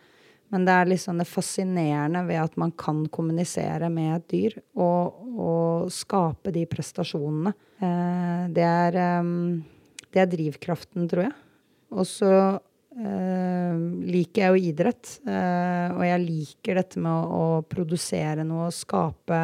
Men 0.52 0.66
det 0.68 0.74
er 0.76 0.90
liksom 0.90 1.22
det 1.22 1.30
fascinerende 1.32 2.26
ved 2.28 2.42
at 2.42 2.58
man 2.60 2.74
kan 2.76 3.06
kommunisere 3.08 3.88
med 3.90 4.18
et 4.18 4.26
dyr 4.34 4.58
og, 4.76 5.22
og 5.32 5.94
skape 5.96 6.52
de 6.52 6.66
prestasjonene. 6.68 7.54
Eh, 7.80 8.44
det, 8.52 8.68
er, 8.68 9.00
det, 10.12 10.20
er, 10.20 10.34
drivkraften, 10.36 11.08
tror 11.10 11.30
jeg. 11.30 11.38
Og 11.92 12.08
så 12.08 12.34
liker 12.92 14.42
jeg 14.42 14.52
jo 14.52 14.70
idrett. 14.70 15.10
og 15.24 16.02
jeg 16.04 16.24
liker 16.26 16.76
dette 16.76 17.00
med 17.00 17.12
å, 17.12 17.38
å 17.60 17.62
produsere 17.64 18.44
noe 18.44 18.68
skape 18.76 19.40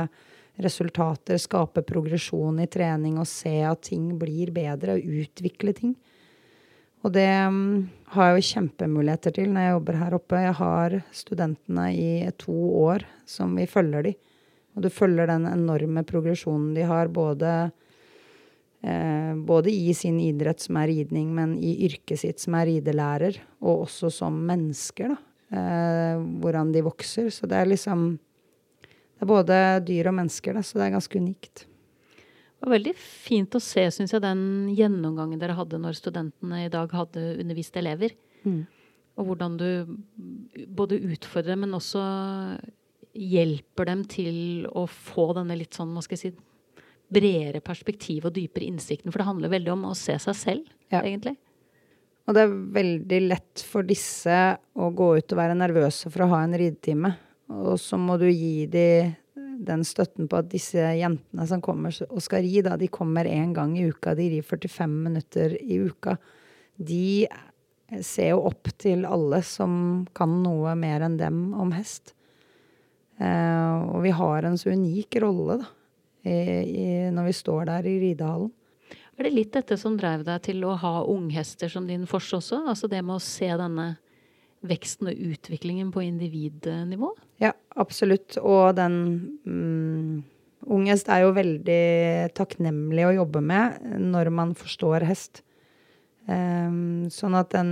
resultater, 0.58 1.38
skape 1.38 1.84
progresjon 1.86 2.60
i 2.60 2.68
trening 2.68 3.18
og 3.22 3.30
se 3.30 3.60
at 3.68 3.86
ting 3.90 4.10
blir 4.20 4.52
bedre, 4.56 4.98
og 4.98 5.18
utvikle 5.24 5.74
ting. 5.78 5.96
Og 7.06 7.14
det 7.14 7.30
um, 7.48 7.88
har 8.16 8.32
jeg 8.32 8.40
jo 8.40 8.48
kjempemuligheter 8.52 9.36
til 9.38 9.52
når 9.54 9.68
jeg 9.68 9.76
jobber 9.76 10.00
her 10.02 10.16
oppe. 10.18 10.40
Jeg 10.44 10.56
har 10.60 10.96
studentene 11.16 11.90
i 11.94 12.10
to 12.42 12.56
år 12.82 13.06
som 13.30 13.54
vi 13.58 13.68
følger 13.70 14.10
de. 14.10 14.16
Og 14.76 14.86
du 14.86 14.90
følger 14.94 15.30
den 15.30 15.46
enorme 15.50 16.04
progresjonen 16.06 16.74
de 16.76 16.84
har, 16.86 17.10
både, 17.10 17.54
eh, 17.68 17.87
både 19.48 19.72
i 19.74 19.94
sin 19.98 20.20
idrett, 20.22 20.62
som 20.64 20.78
er 20.80 20.92
ridning, 20.92 21.32
men 21.36 21.56
i 21.60 21.74
yrket 21.88 22.22
sitt, 22.22 22.40
som 22.40 22.56
er 22.60 22.70
ridelærer, 22.70 23.40
og 23.60 23.88
også 23.88 24.12
som 24.14 24.38
mennesker, 24.48 25.16
da. 25.16 25.18
Eh, 25.48 26.20
hvordan 26.44 26.74
de 26.76 26.84
vokser. 26.84 27.30
Så 27.32 27.48
det 27.48 27.56
er 27.56 27.70
liksom 27.72 28.18
det 29.18 29.26
er 29.26 29.30
både 29.32 29.58
dyr 29.88 30.12
og 30.12 30.18
mennesker, 30.20 30.54
da, 30.54 30.62
så 30.62 30.78
det 30.78 30.88
er 30.88 30.94
ganske 30.94 31.20
unikt. 31.20 31.64
Det 32.58 32.66
var 32.66 32.76
veldig 32.76 32.94
fint 32.98 33.56
å 33.58 33.62
se, 33.62 33.86
syns 33.94 34.14
jeg, 34.14 34.22
den 34.22 34.74
gjennomgangen 34.78 35.42
dere 35.42 35.56
hadde 35.58 35.80
når 35.82 35.98
studentene 35.98 36.64
i 36.66 36.72
dag 36.74 36.92
hadde 36.94 37.24
undervist 37.42 37.78
elever. 37.82 38.14
Mm. 38.44 38.66
Og 39.18 39.32
hvordan 39.32 39.56
du 39.58 39.70
både 40.78 41.00
utfordrer, 41.16 41.58
men 41.58 41.74
også 41.74 42.04
hjelper 43.18 43.90
dem 43.90 44.04
til 44.10 44.68
å 44.70 44.86
få 44.86 45.32
denne 45.38 45.58
litt 45.58 45.78
sånn, 45.78 45.96
hva 45.96 46.04
skal 46.06 46.18
jeg 46.20 46.24
si, 46.28 46.46
bredere 47.14 47.62
perspektiv 47.64 48.28
og 48.28 48.36
dypere 48.36 48.68
innsikten. 48.68 49.12
For 49.12 49.22
det 49.22 49.30
handler 49.30 49.54
veldig 49.54 49.74
om 49.76 49.86
å 49.90 49.98
se 49.98 50.18
seg 50.22 50.38
selv, 50.38 50.72
ja. 50.92 51.02
egentlig. 51.02 51.38
Og 52.28 52.36
det 52.36 52.44
er 52.44 52.58
veldig 52.76 53.22
lett 53.30 53.64
for 53.64 53.88
disse 53.88 54.40
å 54.76 54.90
gå 54.92 55.14
ut 55.16 55.32
og 55.32 55.40
være 55.40 55.56
nervøse 55.56 56.12
for 56.12 56.26
å 56.26 56.32
ha 56.34 56.42
en 56.44 56.58
ridetime. 56.60 57.14
Og 57.56 57.78
så 57.80 58.00
må 58.00 58.18
du 58.20 58.28
gi 58.28 58.68
dem 58.72 59.16
den 59.58 59.84
støtten 59.88 60.28
på 60.30 60.38
at 60.38 60.50
disse 60.52 60.82
jentene 61.00 61.46
som 61.50 61.62
kommer 61.64 61.94
og 62.08 62.22
skal 62.24 62.44
ri, 62.46 62.62
da, 62.66 62.76
de 62.78 62.90
kommer 62.94 63.26
én 63.30 63.54
gang 63.56 63.76
i 63.78 63.88
uka. 63.90 64.16
De 64.18 64.30
rir 64.36 64.46
45 64.46 64.98
minutter 65.08 65.56
i 65.62 65.80
uka. 65.82 66.18
De 66.78 67.28
ser 68.04 68.34
jo 68.34 68.44
opp 68.50 68.70
til 68.78 69.08
alle 69.08 69.42
som 69.48 70.06
kan 70.18 70.36
noe 70.44 70.76
mer 70.80 71.06
enn 71.08 71.18
dem 71.20 71.42
om 71.58 71.72
hest. 71.76 72.14
Eh, 73.18 73.76
og 73.88 74.04
vi 74.06 74.14
har 74.14 74.46
en 74.46 74.60
så 74.60 74.74
unik 74.76 75.18
rolle 75.24 75.62
da, 75.64 75.72
i, 76.28 76.88
når 77.14 77.30
vi 77.30 77.36
står 77.36 77.68
der 77.72 77.90
i 77.90 77.98
ridehallen. 78.04 78.52
Er 79.18 79.26
det 79.26 79.34
litt 79.34 79.56
dette 79.56 79.78
som 79.82 79.96
drev 79.98 80.22
deg 80.28 80.44
til 80.46 80.62
å 80.68 80.76
ha 80.78 81.00
unghester 81.10 81.72
som 81.74 81.88
din 81.90 82.06
fors 82.10 82.30
også? 82.38 82.62
Altså 82.70 82.90
det 82.92 83.02
med 83.02 83.18
å 83.18 83.24
se 83.24 83.50
denne 83.50 83.88
veksten 84.68 85.10
og 85.10 85.22
utviklingen 85.34 85.90
på 85.94 86.04
individnivå? 86.06 87.10
Ja, 87.42 87.54
absolutt. 87.78 88.38
Og 88.42 88.76
den 88.78 88.98
mm, 89.46 90.26
Ung 90.68 90.88
hest 90.90 91.08
er 91.08 91.22
jo 91.24 91.36
veldig 91.36 92.34
takknemlig 92.36 93.06
å 93.08 93.14
jobbe 93.22 93.40
med 93.46 93.78
når 94.04 94.30
man 94.36 94.50
forstår 94.58 95.06
hest. 95.08 95.40
Um, 96.28 97.08
sånn 97.14 97.38
at 97.40 97.54
den 97.54 97.70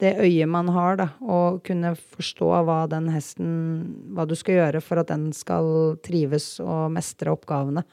Det 0.00 0.14
øyet 0.24 0.48
man 0.48 0.70
har, 0.72 0.96
da, 0.96 1.08
å 1.20 1.60
kunne 1.64 1.92
forstå 1.98 2.48
hva 2.64 2.78
den 2.88 3.10
hesten 3.12 3.50
Hva 4.16 4.24
du 4.28 4.32
skal 4.38 4.56
gjøre 4.56 4.80
for 4.84 5.02
at 5.02 5.10
den 5.12 5.28
skal 5.36 5.98
trives 6.04 6.54
og 6.64 6.88
mestre 6.94 7.34
oppgavene. 7.34 7.84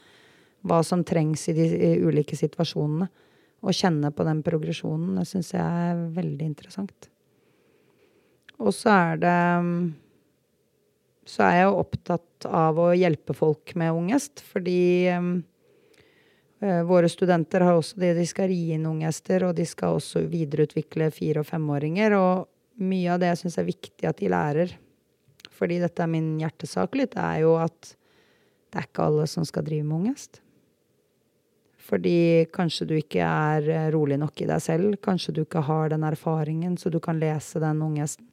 Hva 0.67 0.79
som 0.87 1.03
trengs 1.07 1.47
i 1.51 1.55
de 1.57 1.91
ulike 2.07 2.37
situasjonene 2.39 3.09
å 3.61 3.73
kjenne 3.73 4.11
på 4.13 4.25
den 4.27 4.41
progresjonen. 4.45 5.17
Det 5.19 5.27
syns 5.27 5.53
jeg 5.55 5.63
er 5.91 6.01
veldig 6.15 6.47
interessant. 6.47 7.09
Og 8.57 8.73
så 8.73 8.93
er 8.93 9.21
det 9.21 9.39
Så 11.27 11.43
er 11.43 11.57
jeg 11.57 11.67
jo 11.67 11.79
opptatt 11.81 12.45
av 12.47 12.77
å 12.79 12.93
hjelpe 12.95 13.35
folk 13.35 13.73
med 13.75 13.91
ungest, 13.91 14.39
fordi 14.47 15.11
våre 16.59 17.05
studenter 17.09 17.61
har 17.61 17.77
også 17.77 17.99
det, 18.01 18.15
de 18.17 18.23
skal 18.25 18.47
ri 18.49 18.71
inn 18.73 18.87
unghester, 18.89 19.43
og 19.45 19.53
de 19.57 19.65
skal 19.69 19.99
også 19.99 20.23
videreutvikle 20.25 21.11
fire- 21.13 21.43
og 21.43 21.45
femåringer. 21.45 22.15
Og 22.17 22.81
mye 22.81 23.13
av 23.13 23.21
det 23.21 23.29
jeg 23.29 23.41
syns 23.43 23.59
er 23.61 23.67
viktig 23.67 24.09
at 24.09 24.17
de 24.17 24.31
lærer, 24.33 24.73
fordi 25.53 25.77
dette 25.81 26.01
er 26.01 26.09
min 26.09 26.35
hjertesak 26.41 26.97
litt, 26.97 27.13
er 27.17 27.43
jo 27.43 27.55
at 27.61 27.93
det 28.67 28.81
er 28.81 28.89
ikke 28.89 29.05
alle 29.05 29.27
som 29.29 29.45
skal 29.47 29.65
drive 29.65 29.85
med 29.87 29.97
ungest. 30.01 30.41
Fordi 31.87 32.47
kanskje 32.51 32.87
du 32.89 32.95
ikke 32.97 33.23
er 33.23 33.69
eh, 33.71 33.89
rolig 33.93 34.17
nok 34.19 34.41
i 34.43 34.47
deg 34.49 34.63
selv. 34.63 34.97
Kanskje 35.03 35.37
du 35.37 35.43
ikke 35.45 35.63
har 35.63 35.93
den 35.93 36.03
erfaringen, 36.03 36.75
så 36.75 36.91
du 36.91 36.99
kan 37.03 37.19
lese 37.21 37.61
den 37.63 37.81
unghesten. 37.85 38.27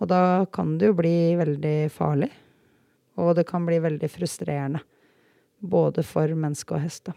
Og 0.00 0.08
da 0.08 0.46
kan 0.54 0.76
det 0.78 0.88
jo 0.88 0.96
bli 0.96 1.34
veldig 1.36 1.90
farlig. 1.92 2.30
Og 3.18 3.34
det 3.36 3.44
kan 3.48 3.66
bli 3.66 3.80
veldig 3.82 4.08
frustrerende. 4.10 4.80
Både 5.58 6.04
for 6.06 6.30
menneske 6.38 6.76
og 6.76 6.84
hest. 6.84 7.10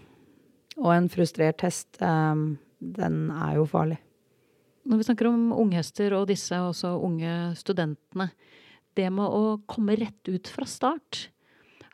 Og 0.80 0.90
en 0.96 1.10
frustrert 1.12 1.62
hest, 1.66 2.00
um, 2.02 2.56
den 2.82 3.28
er 3.36 3.60
jo 3.60 3.68
farlig. 3.70 4.00
Når 4.90 4.98
vi 4.98 5.06
snakker 5.06 5.30
om 5.30 5.52
unghester 5.54 6.16
og 6.18 6.30
disse 6.32 6.58
også 6.58 6.96
unge 7.06 7.54
studentene, 7.60 8.32
det 8.98 9.08
med 9.14 9.30
å 9.30 9.60
komme 9.70 9.96
rett 10.00 10.32
ut 10.32 10.50
fra 10.52 10.66
start, 10.68 11.28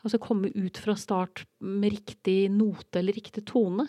altså 0.00 0.20
komme 0.22 0.50
ut 0.54 0.80
fra 0.80 0.96
start 0.98 1.44
med 1.60 1.98
riktig 1.98 2.48
note 2.54 3.00
eller 3.00 3.16
riktig 3.18 3.44
tone. 3.48 3.86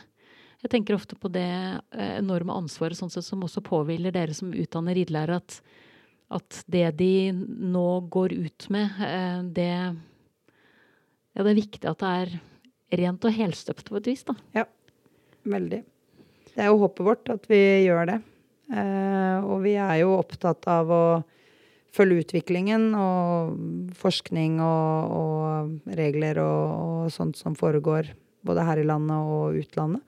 Jeg 0.60 0.74
tenker 0.74 0.98
ofte 0.98 1.16
på 1.16 1.32
det 1.32 1.48
eh, 1.48 2.18
enorme 2.18 2.58
ansvaret 2.60 2.98
sånn 3.00 3.12
sett, 3.14 3.26
som 3.26 3.46
også 3.46 3.64
påhviler 3.66 4.14
dere 4.14 4.36
som 4.36 4.52
utdanner 4.52 4.98
ridelærere, 5.00 5.40
at, 5.40 5.60
at, 6.36 6.62
det 6.68 6.90
de 7.00 7.32
nå 7.32 7.88
går 8.12 8.36
ut 8.36 8.68
med, 8.74 9.00
eh, 9.06 9.40
det 9.56 9.74
Ja, 11.40 11.46
det 11.48 11.54
er 11.54 11.62
viktig 11.62 11.88
at 11.88 12.02
det 12.04 12.08
er 12.20 12.32
rent 13.00 13.24
og 13.24 13.32
helstøpt 13.32 13.88
på 13.88 13.96
et 13.96 14.08
vis, 14.10 14.26
da. 14.28 14.34
Ja, 14.58 14.66
veldig. 15.48 15.78
Det 16.50 16.60
er 16.60 16.68
jo 16.68 16.82
håpet 16.82 17.06
vårt 17.08 17.30
at 17.32 17.46
vi 17.48 17.60
gjør 17.86 18.10
det. 18.10 18.18
Eh, 18.76 19.38
og 19.48 19.62
vi 19.64 19.78
er 19.80 20.02
jo 20.02 20.18
opptatt 20.18 20.68
av 20.68 20.92
å 20.92 21.04
følge 21.96 22.26
utviklingen 22.26 22.90
og 22.92 23.56
forskning 24.02 24.60
og, 24.60 25.16
og 25.16 25.96
regler 25.96 26.42
og, 26.44 26.66
og, 26.76 27.08
sånt 27.16 27.40
som 27.40 27.56
foregår 27.56 28.12
både 28.44 28.68
her 28.68 28.84
i 28.84 28.86
landet 28.92 29.32
og 29.32 29.64
utlandet. 29.64 30.04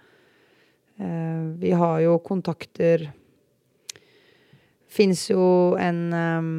Eh, 1.00 1.48
vi 1.64 1.72
har 1.72 2.04
jo 2.04 2.20
kontakter 2.28 3.08
Fins 4.92 5.30
jo 5.30 5.44
en 5.80 6.00
um, 6.12 6.56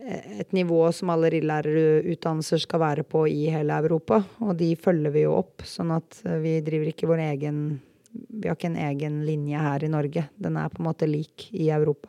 et 0.00 0.52
nivå 0.56 0.80
som 0.96 1.10
alle 1.12 1.30
lærerutdannelser 1.44 2.62
skal 2.62 2.80
være 2.82 3.04
på 3.04 3.26
i 3.28 3.50
hele 3.52 3.76
Europa. 3.82 4.22
Og 4.40 4.56
de 4.58 4.72
følger 4.78 5.12
vi 5.14 5.24
jo 5.26 5.36
opp, 5.38 5.64
sånn 5.68 5.92
at 5.96 6.22
vi 6.42 6.58
driver 6.64 6.92
ikke 6.92 7.10
vår 7.10 7.24
egen 7.30 7.62
Vi 8.10 8.48
har 8.48 8.56
ikke 8.56 8.72
en 8.72 8.80
egen 8.90 9.20
linje 9.22 9.58
her 9.62 9.84
i 9.86 9.88
Norge. 9.90 10.24
Den 10.34 10.56
er 10.58 10.70
på 10.72 10.80
en 10.80 10.88
måte 10.88 11.06
lik 11.06 11.44
i 11.54 11.68
Europa. 11.70 12.08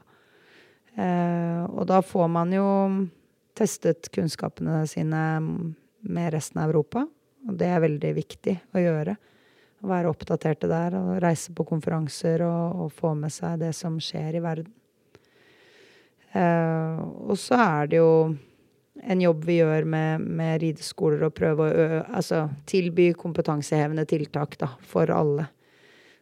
Eh, 0.98 1.62
og 1.70 1.86
da 1.86 2.00
får 2.02 2.28
man 2.28 2.54
jo 2.56 2.66
testet 3.54 4.10
kunnskapene 4.10 4.82
sine 4.90 5.22
med 6.02 6.34
resten 6.34 6.58
av 6.58 6.72
Europa. 6.72 7.06
Og 7.46 7.54
det 7.58 7.70
er 7.70 7.84
veldig 7.84 8.14
viktig 8.18 8.56
å 8.74 8.82
gjøre. 8.82 9.16
Å 9.82 9.92
være 9.94 10.10
oppdaterte 10.10 10.70
der 10.70 10.98
og 10.98 11.22
reise 11.22 11.54
på 11.54 11.68
konferanser 11.70 12.42
og, 12.48 12.86
og 12.86 12.94
få 12.98 13.14
med 13.18 13.34
seg 13.34 13.62
det 13.62 13.76
som 13.78 14.02
skjer 14.02 14.40
i 14.40 14.44
verden. 14.44 14.74
Eh, 16.32 17.02
og 17.28 17.36
så 17.40 17.58
er 17.60 17.92
det 17.92 18.00
jo 18.00 18.12
en 19.02 19.24
jobb 19.24 19.48
vi 19.48 19.58
gjør 19.60 19.88
med, 19.90 20.28
med 20.28 20.62
rideskoler, 20.62 21.26
og 21.26 21.36
prøve 21.36 21.66
å 21.66 21.72
ø, 21.72 22.04
altså, 22.14 22.46
tilby 22.70 23.12
kompetansehevende 23.18 24.06
tiltak 24.10 24.58
da, 24.62 24.70
for 24.86 25.12
alle. 25.16 25.48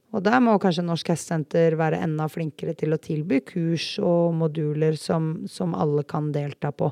Og 0.10 0.24
der 0.26 0.39
må 0.41 0.56
kanskje 0.62 0.86
Norsk 0.88 1.12
Hestesenter 1.12 1.76
være 1.78 2.00
enda 2.02 2.26
flinkere 2.32 2.74
til 2.78 2.95
å 2.95 3.02
tilby 3.02 3.43
kurs 3.45 3.91
og 4.02 4.34
moduler 4.39 4.98
som, 4.98 5.43
som 5.52 5.76
alle 5.78 6.06
kan 6.10 6.32
delta 6.34 6.72
på. 6.74 6.89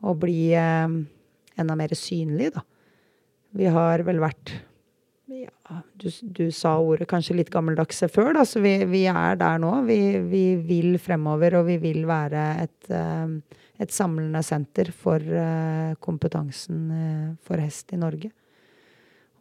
Og 0.00 0.18
bli 0.24 0.50
eh, 0.58 0.96
enda 1.60 1.78
mer 1.78 1.94
synlig, 1.98 2.50
da. 2.56 2.64
Vi 3.54 3.66
har 3.70 4.02
vel 4.06 4.20
vært 4.22 4.52
ja, 5.30 5.76
du, 5.94 6.08
du, 6.22 6.50
sa 6.50 6.72
ordet 6.82 7.06
kanskje 7.10 7.36
litt 7.38 7.50
gammeldagse 7.54 8.08
før, 8.10 8.32
da, 8.34 8.44
så 8.48 8.62
vi, 8.62 8.72
vi 8.90 9.04
er 9.10 9.38
der 9.38 9.60
nå. 9.62 9.72
Vi, 9.86 10.00
vi, 10.26 10.44
vil 10.66 10.96
fremover, 11.02 11.60
og 11.60 11.68
vi 11.68 11.76
vil 11.82 12.02
være 12.08 12.46
et, 12.64 12.90
eh, 12.90 13.60
et 13.78 13.94
samlende 13.94 14.42
senter 14.46 14.90
for 14.90 15.22
eh, 15.22 15.92
kompetansen 16.02 16.82
eh, 16.96 17.28
for 17.46 17.62
hest 17.62 17.94
i 17.94 18.00
Norge. 18.00 18.32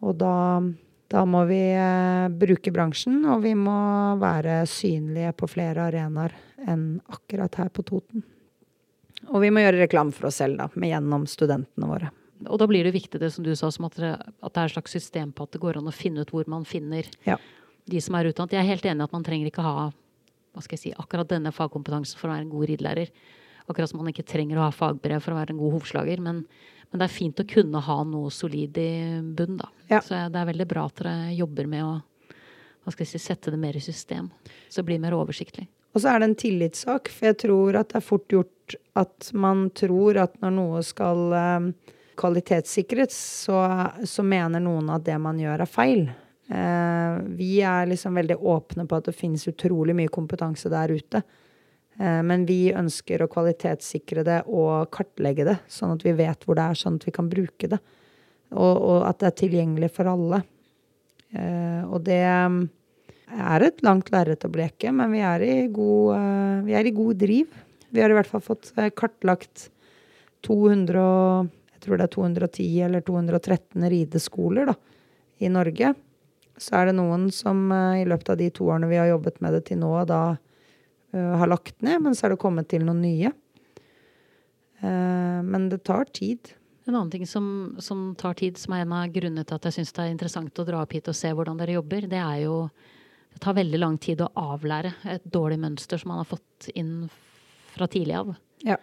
Og 0.06 0.16
da 0.20 0.36
da 1.10 1.24
må 1.26 1.40
vi 1.50 1.58
bruke 2.38 2.70
bransjen, 2.70 3.24
og 3.34 3.40
vi 3.42 3.56
må 3.58 3.74
være 4.22 4.60
synlige 4.70 5.32
på 5.34 5.48
flere 5.50 5.88
arenaer 5.90 6.36
enn 6.70 7.00
akkurat 7.10 7.58
her 7.58 7.72
på 7.74 7.82
Toten. 7.82 8.22
Og 9.34 9.42
vi 9.42 9.50
må 9.50 9.64
gjøre 9.64 9.88
reklame 9.88 10.14
for 10.14 10.30
oss 10.30 10.38
selv, 10.44 10.62
da, 10.62 10.70
gjennom 10.70 11.26
studentene 11.26 11.90
våre. 11.90 12.12
Og 12.48 12.60
da 12.62 12.68
blir 12.70 12.88
det 12.88 12.96
viktig 12.96 13.20
det 13.20 13.32
som 13.36 13.44
du 13.44 13.52
sa, 13.58 13.72
som 13.74 13.90
at 13.90 13.98
det, 14.00 14.14
at 14.16 14.54
det 14.54 14.62
er 14.62 14.70
et 14.70 14.76
slags 14.78 14.96
system 14.96 15.34
på 15.36 15.44
at 15.44 15.56
det 15.56 15.62
går 15.64 15.80
an 15.80 15.90
å 15.92 15.96
finne 15.96 16.24
ut 16.24 16.32
hvor 16.32 16.48
man 16.52 16.64
finner 16.68 17.10
ja. 17.28 17.36
de 17.90 18.02
som 18.04 18.16
er 18.16 18.30
utdannet. 18.32 18.56
Jeg 18.56 18.64
er 18.64 18.72
helt 18.72 18.88
enig 18.88 19.08
at 19.08 19.16
man 19.16 19.26
trenger 19.28 19.52
ikke 19.52 19.66
ha 19.66 19.90
hva 19.90 20.64
skal 20.66 20.80
jeg 20.80 20.82
si, 20.82 20.96
akkurat 20.98 21.30
denne 21.30 21.52
fagkompetansen 21.54 22.18
for 22.18 22.30
å 22.30 22.34
være 22.34 22.48
en 22.48 22.52
god 22.54 22.72
ridelærer. 22.72 23.12
Akkurat 23.70 23.92
som 23.92 24.00
man 24.02 24.10
ikke 24.10 24.26
trenger 24.26 24.58
å 24.58 24.66
ha 24.66 24.74
fagbrev 24.74 25.22
for 25.22 25.36
å 25.36 25.38
være 25.38 25.54
en 25.54 25.62
god 25.62 25.76
hovslager. 25.78 26.24
Men 26.26 26.46
men 26.90 27.02
det 27.02 27.06
er 27.06 27.14
fint 27.14 27.42
å 27.42 27.46
kunne 27.46 27.82
ha 27.86 27.98
noe 28.08 28.32
solid 28.34 28.78
i 28.82 28.92
bunnen, 29.22 29.60
da. 29.62 29.68
Ja. 29.92 30.00
Så 30.02 30.18
det 30.32 30.40
er 30.40 30.48
veldig 30.50 30.66
bra 30.70 30.88
at 30.90 31.02
dere 31.02 31.34
jobber 31.38 31.70
med 31.70 31.86
å 31.86 31.92
hva 32.80 32.94
skal 32.96 33.04
jeg 33.04 33.12
si, 33.12 33.22
sette 33.22 33.52
det 33.54 33.60
mer 33.62 33.76
i 33.78 33.84
system. 33.84 34.32
Så 34.72 34.82
det 34.82 34.88
blir 34.88 35.02
mer 35.04 35.14
oversiktlig. 35.14 35.68
Og 35.94 36.02
så 36.02 36.10
er 36.10 36.22
det 36.22 36.30
en 36.30 36.40
tillitssak, 36.40 37.12
for 37.14 37.30
jeg 37.30 37.38
tror 37.44 37.78
at 37.78 37.92
det 37.92 38.00
er 38.00 38.06
fort 38.06 38.34
gjort 38.34 38.76
at 38.98 39.30
man 39.38 39.68
tror 39.78 40.18
at 40.22 40.38
når 40.42 40.56
noe 40.56 40.82
skal 40.86 41.34
um, 41.36 41.70
kvalitetssikres, 42.20 43.16
så, 43.46 43.60
så, 44.04 44.26
mener 44.28 44.64
noen 44.64 44.92
at 44.94 45.06
det 45.08 45.18
man 45.22 45.40
gjør, 45.40 45.64
er 45.64 45.72
feil. 45.72 46.08
Eh, 46.50 47.20
vi 47.40 47.60
er 47.66 47.90
liksom 47.90 48.20
veldig 48.20 48.40
åpne 48.40 48.88
på 48.90 49.00
at 49.00 49.10
det 49.10 49.18
finnes 49.18 49.48
utrolig 49.50 49.96
mye 49.98 50.12
kompetanse 50.12 50.72
der 50.72 50.94
ute. 50.96 51.24
Eh, 52.00 52.22
men 52.24 52.46
vi 52.48 52.70
ønsker 52.76 53.24
å 53.24 53.30
kvalitetssikre 53.32 54.24
det 54.28 54.40
og 54.48 54.90
kartlegge 54.96 55.48
det, 55.48 55.58
sånn 55.72 55.98
at 55.98 56.06
vi 56.06 56.16
vet 56.20 56.46
hvor 56.46 56.60
det 56.60 56.70
er, 56.72 56.80
sånn 56.80 57.00
at 57.00 57.08
vi 57.08 57.16
kan 57.16 57.32
bruke 57.32 57.72
det. 57.72 57.80
Og, 58.56 58.74
og 58.74 59.00
at 59.06 59.20
det 59.22 59.30
er 59.30 59.40
tilgjengelig 59.44 59.92
for 59.94 60.10
alle. 60.10 60.42
Eh, 61.36 61.82
og 61.86 62.02
det 62.08 62.24
mm, 62.24 62.62
er 63.50 63.68
et 63.68 63.84
langt 63.86 64.10
lerret 64.14 64.46
å 64.48 64.52
bleke, 64.54 64.94
men 64.96 65.12
vi 65.14 65.22
er, 65.26 65.46
god, 65.76 66.16
eh, 66.16 66.56
vi 66.70 66.78
er, 66.80 66.90
i 66.90 66.96
god, 66.96 67.20
driv. 67.22 67.60
Vi 67.90 68.02
har 68.02 68.14
i 68.14 68.18
hvert 68.18 68.30
fall 68.30 68.46
fått 68.46 68.72
kartlagt 68.98 69.70
200, 70.48 71.50
jeg 71.80 71.86
tror 71.86 72.00
det 72.00 72.10
er 72.10 72.12
210 72.12 72.64
eller 72.90 73.04
213 73.08 73.86
rideskoler 73.94 74.68
da, 74.68 74.74
i 75.40 75.48
Norge. 75.48 75.94
Så 76.60 76.76
er 76.76 76.90
det 76.90 76.98
noen 76.98 77.30
som 77.32 77.72
i 77.72 78.04
løpet 78.04 78.34
av 78.34 78.40
de 78.42 78.50
to 78.52 78.68
årene 78.68 78.90
vi 78.92 79.00
har 79.00 79.08
jobbet 79.14 79.40
med 79.40 79.56
det 79.56 79.62
til 79.70 79.80
nå, 79.80 79.94
da 80.10 80.36
uh, 80.36 81.36
har 81.40 81.48
lagt 81.48 81.78
ned, 81.80 82.02
men 82.04 82.18
så 82.18 82.28
er 82.28 82.36
det 82.36 82.42
kommet 82.44 82.68
til 82.68 82.84
noen 82.84 83.00
nye. 83.06 83.32
Uh, 84.84 85.40
men 85.48 85.70
det 85.72 85.86
tar 85.88 86.12
tid. 86.12 86.52
En 86.84 86.98
annen 86.98 87.16
ting 87.16 87.24
som, 87.24 87.48
som, 87.80 88.12
tar 88.20 88.36
tid, 88.36 88.60
som 88.60 88.76
er 88.76 88.84
en 88.84 89.00
av 89.00 89.16
grunnene 89.16 89.48
til 89.48 89.56
at 89.56 89.70
jeg 89.70 89.80
syns 89.80 89.96
det 89.96 90.04
er 90.04 90.14
interessant 90.18 90.60
å 90.60 90.68
dra 90.68 90.84
opp 90.84 91.00
hit 91.00 91.08
og 91.08 91.16
se 91.16 91.32
hvordan 91.32 91.64
dere 91.64 91.80
jobber, 91.80 92.12
det 92.12 92.20
er 92.20 92.44
jo 92.50 92.62
Det 93.30 93.40
tar 93.46 93.54
veldig 93.54 93.80
lang 93.80 93.98
tid 94.02 94.22
å 94.26 94.32
avlære 94.36 94.90
et 95.14 95.24
dårlig 95.24 95.60
mønster 95.62 96.02
som 96.02 96.10
man 96.10 96.24
har 96.24 96.28
fått 96.28 96.72
inn 96.76 97.08
fra 97.72 97.88
tidlig 97.88 98.16
av. 98.18 98.32
Ja. 98.66 98.76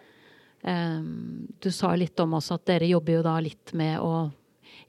Um, 0.63 1.47
du 1.61 1.69
sa 1.71 1.93
litt 1.95 2.17
om 2.19 2.33
også 2.39 2.57
at 2.57 2.67
dere 2.69 2.89
jobber 2.89 3.19
jo 3.19 3.25
da 3.25 3.37
litt 3.43 3.73
med 3.77 4.01
å 4.01 4.27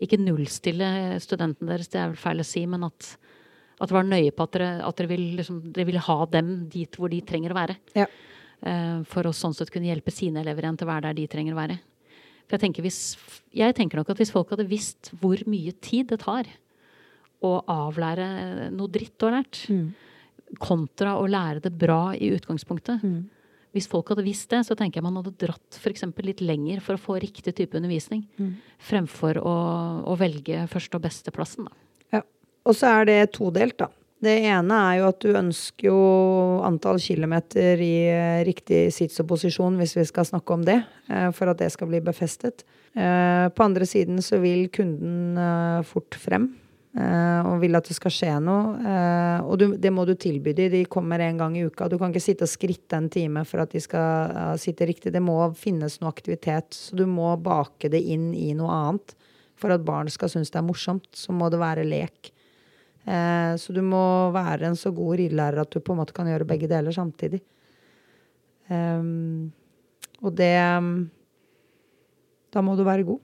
ikke 0.03 0.19
nullstille 0.21 1.19
studentene 1.23 1.75
deres, 1.75 1.91
det 1.93 2.01
er 2.01 2.13
vel 2.13 2.21
feil 2.21 2.43
å 2.43 2.47
si, 2.47 2.63
men 2.71 2.87
at 2.87 3.17
at 3.79 3.91
dere 3.91 4.01
var 4.01 4.09
nøye 4.09 4.35
på 4.35 4.47
at 4.47 4.57
dere, 4.57 4.71
at 4.83 4.99
dere, 4.99 5.11
vil, 5.13 5.25
liksom, 5.39 5.61
dere 5.75 5.87
vil 5.87 6.01
ha 6.03 6.19
dem 6.33 6.51
dit 6.71 6.99
hvor 6.99 7.13
de 7.13 7.21
trenger 7.23 7.55
å 7.55 7.59
være. 7.61 7.77
Ja. 7.99 8.09
Uh, 8.59 9.05
for 9.07 9.29
å 9.29 9.35
sånn 9.37 9.55
sett 9.55 9.71
kunne 9.71 9.87
hjelpe 9.87 10.11
sine 10.11 10.43
elever 10.43 10.67
igjen 10.67 10.81
til 10.81 10.89
å 10.89 10.91
være 10.91 11.11
der 11.11 11.19
de 11.21 11.29
trenger 11.31 11.55
å 11.55 11.61
være. 11.61 11.77
For 12.49 12.57
jeg 12.57 12.65
tenker, 12.65 12.87
hvis, 12.87 13.01
jeg 13.55 13.77
tenker 13.77 14.01
nok 14.01 14.11
at 14.11 14.19
hvis 14.19 14.33
folk 14.35 14.51
hadde 14.55 14.67
visst 14.67 15.13
hvor 15.21 15.39
mye 15.47 15.75
tid 15.85 16.09
det 16.11 16.23
tar 16.25 16.49
å 17.45 17.53
avlære 17.71 18.71
noe 18.75 18.91
dritt 18.91 19.15
du 19.15 19.29
har 19.29 19.37
lært, 19.37 19.61
mm. 19.71 20.57
kontra 20.65 21.15
å 21.21 21.29
lære 21.31 21.63
det 21.69 21.75
bra 21.79 22.17
i 22.17 22.33
utgangspunktet 22.35 23.05
mm. 23.05 23.21
Hvis 23.77 23.89
folk 23.91 24.09
hadde 24.13 24.25
visst 24.27 24.49
det, 24.53 24.63
så 24.67 24.77
tenker 24.79 24.99
jeg 24.99 25.07
man 25.09 25.19
hadde 25.21 25.35
dratt 25.39 25.77
f.eks. 25.77 26.07
litt 26.25 26.41
lenger 26.41 26.81
for 26.85 26.97
å 26.97 27.03
få 27.03 27.19
riktig 27.21 27.55
type 27.59 27.77
undervisning, 27.77 28.25
mm. 28.39 28.55
fremfor 28.91 29.41
å, 29.43 29.59
å 30.09 30.17
velge 30.19 30.65
første- 30.73 30.99
og 30.99 31.05
besteplassen. 31.05 31.69
Da. 31.69 31.85
Og 32.69 32.77
så 32.77 32.91
er 32.99 33.09
det 33.09 33.21
todelt, 33.37 33.79
da. 33.81 33.89
Det 34.19 34.35
ene 34.51 34.77
er 34.89 34.95
jo 34.99 35.11
at 35.13 35.21
du 35.23 35.29
ønsker 35.39 35.87
jo 35.93 35.99
antall 36.67 36.99
kilometer 36.99 37.79
i 37.79 37.93
eh, 38.11 38.41
riktig 38.47 38.89
sits 38.97 39.21
og 39.23 39.29
posisjon, 39.31 39.77
hvis 39.79 39.95
vi 39.95 40.05
skal 40.09 40.27
snakke 40.27 40.57
om 40.57 40.65
det, 40.67 40.81
eh, 41.07 41.29
for 41.37 41.53
at 41.53 41.61
det 41.63 41.71
skal 41.71 41.91
bli 41.93 42.01
befestet. 42.03 42.65
Eh, 42.99 43.47
på 43.55 43.63
andre 43.63 43.87
siden 43.87 44.19
så 44.25 44.41
vil 44.43 44.67
kunden 44.75 45.39
fort 45.87 46.19
frem 46.19 46.51
og 46.97 47.61
vil 47.61 47.77
at 47.77 47.87
det 47.87 47.95
skal 47.95 48.13
skje 48.15 48.31
noe. 48.43 48.93
Og 49.45 49.61
det 49.79 49.91
må 49.93 50.07
du 50.09 50.15
tilby 50.19 50.55
dem. 50.57 50.71
De 50.73 50.81
kommer 50.91 51.21
en 51.23 51.39
gang 51.39 51.57
i 51.59 51.67
uka. 51.69 51.87
Du 51.87 51.99
kan 52.01 52.11
ikke 52.11 52.25
sitte 52.25 52.47
og 52.47 52.51
skritte 52.51 52.97
en 52.97 53.11
time 53.13 53.45
for 53.47 53.63
at 53.63 53.75
de 53.75 53.83
skal 53.85 54.57
sitte 54.59 54.89
riktig. 54.89 55.13
Det 55.15 55.23
må 55.23 55.37
finnes 55.59 55.99
noe 56.01 56.11
aktivitet. 56.11 56.73
Så 56.75 56.97
du 56.99 57.05
må 57.07 57.35
bake 57.45 57.91
det 57.93 58.01
inn 58.01 58.33
i 58.35 58.51
noe 58.57 58.73
annet. 58.73 59.15
For 59.59 59.75
at 59.75 59.85
barn 59.87 60.11
skal 60.11 60.33
synes 60.33 60.51
det 60.55 60.61
er 60.61 60.67
morsomt, 60.67 61.09
så 61.19 61.35
må 61.35 61.51
det 61.53 61.61
være 61.61 61.87
lek. 61.87 62.33
Eh, 63.09 63.53
så 63.59 63.75
du 63.75 63.81
må 63.85 64.31
være 64.35 64.69
en 64.69 64.77
så 64.79 64.93
god 64.95 65.19
ridelærer 65.21 65.63
at 65.63 65.73
du 65.73 65.81
på 65.81 65.95
en 65.95 66.03
måte 66.03 66.17
kan 66.17 66.29
gjøre 66.29 66.49
begge 66.49 66.71
deler 66.71 66.95
samtidig. 66.95 67.43
Og 68.69 70.35
det 70.37 70.57
Da 72.53 72.61
må 72.65 72.75
du 72.77 72.85
være 72.85 73.05
god. 73.09 73.21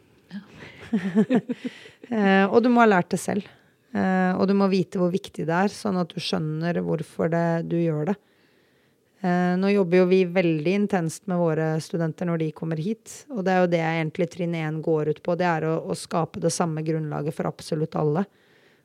eh, 2.15 2.45
og 2.47 2.59
du 2.65 2.71
må 2.73 2.85
ha 2.85 2.91
lært 2.91 3.13
det 3.15 3.21
selv. 3.23 3.49
Eh, 3.95 4.33
og 4.35 4.49
du 4.51 4.55
må 4.59 4.69
vite 4.73 4.99
hvor 4.99 5.13
viktig 5.15 5.47
det 5.47 5.59
er, 5.67 5.73
sånn 5.73 6.01
at 6.01 6.11
du 6.11 6.23
skjønner 6.23 6.81
hvorfor 6.83 7.31
det, 7.33 7.47
du 7.71 7.77
gjør 7.79 8.11
det. 8.13 8.17
Eh, 9.25 9.55
nå 9.57 9.71
jobber 9.71 10.03
jo 10.03 10.07
vi 10.11 10.21
veldig 10.29 10.73
intenst 10.83 11.29
med 11.31 11.39
våre 11.41 11.69
studenter 11.81 12.29
når 12.29 12.43
de 12.43 12.49
kommer 12.57 12.81
hit. 12.83 13.23
Og 13.33 13.45
det 13.47 13.55
er 13.55 13.63
jo 13.63 13.71
det 13.73 13.81
jeg 13.81 14.01
egentlig 14.01 14.31
trinn 14.35 14.57
1 14.59 14.81
går 14.85 15.15
ut 15.15 15.23
på. 15.25 15.37
Det 15.41 15.47
er 15.49 15.69
å, 15.71 15.77
å 15.89 15.97
skape 15.97 16.43
det 16.45 16.53
samme 16.53 16.85
grunnlaget 16.85 17.37
for 17.37 17.49
absolutt 17.49 17.97
alle. 18.01 18.27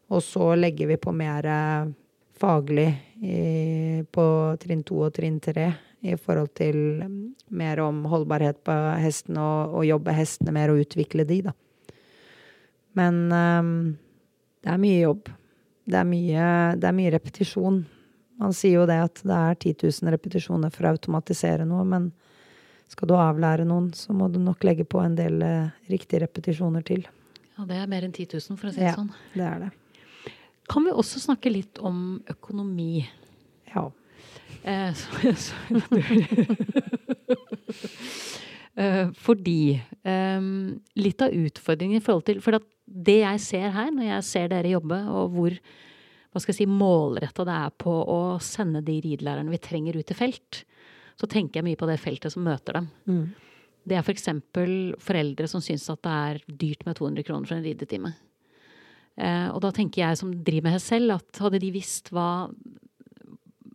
Og 0.10 0.24
så 0.26 0.54
legger 0.58 0.94
vi 0.94 1.00
på 1.02 1.12
mer 1.14 1.50
eh, 1.50 1.92
faglig 2.40 2.88
i, 3.20 4.02
på 4.08 4.26
trinn 4.62 4.86
2 4.88 5.02
og 5.10 5.16
trinn 5.18 5.42
3 5.44 5.68
i 6.08 6.16
forhold 6.16 6.54
til 6.56 6.78
mer 7.52 7.82
om 7.84 8.06
holdbarhet 8.08 8.62
på 8.64 8.76
hestene 9.04 9.42
og, 9.44 9.74
og 9.82 9.90
jobbe 9.90 10.16
hestene 10.16 10.54
mer 10.56 10.72
og 10.72 10.86
utvikle 10.86 11.26
de, 11.28 11.42
da. 11.50 11.56
Men 13.00 13.20
um, 13.32 13.74
det 14.64 14.74
er 14.74 14.82
mye 14.82 15.00
jobb. 15.02 15.30
Det 15.90 15.98
er 15.98 16.08
mye, 16.08 16.48
det 16.78 16.90
er 16.90 16.96
mye 16.96 17.14
repetisjon. 17.16 17.80
Man 18.40 18.56
sier 18.56 18.80
jo 18.80 18.88
det 18.88 19.00
at 19.04 19.22
det 19.26 19.36
er 19.36 19.56
10 19.58 19.76
000 20.04 20.14
repetisjoner 20.16 20.74
for 20.74 20.88
å 20.88 20.94
automatisere 20.94 21.66
noe, 21.68 21.86
men 21.88 22.12
skal 22.90 23.10
du 23.10 23.16
avlære 23.20 23.66
noen, 23.70 23.92
så 23.94 24.16
må 24.18 24.30
du 24.32 24.40
nok 24.42 24.64
legge 24.66 24.86
på 24.88 25.02
en 25.04 25.16
del 25.18 25.42
uh, 25.44 25.72
riktige 25.92 26.24
repetisjoner 26.24 26.86
til. 26.86 27.06
Ja, 27.58 27.66
det 27.70 27.78
er 27.82 27.90
mer 27.92 28.08
enn 28.08 28.16
10 28.16 28.38
000, 28.38 28.58
for 28.60 28.70
å 28.70 28.74
si 28.74 28.82
det 28.82 28.92
ja, 28.92 28.96
sånn. 28.98 29.12
Det 29.36 29.46
er 29.46 29.66
det. 29.66 29.72
Kan 30.70 30.86
vi 30.86 30.94
også 30.94 31.22
snakke 31.22 31.52
litt 31.52 31.82
om 31.86 32.22
økonomi? 32.30 33.04
Ja. 33.74 33.90
Eh, 34.64 34.94
så, 35.00 35.34
så, 35.36 35.54
eh, 35.76 36.16
fordi 39.18 39.76
eh, 40.08 40.50
litt 41.00 41.24
av 41.26 41.34
utfordringen 41.36 42.00
i 42.00 42.04
forhold 42.04 42.28
til 42.30 42.42
For 42.44 42.58
det 42.86 43.20
jeg 43.22 43.42
ser 43.44 43.70
her, 43.76 43.90
når 43.92 44.12
jeg 44.14 44.28
ser 44.30 44.52
dere 44.52 44.76
jobbe, 44.76 45.00
og 45.12 45.36
hvor 45.36 45.60
hva 46.30 46.42
skal 46.42 46.54
jeg 46.54 46.60
si, 46.62 46.70
målretta 46.70 47.46
det 47.48 47.56
er 47.58 47.72
på 47.82 47.94
å 48.06 48.22
sende 48.44 48.84
de 48.86 49.00
ridelærerne 49.02 49.50
vi 49.50 49.62
trenger 49.62 49.98
ut 49.98 50.12
i 50.14 50.18
felt, 50.18 50.64
så 51.18 51.28
tenker 51.30 51.60
jeg 51.60 51.66
mye 51.66 51.80
på 51.80 51.88
det 51.90 51.98
feltet 52.00 52.34
som 52.36 52.46
møter 52.46 52.78
dem. 52.78 52.90
Mm. 53.10 53.24
Det 53.90 53.98
er 53.98 54.04
f.eks. 54.06 54.30
For 54.54 54.74
foreldre 55.02 55.50
som 55.50 55.64
syns 55.64 55.88
at 55.90 56.04
det 56.06 56.18
er 56.30 56.42
dyrt 56.62 56.86
med 56.86 57.00
200 57.00 57.26
kroner 57.28 57.50
for 57.50 57.58
en 57.58 57.66
ridetime. 57.66 58.14
Eh, 59.20 59.48
og 59.50 59.60
da 59.66 59.74
tenker 59.76 60.04
jeg 60.04 60.20
som 60.22 60.32
driver 60.32 60.70
med 60.70 60.78
hest 60.78 60.94
selv, 60.94 61.18
at 61.18 61.42
hadde 61.44 61.62
de 61.64 61.74
visst 61.74 62.14
hva 62.14 62.30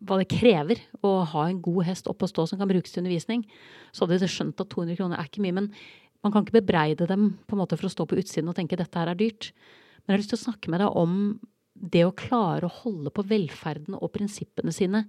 hva 0.04 0.18
det 0.20 0.30
krever 0.30 0.80
å 1.04 1.16
ha 1.32 1.46
en 1.48 1.60
god 1.64 1.88
hest 1.88 2.08
opp 2.10 2.24
og 2.24 2.30
stå 2.30 2.46
som 2.50 2.60
kan 2.60 2.70
brukes 2.70 2.92
til 2.92 3.02
undervisning, 3.02 3.44
så 3.92 4.04
hadde 4.04 4.20
de 4.22 4.30
skjønt 4.30 4.60
at 4.60 4.70
200 4.72 4.98
kroner 4.98 5.20
er 5.20 5.30
ikke 5.30 5.44
mye. 5.44 5.56
Men 5.56 5.70
man 6.24 6.32
kan 6.32 6.44
ikke 6.44 6.60
bebreide 6.60 7.08
dem 7.10 7.34
på 7.44 7.56
en 7.56 7.62
måte 7.62 7.78
for 7.80 7.88
å 7.88 7.92
stå 7.92 8.06
på 8.08 8.18
utsiden 8.20 8.50
og 8.52 8.56
tenke 8.58 8.78
dette 8.80 9.00
her 9.00 9.12
er 9.12 9.18
dyrt. 9.18 9.50
Men 10.04 10.12
jeg 10.12 10.16
har 10.16 10.22
lyst 10.22 10.34
til 10.34 10.40
å 10.40 10.46
snakke 10.46 10.72
med 10.72 10.84
deg 10.84 10.98
om 11.00 11.18
det 11.74 12.04
å 12.06 12.14
klare 12.16 12.68
å 12.68 12.76
holde 12.82 13.10
på 13.12 13.24
velferden 13.26 13.96
og 13.98 14.12
prinsippene 14.14 14.72
sine 14.72 15.04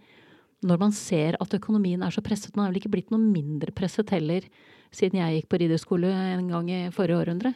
når 0.65 0.79
man 0.81 0.93
ser 0.95 1.38
at 1.43 1.53
økonomien 1.53 2.01
er 2.01 2.13
så 2.13 2.23
presset. 2.25 2.55
Man 2.55 2.65
har 2.65 2.73
vel 2.73 2.81
ikke 2.81 2.93
blitt 2.95 3.12
noe 3.13 3.21
mindre 3.21 3.73
presset 3.75 4.10
heller 4.15 4.47
siden 4.95 5.19
jeg 5.19 5.39
gikk 5.41 5.49
på 5.51 5.60
ridderskole 5.62 6.10
en 6.10 6.47
gang 6.49 6.71
i 6.71 6.79
forrige 6.95 7.19
århundre? 7.21 7.51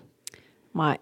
Nei. 0.78 0.97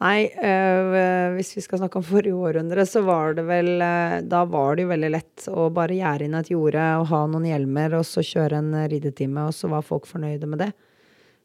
Nei, 0.00 0.30
øh, 0.32 1.34
hvis 1.36 1.52
vi 1.58 1.62
skal 1.64 1.82
snakke 1.82 2.00
om 2.00 2.04
forrige 2.06 2.32
århundre, 2.32 2.86
så 2.88 3.02
var 3.04 3.34
det 3.36 3.42
vel 3.44 3.82
øh, 3.84 4.20
Da 4.24 4.46
var 4.48 4.76
det 4.76 4.86
jo 4.86 4.92
veldig 4.94 5.10
lett 5.12 5.48
å 5.52 5.66
bare 5.76 5.98
gjerde 5.98 6.24
inn 6.24 6.38
et 6.38 6.48
jorde 6.54 6.86
og 7.02 7.10
ha 7.10 7.26
noen 7.28 7.50
hjelmer 7.50 7.98
og 7.98 8.06
så 8.08 8.24
kjøre 8.24 8.62
en 8.62 8.72
ridetime, 8.88 9.44
og 9.50 9.56
så 9.56 9.68
var 9.68 9.84
folk 9.84 10.08
fornøyde 10.08 10.48
med 10.48 10.64
det. 10.64 10.70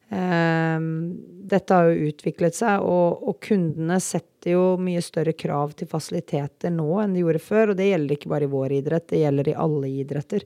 Um, 0.10 1.18
dette 1.50 1.74
har 1.74 1.90
jo 1.90 2.12
utviklet 2.12 2.56
seg, 2.56 2.84
og, 2.86 3.24
og, 3.26 3.40
kundene 3.42 3.98
setter 4.04 4.54
jo 4.54 4.66
mye 4.78 5.02
større 5.02 5.34
krav 5.34 5.74
til 5.76 5.90
fasiliteter 5.90 6.70
nå 6.70 6.86
enn 7.02 7.16
de 7.16 7.24
gjorde 7.24 7.42
før. 7.42 7.74
Og 7.74 7.80
det 7.80 7.90
gjelder 7.90 8.16
ikke 8.16 8.32
bare 8.32 8.48
i 8.48 8.52
vår 8.52 8.76
idrett, 8.78 9.08
det 9.10 9.24
gjelder 9.24 9.50
i 9.50 9.58
alle 9.66 9.90
idretter. 10.04 10.46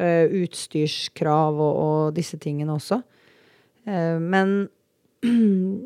Uh, 0.00 0.24
utstyrskrav 0.42 1.60
og, 1.60 1.76
og, 1.84 2.00
disse 2.16 2.40
tingene 2.40 2.74
også. 2.74 2.98
Uh, 3.86 4.16
men 4.18 4.56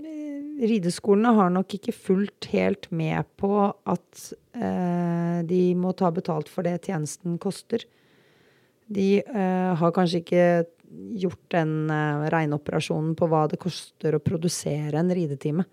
rideskolene 0.61 1.33
har 1.37 1.53
nok 1.53 1.77
ikke 1.79 1.95
fulgt 1.95 2.51
helt 2.53 2.91
med 2.93 3.25
på 3.41 3.53
at 3.69 4.25
eh, 4.57 5.41
de 5.47 5.63
må 5.79 5.95
ta 5.97 6.11
betalt 6.15 6.51
for 6.53 6.67
det 6.67 6.83
tjenesten 6.89 7.39
koster. 7.41 7.87
De 8.91 9.23
eh, 9.23 9.73
har 9.81 9.95
kanskje 9.97 10.23
ikke 10.23 10.47
gjort 11.23 11.43
den 11.55 11.91
eh, 11.93 12.27
regneoperasjonen 12.35 13.15
på 13.19 13.29
hva 13.31 13.47
det 13.51 13.61
koster 13.63 14.17
å 14.17 14.25
produsere 14.25 15.01
en 15.01 15.13
ridetime. 15.15 15.67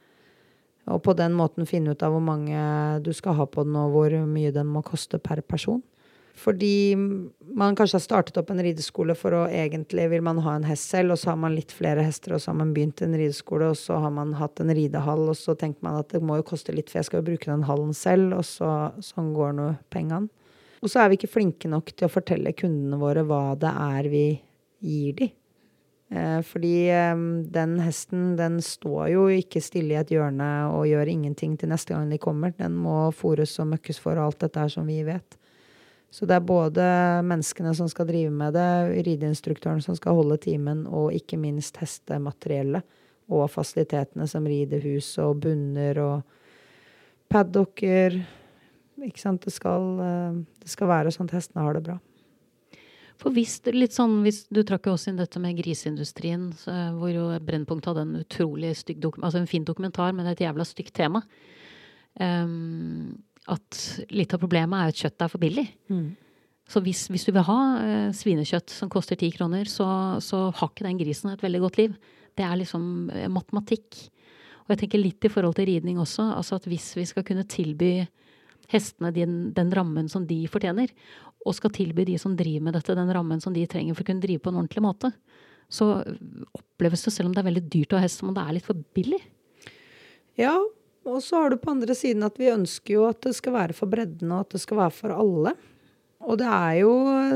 Og 0.87 1.01
på 1.03 1.17
den 1.19 1.33
måten 1.35 1.67
finne 1.67 1.91
ut 1.91 2.03
av 2.05 2.13
hvor 2.15 2.23
mange 2.23 2.57
du 3.03 3.11
skal 3.15 3.35
ha 3.41 3.47
på 3.49 3.65
den, 3.67 3.75
og 3.75 3.91
hvor 3.91 4.13
mye 4.29 4.53
den 4.55 4.69
må 4.71 4.85
koste 4.87 5.19
per 5.19 5.41
person. 5.43 5.81
Fordi 6.37 6.95
man 7.57 7.75
kanskje 7.75 7.97
har 7.97 8.03
startet 8.03 8.37
opp 8.37 8.51
en 8.53 8.61
rideskole 8.61 9.15
for 9.17 9.33
å 9.33 9.45
egentlig 9.49 10.05
vil 10.11 10.21
man 10.25 10.37
ha 10.45 10.53
en 10.57 10.67
hest 10.69 10.91
selv, 10.91 11.15
og 11.15 11.21
så 11.21 11.31
har 11.31 11.39
man 11.41 11.55
litt 11.57 11.73
flere 11.73 12.03
hester, 12.05 12.35
og 12.35 12.43
så 12.43 12.51
har 12.51 12.59
man 12.59 12.75
begynt 12.75 13.01
en 13.01 13.17
rideskole, 13.17 13.71
og 13.73 13.79
så 13.79 13.97
har 14.03 14.13
man 14.13 14.35
hatt 14.37 14.61
en 14.61 14.73
ridehall, 14.77 15.23
og 15.31 15.37
så 15.39 15.55
tenker 15.57 15.87
man 15.87 15.97
at 15.97 16.13
det 16.13 16.21
må 16.21 16.37
jo 16.37 16.45
koste 16.45 16.75
litt, 16.75 16.91
for 16.91 17.01
jeg 17.01 17.09
skal 17.09 17.23
jo 17.23 17.29
bruke 17.31 17.49
den 17.49 17.65
hallen 17.65 17.95
selv, 17.97 18.35
og 18.37 18.45
så, 18.45 18.69
sånn 19.01 19.33
går 19.33 19.57
nå 19.57 19.71
pengene. 19.93 20.29
Og 20.77 20.93
så 20.93 21.01
er 21.01 21.09
vi 21.09 21.17
ikke 21.17 21.33
flinke 21.33 21.71
nok 21.71 21.89
til 21.95 22.05
å 22.05 22.13
fortelle 22.13 22.53
kundene 22.53 22.99
våre 23.01 23.25
hva 23.25 23.57
det 23.57 23.73
er 23.73 24.09
vi 24.13 24.25
gir 24.85 25.17
de. 25.17 25.31
Eh, 26.13 26.39
fordi 26.45 26.75
eh, 26.93 27.23
den 27.57 27.79
hesten, 27.81 28.35
den 28.37 28.61
står 28.63 29.09
jo 29.15 29.25
ikke 29.33 29.63
stille 29.63 29.95
i 29.95 29.99
et 29.99 30.13
hjørne 30.13 30.51
og 30.69 30.85
gjør 30.87 31.09
ingenting 31.11 31.57
til 31.57 31.73
neste 31.73 31.95
gang 31.95 32.13
de 32.13 32.21
kommer. 32.21 32.53
Den 32.61 32.77
må 32.77 33.07
fôres 33.09 33.57
og 33.57 33.71
møkkes 33.73 33.99
for 34.05 34.15
og 34.15 34.29
alt 34.29 34.45
dette 34.45 34.61
her 34.61 34.71
som 34.77 34.87
vi 34.87 35.01
vet. 35.07 35.39
Så 36.09 36.25
det 36.25 36.37
er 36.37 36.45
både 36.47 36.83
menneskene 37.27 37.73
som 37.75 37.89
skal 37.91 38.07
drive 38.09 38.31
med 38.31 38.55
det, 38.55 39.03
rideinstruktøren 39.05 39.83
som 39.83 39.97
skal 39.97 40.15
holde 40.17 40.39
timen, 40.41 40.85
og 40.87 41.11
ikke 41.15 41.39
minst 41.39 41.77
hestemateriellet 41.81 42.85
og 43.27 43.49
fasilitetene 43.51 44.27
som 44.31 44.47
ridehus 44.47 45.09
og 45.19 45.41
bunner 45.43 45.99
og 45.99 46.21
paddocker. 47.31 48.21
Ikke 49.03 49.21
sant. 49.21 49.43
Det 49.43 49.53
skal, 49.53 49.89
eh, 49.99 50.43
det 50.63 50.71
skal 50.71 50.87
være 50.87 51.11
sånn 51.11 51.27
at 51.27 51.35
hestene 51.37 51.65
har 51.65 51.75
det 51.75 51.83
bra. 51.89 51.99
For 53.17 53.33
hvis, 53.33 53.59
litt 53.73 53.95
sånn, 53.95 54.21
hvis 54.23 54.45
Du 54.53 54.61
trakk 54.63 54.85
jo 54.85 54.93
også 54.93 55.09
inn 55.09 55.17
dette 55.17 55.39
med 55.41 55.57
griseindustrien, 55.57 56.51
hvor 56.97 57.09
jo 57.09 57.39
Brennpunkt 57.41 57.85
hadde 57.89 58.05
en 58.05 58.19
utrolig 58.21 58.75
stygg 58.77 59.03
altså 59.09 59.41
en 59.41 59.49
fin 59.49 59.65
dokumentar, 59.65 60.13
men 60.13 60.27
et 60.27 60.39
jævla 60.39 60.63
stygt 60.63 60.93
tema. 60.93 61.23
Um, 62.19 63.17
at 63.47 63.81
litt 64.11 64.33
av 64.35 64.41
problemet 64.41 64.79
er 64.79 64.91
at 64.91 65.01
kjøttet 65.01 65.23
er 65.25 65.31
for 65.31 65.41
billig. 65.41 65.65
Mm. 65.91 66.07
Så 66.67 66.81
hvis, 66.83 67.05
hvis, 67.07 67.23
du 67.23 67.31
vil 67.31 67.45
ha 67.47 67.59
eh, 67.79 68.09
svinekjøtt 68.15 68.73
som 68.75 68.91
koster 68.91 69.19
ti 69.19 69.29
kroner, 69.31 69.69
så, 69.71 69.87
så, 70.23 70.49
har 70.51 70.71
ikke 70.71 70.87
den 70.87 70.99
grisen 70.99 71.31
et 71.31 71.43
veldig 71.43 71.63
godt 71.63 71.79
liv. 71.79 71.95
Det 72.35 72.43
er 72.43 72.59
liksom 72.59 73.07
eh, 73.15 73.29
matematikk. 73.31 74.01
Og 74.65 74.73
jeg 74.73 74.81
tenker 74.83 74.99
litt 74.99 75.23
i 75.23 75.31
forhold 75.31 75.55
til 75.55 75.69
ridning 75.69 76.01
også. 76.03 76.25
altså 76.35 76.59
at 76.59 76.67
Hvis 76.67 76.89
vi 76.99 77.07
skal 77.07 77.23
kunne 77.27 77.47
tilby 77.47 77.91
hestene 78.67 79.13
den, 79.15 79.37
den, 79.55 79.71
rammen 79.71 80.11
som 80.11 80.25
de 80.27 80.41
fortjener, 80.51 80.91
og 81.47 81.55
skal 81.55 81.71
tilby 81.71 82.03
de 82.09 82.17
som 82.19 82.35
driver 82.35 82.65
med 82.67 82.75
dette, 82.75 82.97
den 82.99 83.13
rammen 83.15 83.39
som 83.39 83.55
de 83.55 83.63
trenger 83.69 83.95
for 83.95 84.03
å 84.03 84.09
kunne 84.09 84.25
drive 84.25 84.43
på 84.43 84.51
en 84.51 84.59
ordentlig 84.59 84.83
måte, 84.83 85.13
så 85.71 86.01
oppleves 86.55 87.05
det, 87.05 87.13
selv 87.15 87.29
om 87.29 87.35
det 87.35 87.41
er 87.41 87.47
veldig 87.47 87.63
dyrt 87.71 87.95
å 87.95 87.99
ha 87.99 88.03
hest, 88.03 88.19
som 88.19 88.31
om 88.31 88.35
det 88.35 88.43
er 88.43 88.57
litt 88.57 88.67
for 88.67 88.83
billig. 88.95 89.21
Ja, 90.39 90.57
og 91.07 91.23
så 91.23 91.41
har 91.41 91.53
du 91.53 91.57
på 91.61 91.71
andre 91.71 91.95
siden 91.95 92.25
at 92.27 92.37
vi 92.39 92.51
ønsker 92.51 92.97
jo 92.97 93.07
at 93.07 93.21
det 93.23 93.33
skal 93.37 93.55
være 93.55 93.75
for 93.77 93.89
bredden, 93.91 94.31
og 94.33 94.45
at 94.45 94.55
det 94.55 94.61
skal 94.63 94.81
være 94.81 94.95
for 94.95 95.15
alle. 95.15 95.53
Og 96.27 96.39
det 96.41 96.47
er 96.49 96.73
jo 96.81 96.93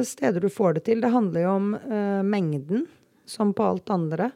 steder 0.07 0.43
du 0.43 0.49
får 0.51 0.77
det 0.77 0.85
til. 0.89 1.01
Det 1.03 1.13
handler 1.13 1.45
jo 1.45 1.55
om 1.55 1.73
uh, 1.77 2.21
mengden, 2.27 2.85
som 3.29 3.53
på 3.55 3.67
alt 3.69 3.91
andre. 3.93 4.31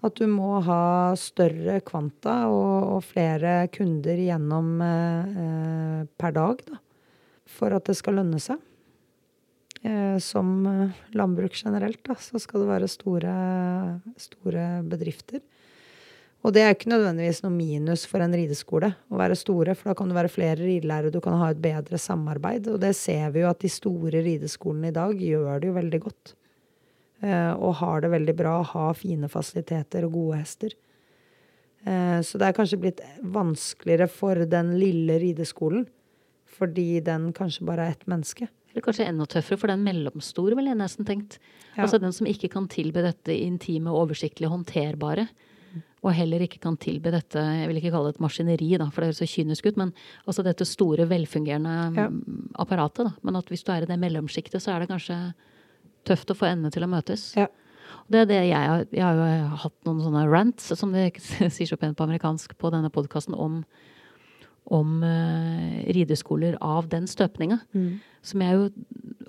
At 0.00 0.16
du 0.16 0.24
må 0.32 0.62
ha 0.64 1.12
større 1.20 1.80
kvanta 1.84 2.46
og, 2.48 2.96
og 2.96 3.04
flere 3.04 3.66
kunder 3.74 4.22
gjennom 4.22 4.72
uh, 4.80 6.00
per 6.16 6.36
dag, 6.36 6.64
da. 6.70 6.80
For 7.50 7.74
at 7.76 7.90
det 7.90 7.98
skal 7.98 8.20
lønne 8.20 8.40
seg. 8.40 8.62
Uh, 9.84 10.16
som 10.22 10.64
landbruk 11.16 11.56
generelt, 11.56 12.00
da, 12.06 12.16
så 12.20 12.40
skal 12.40 12.64
det 12.64 12.72
være 12.72 12.92
store, 12.92 13.34
store 14.20 14.68
bedrifter. 14.88 15.42
Og 16.40 16.54
det 16.56 16.62
er 16.64 16.72
ikke 16.72 16.88
nødvendigvis 16.88 17.42
noe 17.44 17.52
minus 17.52 18.06
for 18.08 18.24
en 18.24 18.32
rideskole 18.32 18.94
å 19.12 19.18
være 19.20 19.36
store, 19.36 19.74
for 19.76 19.90
da 19.90 19.96
kan 19.98 20.08
det 20.08 20.16
være 20.16 20.32
flere 20.32 20.60
ridelærere, 20.62 21.12
du 21.12 21.20
kan 21.20 21.36
ha 21.36 21.50
et 21.52 21.60
bedre 21.60 22.00
samarbeid. 22.00 22.70
Og 22.72 22.78
det 22.80 22.94
ser 22.96 23.34
vi 23.34 23.42
jo 23.42 23.50
at 23.50 23.60
de 23.60 23.68
store 23.72 24.22
rideskolene 24.24 24.88
i 24.88 24.96
dag 24.96 25.20
gjør 25.20 25.60
det 25.60 25.68
jo 25.68 25.76
veldig 25.76 26.00
godt. 26.06 26.32
Eh, 27.20 27.52
og 27.52 27.74
har 27.82 28.00
det 28.00 28.12
veldig 28.14 28.36
bra, 28.38 28.54
har 28.64 28.96
fine 28.96 29.28
fasiliteter 29.28 30.06
og 30.08 30.16
gode 30.16 30.40
hester. 30.40 30.76
Eh, 31.84 32.20
så 32.24 32.40
det 32.40 32.48
er 32.48 32.56
kanskje 32.56 32.80
blitt 32.80 33.04
vanskeligere 33.20 34.08
for 34.08 34.40
den 34.48 34.72
lille 34.80 35.20
rideskolen, 35.20 35.84
fordi 36.50 37.02
den 37.04 37.34
kanskje 37.36 37.68
bare 37.68 37.84
er 37.84 37.98
ett 37.98 38.08
menneske. 38.08 38.48
Eller 38.70 38.86
kanskje 38.86 39.10
enda 39.10 39.26
tøffere 39.28 39.60
for 39.60 39.72
den 39.72 39.84
mellomstore, 39.84 40.56
ville 40.56 40.72
jeg 40.72 40.80
nesten 40.80 41.04
tenkt. 41.04 41.36
Ja. 41.74 41.84
Altså 41.84 42.00
den 42.00 42.14
som 42.16 42.28
ikke 42.30 42.48
kan 42.52 42.68
tilby 42.70 43.02
dette 43.04 43.34
intime, 43.34 43.92
oversiktlige, 43.92 44.52
håndterbare. 44.52 45.28
Og 46.00 46.14
heller 46.16 46.40
ikke 46.46 46.60
kan 46.62 46.78
tilby 46.80 47.10
dette, 47.12 47.36
jeg 47.36 47.68
vil 47.68 47.76
ikke 47.76 47.90
kalle 47.92 48.08
det 48.08 48.16
et 48.16 48.24
maskineri, 48.24 48.70
da, 48.80 48.86
for 48.88 49.02
det 49.02 49.10
høres 49.10 49.18
så 49.20 49.28
kynisk 49.28 49.66
ut, 49.68 49.76
men 49.76 49.90
altså 50.24 50.44
dette 50.46 50.64
store, 50.64 51.04
velfungerende 51.10 51.74
Ja. 51.98 52.06
mm, 52.08 52.54
apparatet. 52.62 53.04
Da. 53.04 53.12
Men 53.22 53.36
at 53.36 53.50
hvis 53.52 53.62
du 53.66 53.72
er 53.72 53.84
i 53.84 53.90
det 53.90 53.98
mellomsjiktet, 54.00 54.62
så 54.62 54.72
er 54.72 54.80
det 54.80 54.88
kanskje 54.88 55.18
tøft 56.08 56.32
å 56.32 56.38
få 56.38 56.48
endene 56.48 56.72
til 56.72 56.86
å 56.86 56.88
møtes. 56.88 57.34
Ja. 57.36 57.48
Det 58.10 58.22
er 58.22 58.26
det 58.30 58.40
jeg 58.48 58.68
har 58.70 58.86
Jeg 58.90 59.02
har 59.02 59.14
jo 59.14 59.56
hatt 59.64 59.76
noen 59.84 60.00
sånne 60.00 60.24
rants, 60.30 60.72
som 60.78 60.92
det 60.92 61.12
sier 61.54 61.68
så 61.68 61.76
pent 61.76 61.96
på 61.98 62.06
amerikansk, 62.06 62.56
på 62.56 62.70
denne 62.72 62.88
podkasten 62.90 63.34
om, 63.34 63.60
om 64.70 65.02
uh, 65.04 65.84
rideskoler 65.92 66.56
av 66.62 66.88
den 66.88 67.06
støpninga. 67.06 67.60
Mm. 67.74 68.00
Som 68.22 68.40
jeg 68.40 68.56
jo 68.56 68.70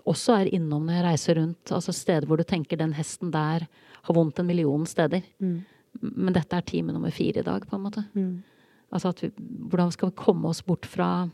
også 0.06 0.40
er 0.40 0.54
innom 0.56 0.86
når 0.88 0.98
jeg 1.02 1.06
reiser 1.10 1.36
rundt. 1.42 1.72
Altså 1.72 1.92
steder 1.92 2.28
hvor 2.30 2.38
du 2.40 2.44
tenker 2.48 2.80
den 2.80 2.94
hesten 2.94 3.32
der 3.34 3.68
har 4.02 4.16
vondt 4.16 4.40
en 4.40 4.48
million 4.48 4.86
steder. 4.90 5.22
Mm. 5.42 5.66
Men 6.00 6.34
dette 6.36 6.58
er 6.58 6.66
time 6.68 6.96
nummer 6.96 7.12
fire 7.14 7.42
i 7.42 7.48
dag, 7.48 7.66
på 7.68 7.78
en 7.78 7.84
måte. 7.84 8.06
Mm. 8.16 8.44
Altså 8.92 9.12
at 9.12 9.24
vi, 9.24 9.32
hvordan 9.72 9.92
skal 9.92 10.12
vi 10.12 10.20
komme 10.20 10.52
oss 10.52 10.62
bort 10.64 10.88
fra, 10.90 11.28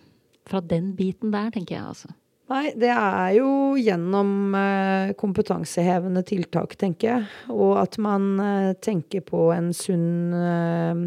fra 0.47 0.61
den 0.61 0.95
biten 0.97 1.33
der, 1.33 1.51
tenker 1.53 1.77
jeg 1.77 1.85
altså. 1.85 2.13
Nei, 2.47 2.69
det 2.79 2.93
er 2.93 3.33
jo 3.35 3.49
gjennom 3.75 4.55
eh, 4.55 5.13
kompetansehevende 5.19 6.23
tiltak, 6.27 6.77
tenker 6.79 7.09
jeg. 7.09 7.25
Og 7.51 7.75
at 7.81 7.97
man 7.99 8.37
eh, 8.39 8.69
tenker 8.79 9.25
på 9.27 9.49
en 9.51 9.73
sunn 9.75 10.35
eh, 10.37 11.01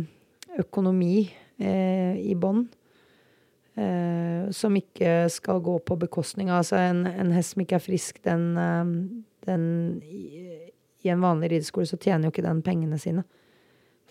økonomi 0.61 1.15
i 1.61 2.35
bånn. 2.41 2.63
Eh, 3.77 4.47
som 4.57 4.77
ikke 4.77 5.29
skal 5.33 5.61
gå 5.65 5.75
på 5.85 5.97
bekostning 6.01 6.49
av 6.49 6.63
altså 6.63 6.79
en, 6.81 7.03
en 7.07 7.33
hest 7.37 7.53
som 7.55 7.61
ikke 7.63 7.77
er 7.77 7.85
frisk, 7.85 8.23
den, 8.25 8.47
den 9.45 9.67
i, 10.05 10.31
I 11.05 11.13
en 11.13 11.21
vanlig 11.21 11.53
rideskole 11.53 11.89
så 11.89 12.01
tjener 12.01 12.27
jo 12.27 12.33
ikke 12.35 12.45
den 12.49 12.65
pengene 12.65 12.97
sine. 13.01 13.25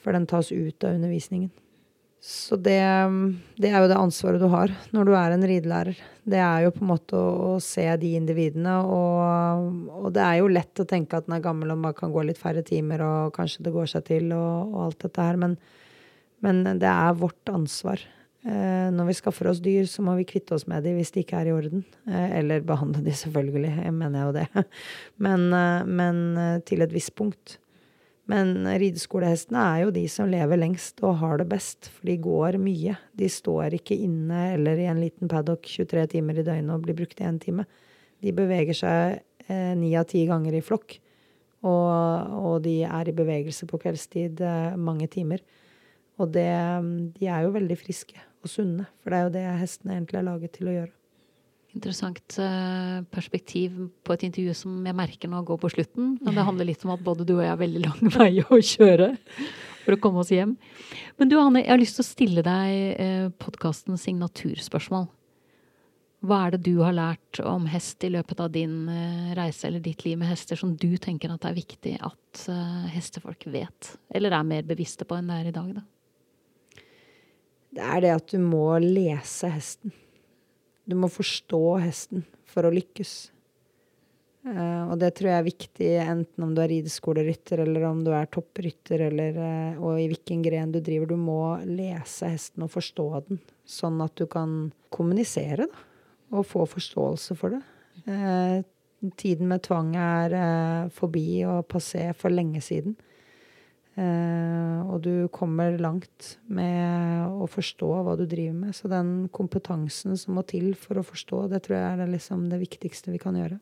For 0.03 0.15
den 0.15 0.27
tas 0.29 0.51
ut 0.51 0.85
av 0.87 0.95
undervisningen. 0.95 1.49
Så 2.19 2.57
det, 2.59 2.81
det 3.55 3.69
er 3.71 3.79
jo 3.79 3.87
det 3.87 3.95
ansvaret 3.95 4.41
du 4.41 4.49
har 4.51 4.71
når 4.91 5.07
du 5.07 5.13
er 5.15 5.31
en 5.31 5.45
ridelærer. 5.47 5.99
Det 6.29 6.41
er 6.43 6.65
jo 6.65 6.73
på 6.75 6.83
en 6.83 6.91
måte 6.91 7.15
å, 7.15 7.53
å 7.53 7.61
se 7.63 7.85
de 8.01 8.11
individene, 8.17 8.75
og, 8.83 9.79
og 10.01 10.09
det 10.15 10.25
er 10.25 10.41
jo 10.41 10.51
lett 10.51 10.83
å 10.83 10.87
tenke 10.87 11.15
at 11.15 11.29
den 11.29 11.37
er 11.37 11.45
gammel 11.45 11.71
og 11.73 11.85
bare 11.85 11.97
kan 11.97 12.11
gå 12.11 12.25
litt 12.27 12.41
færre 12.41 12.63
timer, 12.67 13.05
og 13.05 13.33
kanskje 13.37 13.63
det 13.65 13.73
går 13.75 13.91
seg 13.93 14.05
til, 14.11 14.33
og, 14.35 14.75
og 14.75 14.81
alt 14.89 15.07
dette 15.07 15.29
her, 15.29 15.39
men, 15.39 15.55
men 16.43 16.61
det 16.83 16.91
er 16.91 17.19
vårt 17.23 17.53
ansvar. 17.55 18.03
Eh, 18.47 18.89
når 18.95 19.09
vi 19.09 19.15
skaffer 19.17 19.49
oss 19.51 19.63
dyr, 19.63 19.87
så 19.89 20.03
må 20.05 20.13
vi 20.19 20.27
kvitte 20.27 20.55
oss 20.55 20.67
med 20.69 20.85
dem 20.87 20.99
hvis 20.99 21.11
de 21.15 21.23
ikke 21.23 21.39
er 21.41 21.49
i 21.49 21.55
orden. 21.55 21.87
Eh, 22.07 22.37
eller 22.39 22.67
behandle 22.67 23.03
dem 23.03 23.15
selvfølgelig. 23.15 23.73
Jeg 23.83 23.95
mener 23.95 24.27
jo 24.27 24.35
det. 24.37 24.45
Men, 25.25 25.49
eh, 25.55 25.87
men 25.87 26.21
eh, 26.39 26.61
til 26.67 26.83
et 26.85 26.93
visst 26.95 27.15
punkt. 27.19 27.57
Men 28.29 28.67
rideskolehestene 28.77 29.61
er 29.73 29.83
jo 29.83 29.93
de 29.95 30.03
som 30.11 30.29
lever 30.29 30.59
lengst 30.59 31.01
og 31.01 31.17
har 31.23 31.39
det 31.41 31.47
best, 31.49 31.89
for 31.89 32.09
de 32.11 32.17
går 32.21 32.59
mye. 32.61 32.93
De 33.17 33.29
står 33.31 33.79
ikke 33.79 33.97
inne 33.97 34.51
eller 34.53 34.77
i 34.77 34.85
en 34.91 35.01
liten 35.01 35.31
paddock 35.31 35.65
23 35.65 36.05
timer 36.13 36.37
i 36.37 36.45
døgnet 36.45 36.75
og 36.75 36.83
blir 36.85 36.97
brukt 36.99 37.17
i 37.21 37.25
én 37.25 37.39
time. 37.41 37.65
De 38.21 38.35
beveger 38.35 38.77
seg 38.77 39.23
ni 39.49 39.95
av 39.97 40.05
ti 40.09 40.25
ganger 40.29 40.53
i 40.53 40.61
flokk, 40.61 40.99
og, 41.65 42.35
og, 42.37 42.53
de 42.63 42.83
er 42.87 43.09
i 43.09 43.15
bevegelse 43.15 43.67
på 43.67 43.79
kveldstid 43.81 44.43
eh, 44.45 44.77
mange 44.79 45.09
timer. 45.11 45.41
Og 46.19 46.29
det, 46.35 46.51
de 47.17 47.27
er 47.27 47.43
jo 47.45 47.55
veldig 47.55 47.77
friske 47.79 48.19
og 48.43 48.51
sunne, 48.51 48.85
for 49.01 49.11
det 49.11 49.19
er 49.19 49.25
jo 49.25 49.33
det 49.33 49.45
hestene 49.63 49.97
egentlig 49.97 50.19
er 50.21 50.27
laget 50.27 50.55
til 50.55 50.69
å 50.69 50.75
gjøre. 50.77 50.98
Interessant 51.77 52.37
eh, 52.41 53.01
perspektiv 53.13 53.75
på 54.01 54.15
et 54.15 54.23
intervju 54.25 54.55
som 54.57 54.77
jeg 54.87 54.97
merker 54.97 55.29
nå 55.29 55.43
går 55.45 55.59
på 55.61 55.69
slutten. 55.75 56.15
Men 56.23 56.37
det 56.37 56.45
handler 56.47 56.65
litt 56.65 56.85
om 56.85 56.95
at 56.95 57.03
både 57.05 57.27
du 57.27 57.35
og 57.35 57.43
jeg 57.43 57.51
har 57.51 57.61
veldig 57.61 57.83
lang 57.83 58.09
vei 58.17 58.31
å 58.41 58.57
kjøre 58.57 59.11
for 59.83 59.93
å 59.93 59.99
komme 60.01 60.23
oss 60.23 60.33
hjem. 60.33 60.55
Men 61.21 61.29
du 61.29 61.37
Hanne, 61.37 61.61
jeg 61.61 61.69
har 61.69 61.81
lyst 61.81 61.99
til 61.99 62.05
å 62.05 62.09
stille 62.09 62.45
deg 62.45 62.73
eh, 62.95 63.29
podkastens 63.37 64.07
signaturspørsmål. 64.07 65.05
Hva 66.25 66.41
er 66.47 66.57
det 66.57 66.65
du 66.65 66.81
har 66.81 66.97
lært 66.97 67.39
om 67.47 67.69
hest 67.71 68.03
i 68.03 68.11
løpet 68.17 68.41
av 68.43 68.49
din 68.57 68.89
eh, 68.89 69.29
reise 69.37 69.69
eller 69.69 69.85
ditt 69.85 70.01
liv 70.07 70.17
med 70.19 70.33
hester 70.33 70.57
som 70.59 70.73
du 70.73 70.89
tenker 70.97 71.29
at 71.31 71.45
det 71.45 71.53
er 71.53 71.61
viktig 71.61 71.95
at 72.01 72.43
hestefolk 72.95 73.45
vet, 73.53 73.93
eller 74.09 74.33
er 74.35 74.51
mer 74.57 74.65
bevisste 74.67 75.05
på 75.05 75.21
enn 75.21 75.29
det 75.29 75.37
er 75.37 75.53
i 75.53 75.55
dag, 75.55 75.71
da? 75.77 76.83
Det 77.77 77.85
er 77.85 78.01
det 78.01 78.15
at 78.17 78.31
du 78.33 78.41
må 78.41 78.65
lese 78.81 79.53
hesten. 79.53 79.93
Du 80.89 80.95
må 80.97 81.09
forstå 81.11 81.61
hesten 81.83 82.23
for 82.49 82.65
å 82.65 82.73
lykkes. 82.73 83.29
Uh, 84.39 84.87
og 84.89 84.95
det 85.01 85.11
tror 85.17 85.29
jeg 85.29 85.37
er 85.37 85.45
viktig 85.45 85.89
enten 85.99 86.45
om 86.45 86.53
du 86.55 86.61
er 86.63 86.71
rideskolerytter 86.71 87.59
eller 87.65 87.83
om 87.89 87.99
du 88.05 88.09
er 88.15 88.29
topprytter 88.31 89.03
eller, 89.09 89.35
uh, 89.35 89.81
og 89.83 89.99
i 89.99 90.07
hvilken 90.09 90.41
gren 90.45 90.71
du 90.73 90.79
driver. 90.81 91.11
Du 91.11 91.19
må 91.19 91.41
lese 91.67 92.31
hesten 92.31 92.65
og 92.65 92.71
forstå 92.73 93.07
den, 93.27 93.41
sånn 93.69 93.99
at 94.05 94.15
du 94.17 94.25
kan 94.31 94.71
kommunisere 94.95 95.67
da, 95.67 95.85
og 96.33 96.47
få 96.47 96.65
forståelse 96.71 97.37
for 97.37 97.57
det. 97.57 97.61
Uh, 98.07 99.11
tiden 99.19 99.51
med 99.51 99.61
tvang 99.67 99.93
er 99.99 100.33
forbi 100.95 101.43
og 101.47 101.67
passé 101.71 102.09
for 102.17 102.33
lenge 102.33 102.63
siden. 102.65 102.97
Og 103.97 105.01
du 105.03 105.27
kommer 105.33 105.75
langt 105.81 106.37
med 106.47 107.25
å 107.27 107.47
forstå 107.49 107.87
hva 108.05 108.13
du 108.19 108.25
driver 108.29 108.55
med. 108.55 108.75
Så 108.77 108.87
den 108.91 109.27
kompetansen 109.35 110.15
som 110.19 110.37
må 110.37 110.43
til 110.47 110.71
for 110.77 111.01
å 111.01 111.03
forstå, 111.03 111.47
det 111.51 111.63
tror 111.65 111.79
jeg 111.79 112.03
er 112.05 112.13
liksom 112.13 112.45
det 112.51 112.61
viktigste 112.61 113.11
vi 113.11 113.19
kan 113.21 113.35
gjøre. 113.35 113.59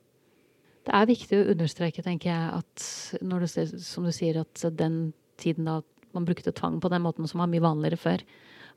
Det 0.87 0.93
er 0.95 1.09
viktig 1.09 1.39
å 1.39 1.47
understreke, 1.51 2.03
tenker 2.05 2.29
jeg, 2.31 2.61
at 2.61 3.23
når 3.25 3.43
du, 3.43 3.79
som 3.83 4.05
du 4.07 4.13
sier, 4.15 4.39
at 4.43 4.67
den 4.77 5.11
tiden 5.41 5.67
da 5.67 5.81
man 6.15 6.27
brukte 6.27 6.53
tvang 6.55 6.77
på 6.81 6.91
den 6.93 7.03
måten 7.03 7.27
som 7.27 7.41
var 7.43 7.49
mye 7.51 7.63
vanligere 7.63 7.99
før, 7.99 8.23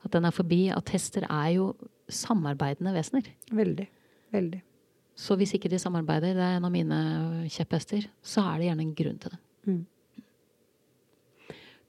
at 0.01 0.11
den 0.15 0.27
er 0.27 0.35
forbi. 0.35 0.65
At 0.73 0.91
hester 0.93 1.27
er 1.29 1.53
jo 1.55 1.71
samarbeidende 2.11 2.93
vesener. 2.95 3.31
Veldig. 3.53 3.87
Veldig. 4.33 4.61
Så 5.21 5.35
hvis 5.37 5.53
ikke 5.55 5.69
de 5.71 5.79
samarbeider, 5.79 6.35
det 6.35 6.43
er 6.43 6.57
en 6.57 6.67
av 6.67 6.73
mine 6.73 6.99
kjepphester, 7.51 8.07
så 8.23 8.43
er 8.47 8.59
det 8.59 8.69
gjerne 8.69 8.85
en 8.87 8.93
grunn 8.97 9.19
til 9.21 9.33
det. 9.33 9.41
Mm. 9.69 9.81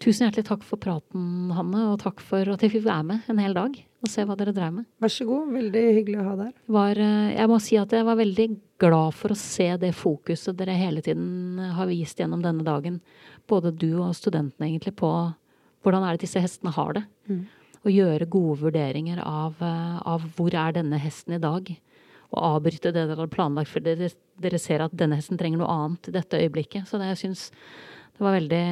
Tusen 0.03 0.27
hjertelig 0.27 0.49
takk 0.49 0.65
for 0.67 0.83
praten, 0.83 1.53
Hanne, 1.55 1.85
og 1.93 2.01
takk 2.03 2.19
for 2.27 2.49
at 2.51 2.63
jeg 2.65 2.73
fikk 2.73 2.87
være 2.89 3.07
med 3.07 3.29
en 3.31 3.39
hel 3.39 3.55
dag 3.55 3.77
og 4.03 4.11
se 4.11 4.25
hva 4.27 4.35
dere 4.35 4.55
drev 4.55 4.73
med. 4.75 4.87
Vær 4.99 5.13
så 5.15 5.25
god. 5.29 5.53
Veldig 5.55 5.83
hyggelig 5.95 6.19
å 6.19 6.25
ha 6.27 6.33
deg 6.41 6.49
her. 6.75 7.01
Jeg 7.37 7.51
må 7.53 7.59
si 7.63 7.77
at 7.79 7.93
jeg 7.95 8.07
var 8.09 8.19
veldig 8.19 8.47
glad 8.83 9.15
for 9.15 9.31
å 9.31 9.39
se 9.39 9.69
det 9.79 9.93
fokuset 9.95 10.59
dere 10.59 10.75
hele 10.75 11.05
tiden 11.07 11.61
har 11.77 11.87
vist 11.87 12.19
gjennom 12.19 12.43
denne 12.43 12.67
dagen. 12.67 12.99
Både 13.47 13.71
du 13.71 13.93
og 14.01 14.17
studentene, 14.19 14.73
egentlig, 14.73 14.97
på 14.99 15.13
hvordan 15.87 16.07
er 16.07 16.17
det 16.19 16.27
disse 16.27 16.43
hestene 16.43 16.75
har 16.75 16.99
det. 16.99 17.05
Mm. 17.31 17.45
Og 17.83 17.95
gjøre 17.95 18.31
gode 18.35 18.59
vurderinger 18.65 19.23
av, 19.23 19.63
av, 19.63 20.27
hvor 20.35 20.55
er 20.55 20.75
denne 20.75 20.99
hesten 21.03 21.39
i 21.39 21.43
dag. 21.43 21.71
Og 22.33 22.43
avbryte 22.57 22.91
det 22.91 23.07
dere 23.07 23.23
har 23.23 23.31
planlagt, 23.31 23.71
for 23.71 23.87
dere, 23.87 24.11
dere 24.43 24.63
ser 24.63 24.83
at 24.83 24.99
denne 24.99 25.19
hesten 25.21 25.39
trenger 25.39 25.63
noe 25.63 25.71
annet 25.71 26.11
i 26.11 26.17
dette 26.19 26.43
øyeblikket. 26.43 26.91
Så 26.91 26.99
det, 26.99 27.13
jeg 27.13 27.23
syns 27.23 27.51
det 28.13 28.25
var 28.27 28.37
veldig 28.37 28.67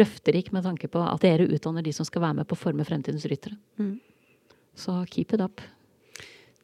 løfterik 0.00 0.50
med 0.54 0.64
tanke 0.64 0.88
på 0.90 1.02
at 1.04 1.22
dere 1.22 1.46
utdanner 1.46 1.84
de 1.84 1.92
som 1.94 2.08
skal 2.08 2.24
være 2.24 2.40
med 2.40 2.48
på 2.48 2.56
å 2.56 2.62
forme 2.62 2.86
fremtidens 2.88 3.26
ryttere. 3.28 3.58
Mm. 3.78 3.98
Så 4.74 4.96
keep 5.12 5.34
it 5.36 5.44
up. 5.44 5.60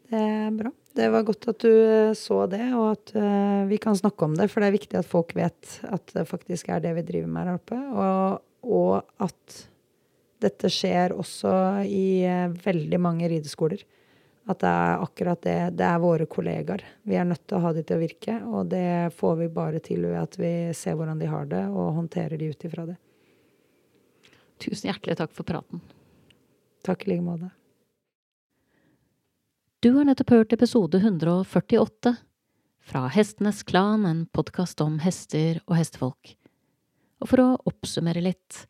Det 0.09 0.19
er 0.19 0.53
bra. 0.57 0.73
Det 0.99 1.09
var 1.13 1.27
godt 1.29 1.51
at 1.53 1.63
du 1.63 1.73
så 2.19 2.41
det, 2.51 2.65
og 2.75 2.95
at 2.97 3.13
uh, 3.15 3.69
vi 3.69 3.79
kan 3.79 3.97
snakke 3.97 4.25
om 4.25 4.35
det. 4.39 4.49
For 4.51 4.65
det 4.65 4.71
er 4.71 4.79
viktig 4.79 4.99
at 4.99 5.09
folk 5.09 5.35
vet 5.37 5.79
at 5.87 6.15
det 6.17 6.25
faktisk 6.27 6.73
er 6.73 6.83
det 6.83 6.95
vi 6.97 7.05
driver 7.11 7.35
med 7.35 7.45
her 7.45 7.59
oppe. 7.61 7.79
Og, 7.93 8.41
og 8.67 9.23
at 9.29 9.61
dette 10.43 10.71
skjer 10.73 11.15
også 11.15 11.53
i 11.87 12.25
uh, 12.25 12.57
veldig 12.65 13.03
mange 13.05 13.29
rideskoler. 13.31 13.85
At 14.49 14.63
det 14.63 14.69
er 14.71 15.03
akkurat 15.05 15.43
det. 15.45 15.59
Det 15.77 15.85
er 15.85 16.01
våre 16.01 16.25
kollegaer. 16.31 16.85
Vi 17.05 17.19
er 17.21 17.27
nødt 17.29 17.45
til 17.45 17.59
å 17.59 17.65
ha 17.67 17.73
de 17.77 17.83
til 17.85 17.99
å 17.99 18.01
virke. 18.01 18.39
Og 18.49 18.71
det 18.73 19.13
får 19.19 19.37
vi 19.43 19.51
bare 19.53 19.83
til 19.85 20.07
ved 20.09 20.17
at 20.23 20.39
vi 20.41 20.53
ser 20.77 20.97
hvordan 20.97 21.21
de 21.21 21.29
har 21.29 21.51
det, 21.51 21.67
og 21.69 21.99
håndterer 21.99 22.41
de 22.41 22.49
ut 22.49 22.65
ifra 22.65 22.87
det. 22.89 22.97
Tusen 24.59 24.89
hjertelig 24.89 25.19
takk 25.21 25.37
for 25.37 25.47
praten. 25.47 25.83
Takk 26.87 27.05
i 27.05 27.13
like 27.13 27.27
måte. 27.27 27.53
Du 29.85 29.93
har 29.95 30.09
nettopp 30.09 30.33
hørt 30.35 30.57
episode 30.57 30.99
148 30.99 32.17
fra 32.89 33.05
Hestenes 33.13 33.63
Klan, 33.63 34.07
en 34.09 34.25
podkast 34.35 34.81
om 34.83 34.97
hester 35.05 35.61
og 35.69 35.77
hestefolk. 35.79 36.33
Og 37.23 37.31
for 37.31 37.43
å 37.45 37.49
oppsummere 37.69 38.25
litt, 38.25 38.65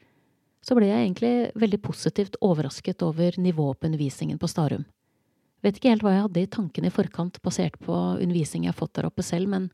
så 0.60 0.76
ble 0.76 0.90
jeg 0.90 1.06
egentlig 1.06 1.32
veldig 1.56 1.80
positivt 1.86 2.36
overrasket 2.44 3.04
over 3.06 3.38
nivået 3.40 3.80
på 3.80 3.88
undervisningen 3.88 4.40
på 4.42 4.50
Starum. 4.50 4.84
Vet 5.64 5.78
ikke 5.78 5.90
helt 5.90 6.04
hva 6.06 6.14
jeg 6.14 6.24
hadde 6.26 6.42
i 6.42 6.50
tankene 6.50 6.90
i 6.90 6.94
forkant 6.94 7.40
basert 7.42 7.78
på 7.82 7.94
undervisning 7.94 8.66
jeg 8.66 8.74
har 8.74 8.78
fått 8.78 8.94
der 8.98 9.08
oppe 9.08 9.24
selv, 9.26 9.50
men 9.50 9.70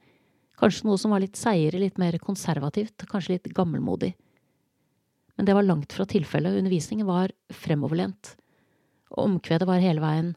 kanskje 0.61 0.89
noe 0.89 1.01
som 1.01 1.13
var 1.13 1.21
litt 1.25 1.37
seigere, 1.37 1.83
litt 1.83 2.01
mer 2.01 2.17
konservativt, 2.23 3.05
kanskje 3.11 3.37
litt 3.37 3.53
gammelmodig. 3.57 4.15
Men 5.37 5.49
det 5.49 5.57
var 5.57 5.67
langt 5.67 5.93
fra 5.93 6.07
tilfellet, 6.09 6.57
undervisningen 6.61 7.09
var 7.09 7.35
fremoverlent, 7.53 8.37
og 9.13 9.27
omkvedet 9.27 9.69
var 9.69 9.83
hele 9.83 10.03
veien 10.05 10.35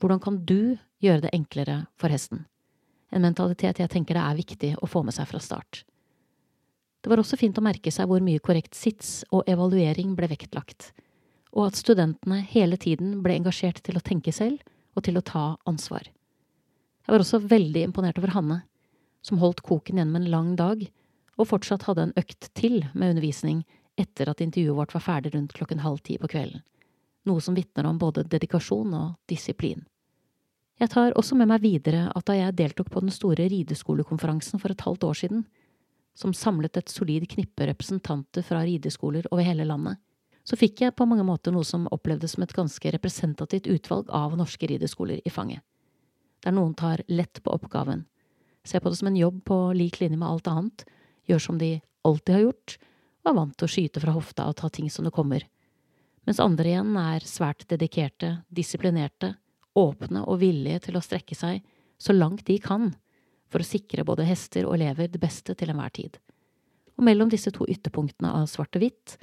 hvordan 0.00 0.20
kan 0.22 0.40
du 0.48 0.76
gjøre 1.00 1.26
det 1.26 1.34
enklere 1.36 1.84
for 2.00 2.12
hesten? 2.12 2.44
en 3.10 3.24
mentalitet 3.24 3.80
jeg 3.82 3.90
tenker 3.90 4.16
det 4.16 4.24
er 4.24 4.38
viktig 4.38 4.70
å 4.80 4.88
få 4.88 5.02
med 5.06 5.14
seg 5.16 5.28
fra 5.30 5.40
start. 5.42 5.84
Det 7.00 7.10
var 7.10 7.22
også 7.22 7.38
fint 7.40 7.56
å 7.58 7.64
merke 7.64 7.92
seg 7.92 8.08
hvor 8.10 8.22
mye 8.24 8.42
korrekt 8.44 8.76
sits 8.76 9.22
og 9.32 9.48
evaluering 9.50 10.12
ble 10.18 10.28
vektlagt, 10.30 10.90
og 11.56 11.70
at 11.70 11.80
studentene 11.80 12.42
hele 12.52 12.78
tiden 12.80 13.18
ble 13.24 13.38
engasjert 13.38 13.80
til 13.86 13.98
å 13.98 14.04
tenke 14.04 14.34
selv 14.36 14.60
og 14.96 15.04
til 15.06 15.18
å 15.18 15.24
ta 15.24 15.44
ansvar. 15.68 16.08
Jeg 17.06 17.14
var 17.14 17.24
også 17.24 17.42
veldig 17.50 17.84
imponert 17.88 18.18
over 18.20 18.34
Hanne, 18.34 18.58
som 19.24 19.40
holdt 19.40 19.62
koken 19.66 20.00
gjennom 20.00 20.20
en 20.20 20.30
lang 20.32 20.50
dag, 20.58 20.82
og 21.40 21.48
fortsatt 21.48 21.86
hadde 21.88 22.08
en 22.08 22.16
økt 22.20 22.50
til 22.56 22.82
med 22.92 23.14
undervisning 23.14 23.62
etter 24.00 24.30
at 24.30 24.42
intervjuet 24.44 24.76
vårt 24.76 24.94
var 24.96 25.04
ferdig 25.04 25.34
rundt 25.34 25.54
klokken 25.56 25.82
halv 25.84 26.02
ti 26.04 26.16
på 26.20 26.28
kvelden, 26.30 26.62
noe 27.28 27.42
som 27.44 27.56
vitner 27.56 27.88
om 27.88 27.98
både 28.00 28.26
dedikasjon 28.28 28.94
og 28.96 29.16
disiplin. 29.30 29.82
Jeg 30.80 30.92
tar 30.94 31.16
også 31.18 31.36
med 31.36 31.50
meg 31.50 31.60
videre 31.60 32.06
at 32.16 32.24
da 32.28 32.36
jeg 32.38 32.56
deltok 32.56 32.88
på 32.92 33.02
den 33.04 33.12
store 33.12 33.48
rideskolekonferansen 33.52 34.62
for 34.62 34.72
et 34.72 34.84
halvt 34.86 35.04
år 35.10 35.18
siden, 35.24 35.42
som 36.16 36.32
samlet 36.36 36.78
et 36.80 36.92
solid 36.92 37.26
knippe 37.28 37.66
representanter 37.68 38.44
fra 38.44 38.62
rideskoler 38.64 39.28
over 39.30 39.44
hele 39.44 39.66
landet, 39.68 40.00
så 40.50 40.58
fikk 40.58 40.80
jeg 40.82 40.96
på 40.98 41.06
mange 41.06 41.22
måter 41.22 41.54
noe 41.54 41.66
som 41.66 41.86
opplevdes 41.94 42.34
som 42.34 42.42
et 42.42 42.54
ganske 42.56 42.90
representativt 42.90 43.68
utvalg 43.70 44.08
av 44.10 44.34
norske 44.38 44.66
rideskoler 44.66 45.20
i 45.22 45.30
fanget, 45.30 45.62
der 46.42 46.56
noen 46.56 46.72
tar 46.74 47.04
lett 47.06 47.38
på 47.44 47.52
oppgaven, 47.54 48.02
ser 48.66 48.82
på 48.82 48.90
det 48.90 48.98
som 48.98 49.12
en 49.12 49.20
jobb 49.20 49.44
på 49.46 49.58
lik 49.78 50.00
linje 50.00 50.18
med 50.18 50.26
alt 50.26 50.50
annet, 50.50 50.84
gjør 51.30 51.44
som 51.44 51.60
de 51.60 51.76
alltid 52.02 52.34
har 52.34 52.44
gjort, 52.48 52.76
og 53.22 53.30
er 53.30 53.38
vant 53.38 53.54
til 53.54 53.68
å 53.68 53.74
skyte 53.76 54.02
fra 54.02 54.16
hofta 54.16 54.48
og 54.50 54.58
ta 54.58 54.72
ting 54.74 54.90
som 54.90 55.06
det 55.06 55.14
kommer, 55.14 55.46
mens 56.26 56.42
andre 56.42 56.72
igjen 56.72 56.98
er 56.98 57.30
svært 57.30 57.68
dedikerte, 57.70 58.40
disiplinerte, 58.50 59.36
åpne 59.78 60.24
og 60.26 60.42
villige 60.42 60.82
til 60.88 60.98
å 60.98 61.04
strekke 61.04 61.38
seg 61.38 61.62
så 62.00 62.16
langt 62.16 62.42
de 62.50 62.58
kan 62.58 62.90
for 63.50 63.62
å 63.62 63.70
sikre 63.70 64.02
både 64.06 64.26
hester 64.26 64.66
og 64.66 64.74
elever 64.80 65.06
det 65.10 65.22
beste 65.22 65.54
til 65.54 65.70
enhver 65.70 65.94
tid. 65.94 66.18
Og 66.98 67.06
mellom 67.06 67.30
disse 67.30 67.52
to 67.54 67.66
ytterpunktene 67.70 68.34
av 68.34 68.50
svart 68.50 68.74
og 68.74 68.82
hvitt 68.82 69.14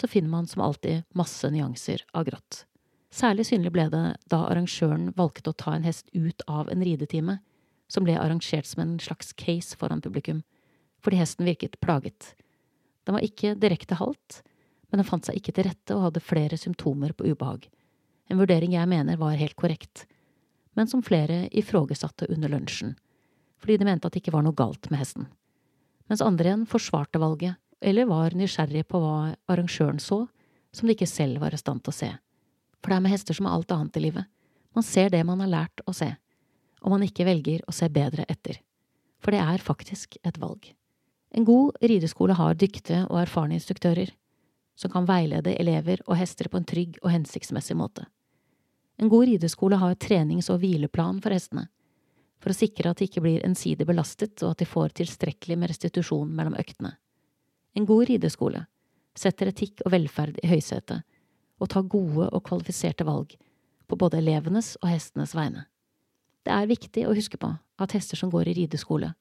så 0.00 0.08
finner 0.08 0.32
man 0.32 0.46
som 0.48 0.62
alltid 0.64 1.02
masse 1.14 1.50
nyanser 1.50 2.04
av 2.16 2.24
grått. 2.24 2.64
Særlig 3.10 3.48
synlig 3.48 3.72
ble 3.74 3.88
det 3.92 4.04
da 4.30 4.44
arrangøren 4.46 5.10
valgte 5.18 5.52
å 5.52 5.58
ta 5.58 5.74
en 5.74 5.84
hest 5.84 6.08
ut 6.14 6.44
av 6.48 6.70
en 6.70 6.84
ridetime, 6.86 7.40
som 7.90 8.06
ble 8.06 8.14
arrangert 8.16 8.68
som 8.70 8.84
en 8.84 8.94
slags 9.02 9.34
case 9.34 9.76
foran 9.76 10.00
publikum, 10.00 10.44
fordi 11.02 11.18
hesten 11.18 11.48
virket 11.48 11.80
plaget. 11.82 12.34
Den 13.04 13.18
var 13.18 13.26
ikke 13.26 13.56
direkte 13.58 13.98
halt, 13.98 14.40
men 14.88 15.02
den 15.02 15.08
fant 15.08 15.26
seg 15.26 15.36
ikke 15.40 15.56
til 15.56 15.66
rette 15.68 15.96
og 15.96 16.06
hadde 16.06 16.22
flere 16.24 16.58
symptomer 16.60 17.12
på 17.12 17.26
ubehag, 17.32 17.66
en 18.30 18.38
vurdering 18.38 18.76
jeg 18.76 18.88
mener 18.88 19.18
var 19.18 19.38
helt 19.38 19.58
korrekt, 19.58 20.06
men 20.78 20.86
som 20.86 21.02
flere 21.02 21.48
ifrågesatte 21.50 22.30
under 22.30 22.52
lunsjen 22.52 22.96
fordi 23.60 23.76
de 23.76 23.84
mente 23.84 24.08
at 24.08 24.14
det 24.14 24.22
ikke 24.22 24.32
var 24.32 24.44
noe 24.46 24.56
galt 24.56 24.86
med 24.88 25.02
hesten, 25.02 25.26
mens 26.08 26.22
andre 26.24 26.48
igjen 26.48 26.62
forsvarte 26.64 27.20
valget, 27.20 27.58
eller 27.80 28.08
var 28.08 28.36
nysgjerrig 28.36 28.86
på 28.88 29.00
hva 29.00 29.34
arrangøren 29.50 30.00
så, 30.02 30.26
som 30.72 30.86
de 30.86 30.94
ikke 30.94 31.08
selv 31.08 31.40
var 31.42 31.54
i 31.54 31.60
stand 31.60 31.82
til 31.84 31.92
å 31.92 31.96
se. 31.96 32.10
For 32.80 32.92
det 32.92 32.98
er 32.98 33.04
med 33.04 33.14
hester 33.14 33.36
som 33.36 33.46
med 33.48 33.54
alt 33.56 33.72
annet 33.74 33.96
i 33.98 34.04
livet, 34.06 34.28
man 34.74 34.86
ser 34.86 35.10
det 35.10 35.22
man 35.26 35.40
har 35.42 35.50
lært 35.50 35.82
å 35.88 35.94
se, 35.96 36.12
og 36.80 36.92
man 36.94 37.02
ikke 37.04 37.26
velger 37.26 37.64
å 37.68 37.74
se 37.74 37.88
bedre 37.92 38.26
etter. 38.30 38.60
For 39.20 39.34
det 39.34 39.42
er 39.42 39.64
faktisk 39.64 40.16
et 40.22 40.38
valg. 40.40 40.70
En 41.34 41.44
god 41.46 41.76
rideskole 41.82 42.34
har 42.38 42.56
dyktige 42.58 43.04
og 43.08 43.20
erfarne 43.22 43.58
instruktører, 43.58 44.12
som 44.78 44.90
kan 44.90 45.06
veilede 45.06 45.54
elever 45.60 46.00
og 46.06 46.16
hester 46.18 46.48
på 46.48 46.58
en 46.60 46.66
trygg 46.66 46.96
og 47.02 47.12
hensiktsmessig 47.12 47.76
måte. 47.76 48.06
En 49.00 49.10
god 49.12 49.26
rideskole 49.28 49.76
har 49.80 49.98
trenings- 50.00 50.50
og 50.52 50.60
hvileplan 50.62 51.20
for 51.22 51.34
hestene, 51.34 51.68
for 52.40 52.52
å 52.52 52.56
sikre 52.56 52.90
at 52.90 53.00
de 53.00 53.08
ikke 53.08 53.22
blir 53.24 53.44
ensidig 53.44 53.86
belastet 53.88 54.40
og 54.42 54.54
at 54.54 54.62
de 54.62 54.68
får 54.68 54.96
tilstrekkelig 55.02 55.58
med 55.60 55.72
restitusjon 55.72 56.32
mellom 56.32 56.56
øktene. 56.60 56.94
En 57.74 57.86
god 57.86 58.08
rideskole 58.08 58.64
setter 59.18 59.50
etikk 59.50 59.82
og 59.84 59.92
velferd 59.94 60.38
i 60.42 60.50
høysetet 60.50 61.04
og 61.60 61.70
tar 61.70 61.86
gode 61.92 62.28
og 62.30 62.44
kvalifiserte 62.46 63.06
valg 63.06 63.36
på 63.90 63.98
både 63.98 64.20
elevenes 64.20 64.76
og 64.80 64.88
hestenes 64.90 65.34
vegne. 65.36 65.66
Det 66.46 66.54
er 66.54 66.70
viktig 66.70 67.04
å 67.06 67.14
huske 67.14 67.38
på 67.40 67.50
at 67.80 67.96
hester 67.96 68.16
som 68.16 68.30
går 68.32 68.48
i 68.48 68.56
rideskole, 68.62 69.12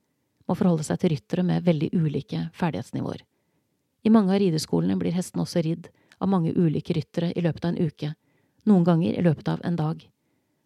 må 0.48 0.56
forholde 0.58 0.86
seg 0.88 1.02
til 1.02 1.14
ryttere 1.14 1.44
med 1.46 1.66
veldig 1.66 1.92
ulike 1.94 2.46
ferdighetsnivåer. 2.58 3.26
I 4.04 4.14
mange 4.14 4.34
av 4.34 4.40
rideskolene 4.42 4.98
blir 4.98 5.14
hestene 5.14 5.44
også 5.44 5.62
ridd 5.66 5.90
av 6.18 6.32
mange 6.32 6.54
ulike 6.56 6.96
ryttere 6.96 7.34
i 7.36 7.44
løpet 7.44 7.66
av 7.66 7.76
en 7.76 7.90
uke, 7.90 8.14
noen 8.66 8.88
ganger 8.88 9.18
i 9.18 9.26
løpet 9.26 9.52
av 9.52 9.62
en 9.68 9.78
dag 9.78 10.08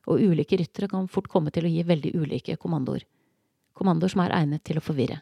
og 0.10 0.20
ulike 0.20 0.58
ryttere 0.60 0.90
kan 0.92 1.08
fort 1.08 1.30
komme 1.32 1.52
til 1.54 1.68
å 1.68 1.72
gi 1.72 1.84
veldig 1.88 2.14
ulike 2.20 2.58
kommandoer, 2.60 3.06
kommandoer 3.78 4.12
som 4.12 4.24
er 4.26 4.36
egnet 4.36 4.64
til 4.68 4.80
å 4.80 4.84
forvirre. 4.84 5.22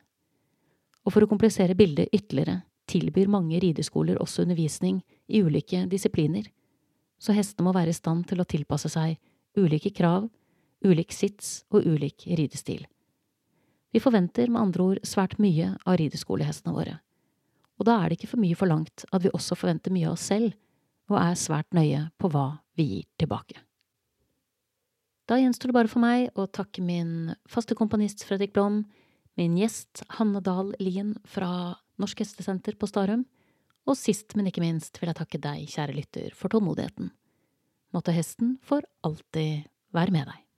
Og 1.05 1.15
for 1.15 1.25
å 1.25 1.29
komplisere 1.29 1.77
bildet 1.77 2.11
ytterligere 2.13 2.61
tilbyr 2.91 3.29
mange 3.31 3.59
rideskoler 3.63 4.19
også 4.21 4.43
undervisning 4.45 5.01
i 5.31 5.41
ulike 5.41 5.85
disipliner, 5.89 6.45
så 7.21 7.35
hestene 7.37 7.67
må 7.67 7.73
være 7.75 7.93
i 7.93 7.97
stand 7.97 8.25
til 8.29 8.41
å 8.41 8.47
tilpasse 8.49 8.89
seg 8.91 9.17
ulike 9.57 9.93
krav, 9.93 10.27
ulik 10.85 11.13
sits 11.13 11.61
og 11.69 11.85
ulik 11.85 12.25
ridestil. 12.25 12.83
Vi 13.91 13.99
forventer 14.01 14.49
med 14.49 14.61
andre 14.61 14.83
ord 14.83 15.01
svært 15.07 15.37
mye 15.41 15.73
av 15.85 15.99
rideskolehestene 16.01 16.73
våre, 16.75 16.97
og 17.77 17.87
da 17.89 17.97
er 17.99 18.09
det 18.09 18.19
ikke 18.19 18.33
for 18.33 18.41
mye 18.41 18.57
forlangt 18.57 19.05
at 19.11 19.23
vi 19.23 19.33
også 19.33 19.57
forventer 19.57 19.93
mye 19.93 20.09
av 20.09 20.15
oss 20.17 20.29
selv 20.31 20.53
og 21.11 21.19
er 21.19 21.37
svært 21.39 21.73
nøye 21.75 22.05
på 22.21 22.29
hva 22.31 22.47
vi 22.79 22.87
gir 22.87 23.05
tilbake. 23.19 23.59
Da 25.29 25.37
gjenstår 25.39 25.71
det 25.71 25.77
bare 25.77 25.91
for 25.91 26.03
meg 26.03 26.31
å 26.39 26.47
takke 26.47 26.83
min 26.83 27.33
faste 27.49 27.75
komponist 27.77 28.25
Fredrik 28.27 28.53
Blom, 28.55 28.83
min 29.39 29.55
gjest 29.59 30.03
Hanne 30.17 30.41
Dahl 30.43 30.73
Lien 30.79 31.15
fra 31.25 31.75
Norsk 32.01 32.23
Hestesenter 32.23 32.77
på 32.79 32.89
Starum, 32.89 33.25
og 33.89 33.97
sist, 33.97 34.35
men 34.37 34.49
ikke 34.49 34.63
minst 34.63 34.99
vil 35.01 35.09
jeg 35.09 35.17
takke 35.17 35.41
deg, 35.41 35.65
kjære 35.71 35.95
lytter, 35.97 36.35
for 36.37 36.53
tålmodigheten. 36.53 37.09
Måtte 37.95 38.13
hesten 38.15 38.55
for 38.63 38.85
alltid 39.05 39.67
være 39.95 40.13
med 40.13 40.29
deg. 40.29 40.50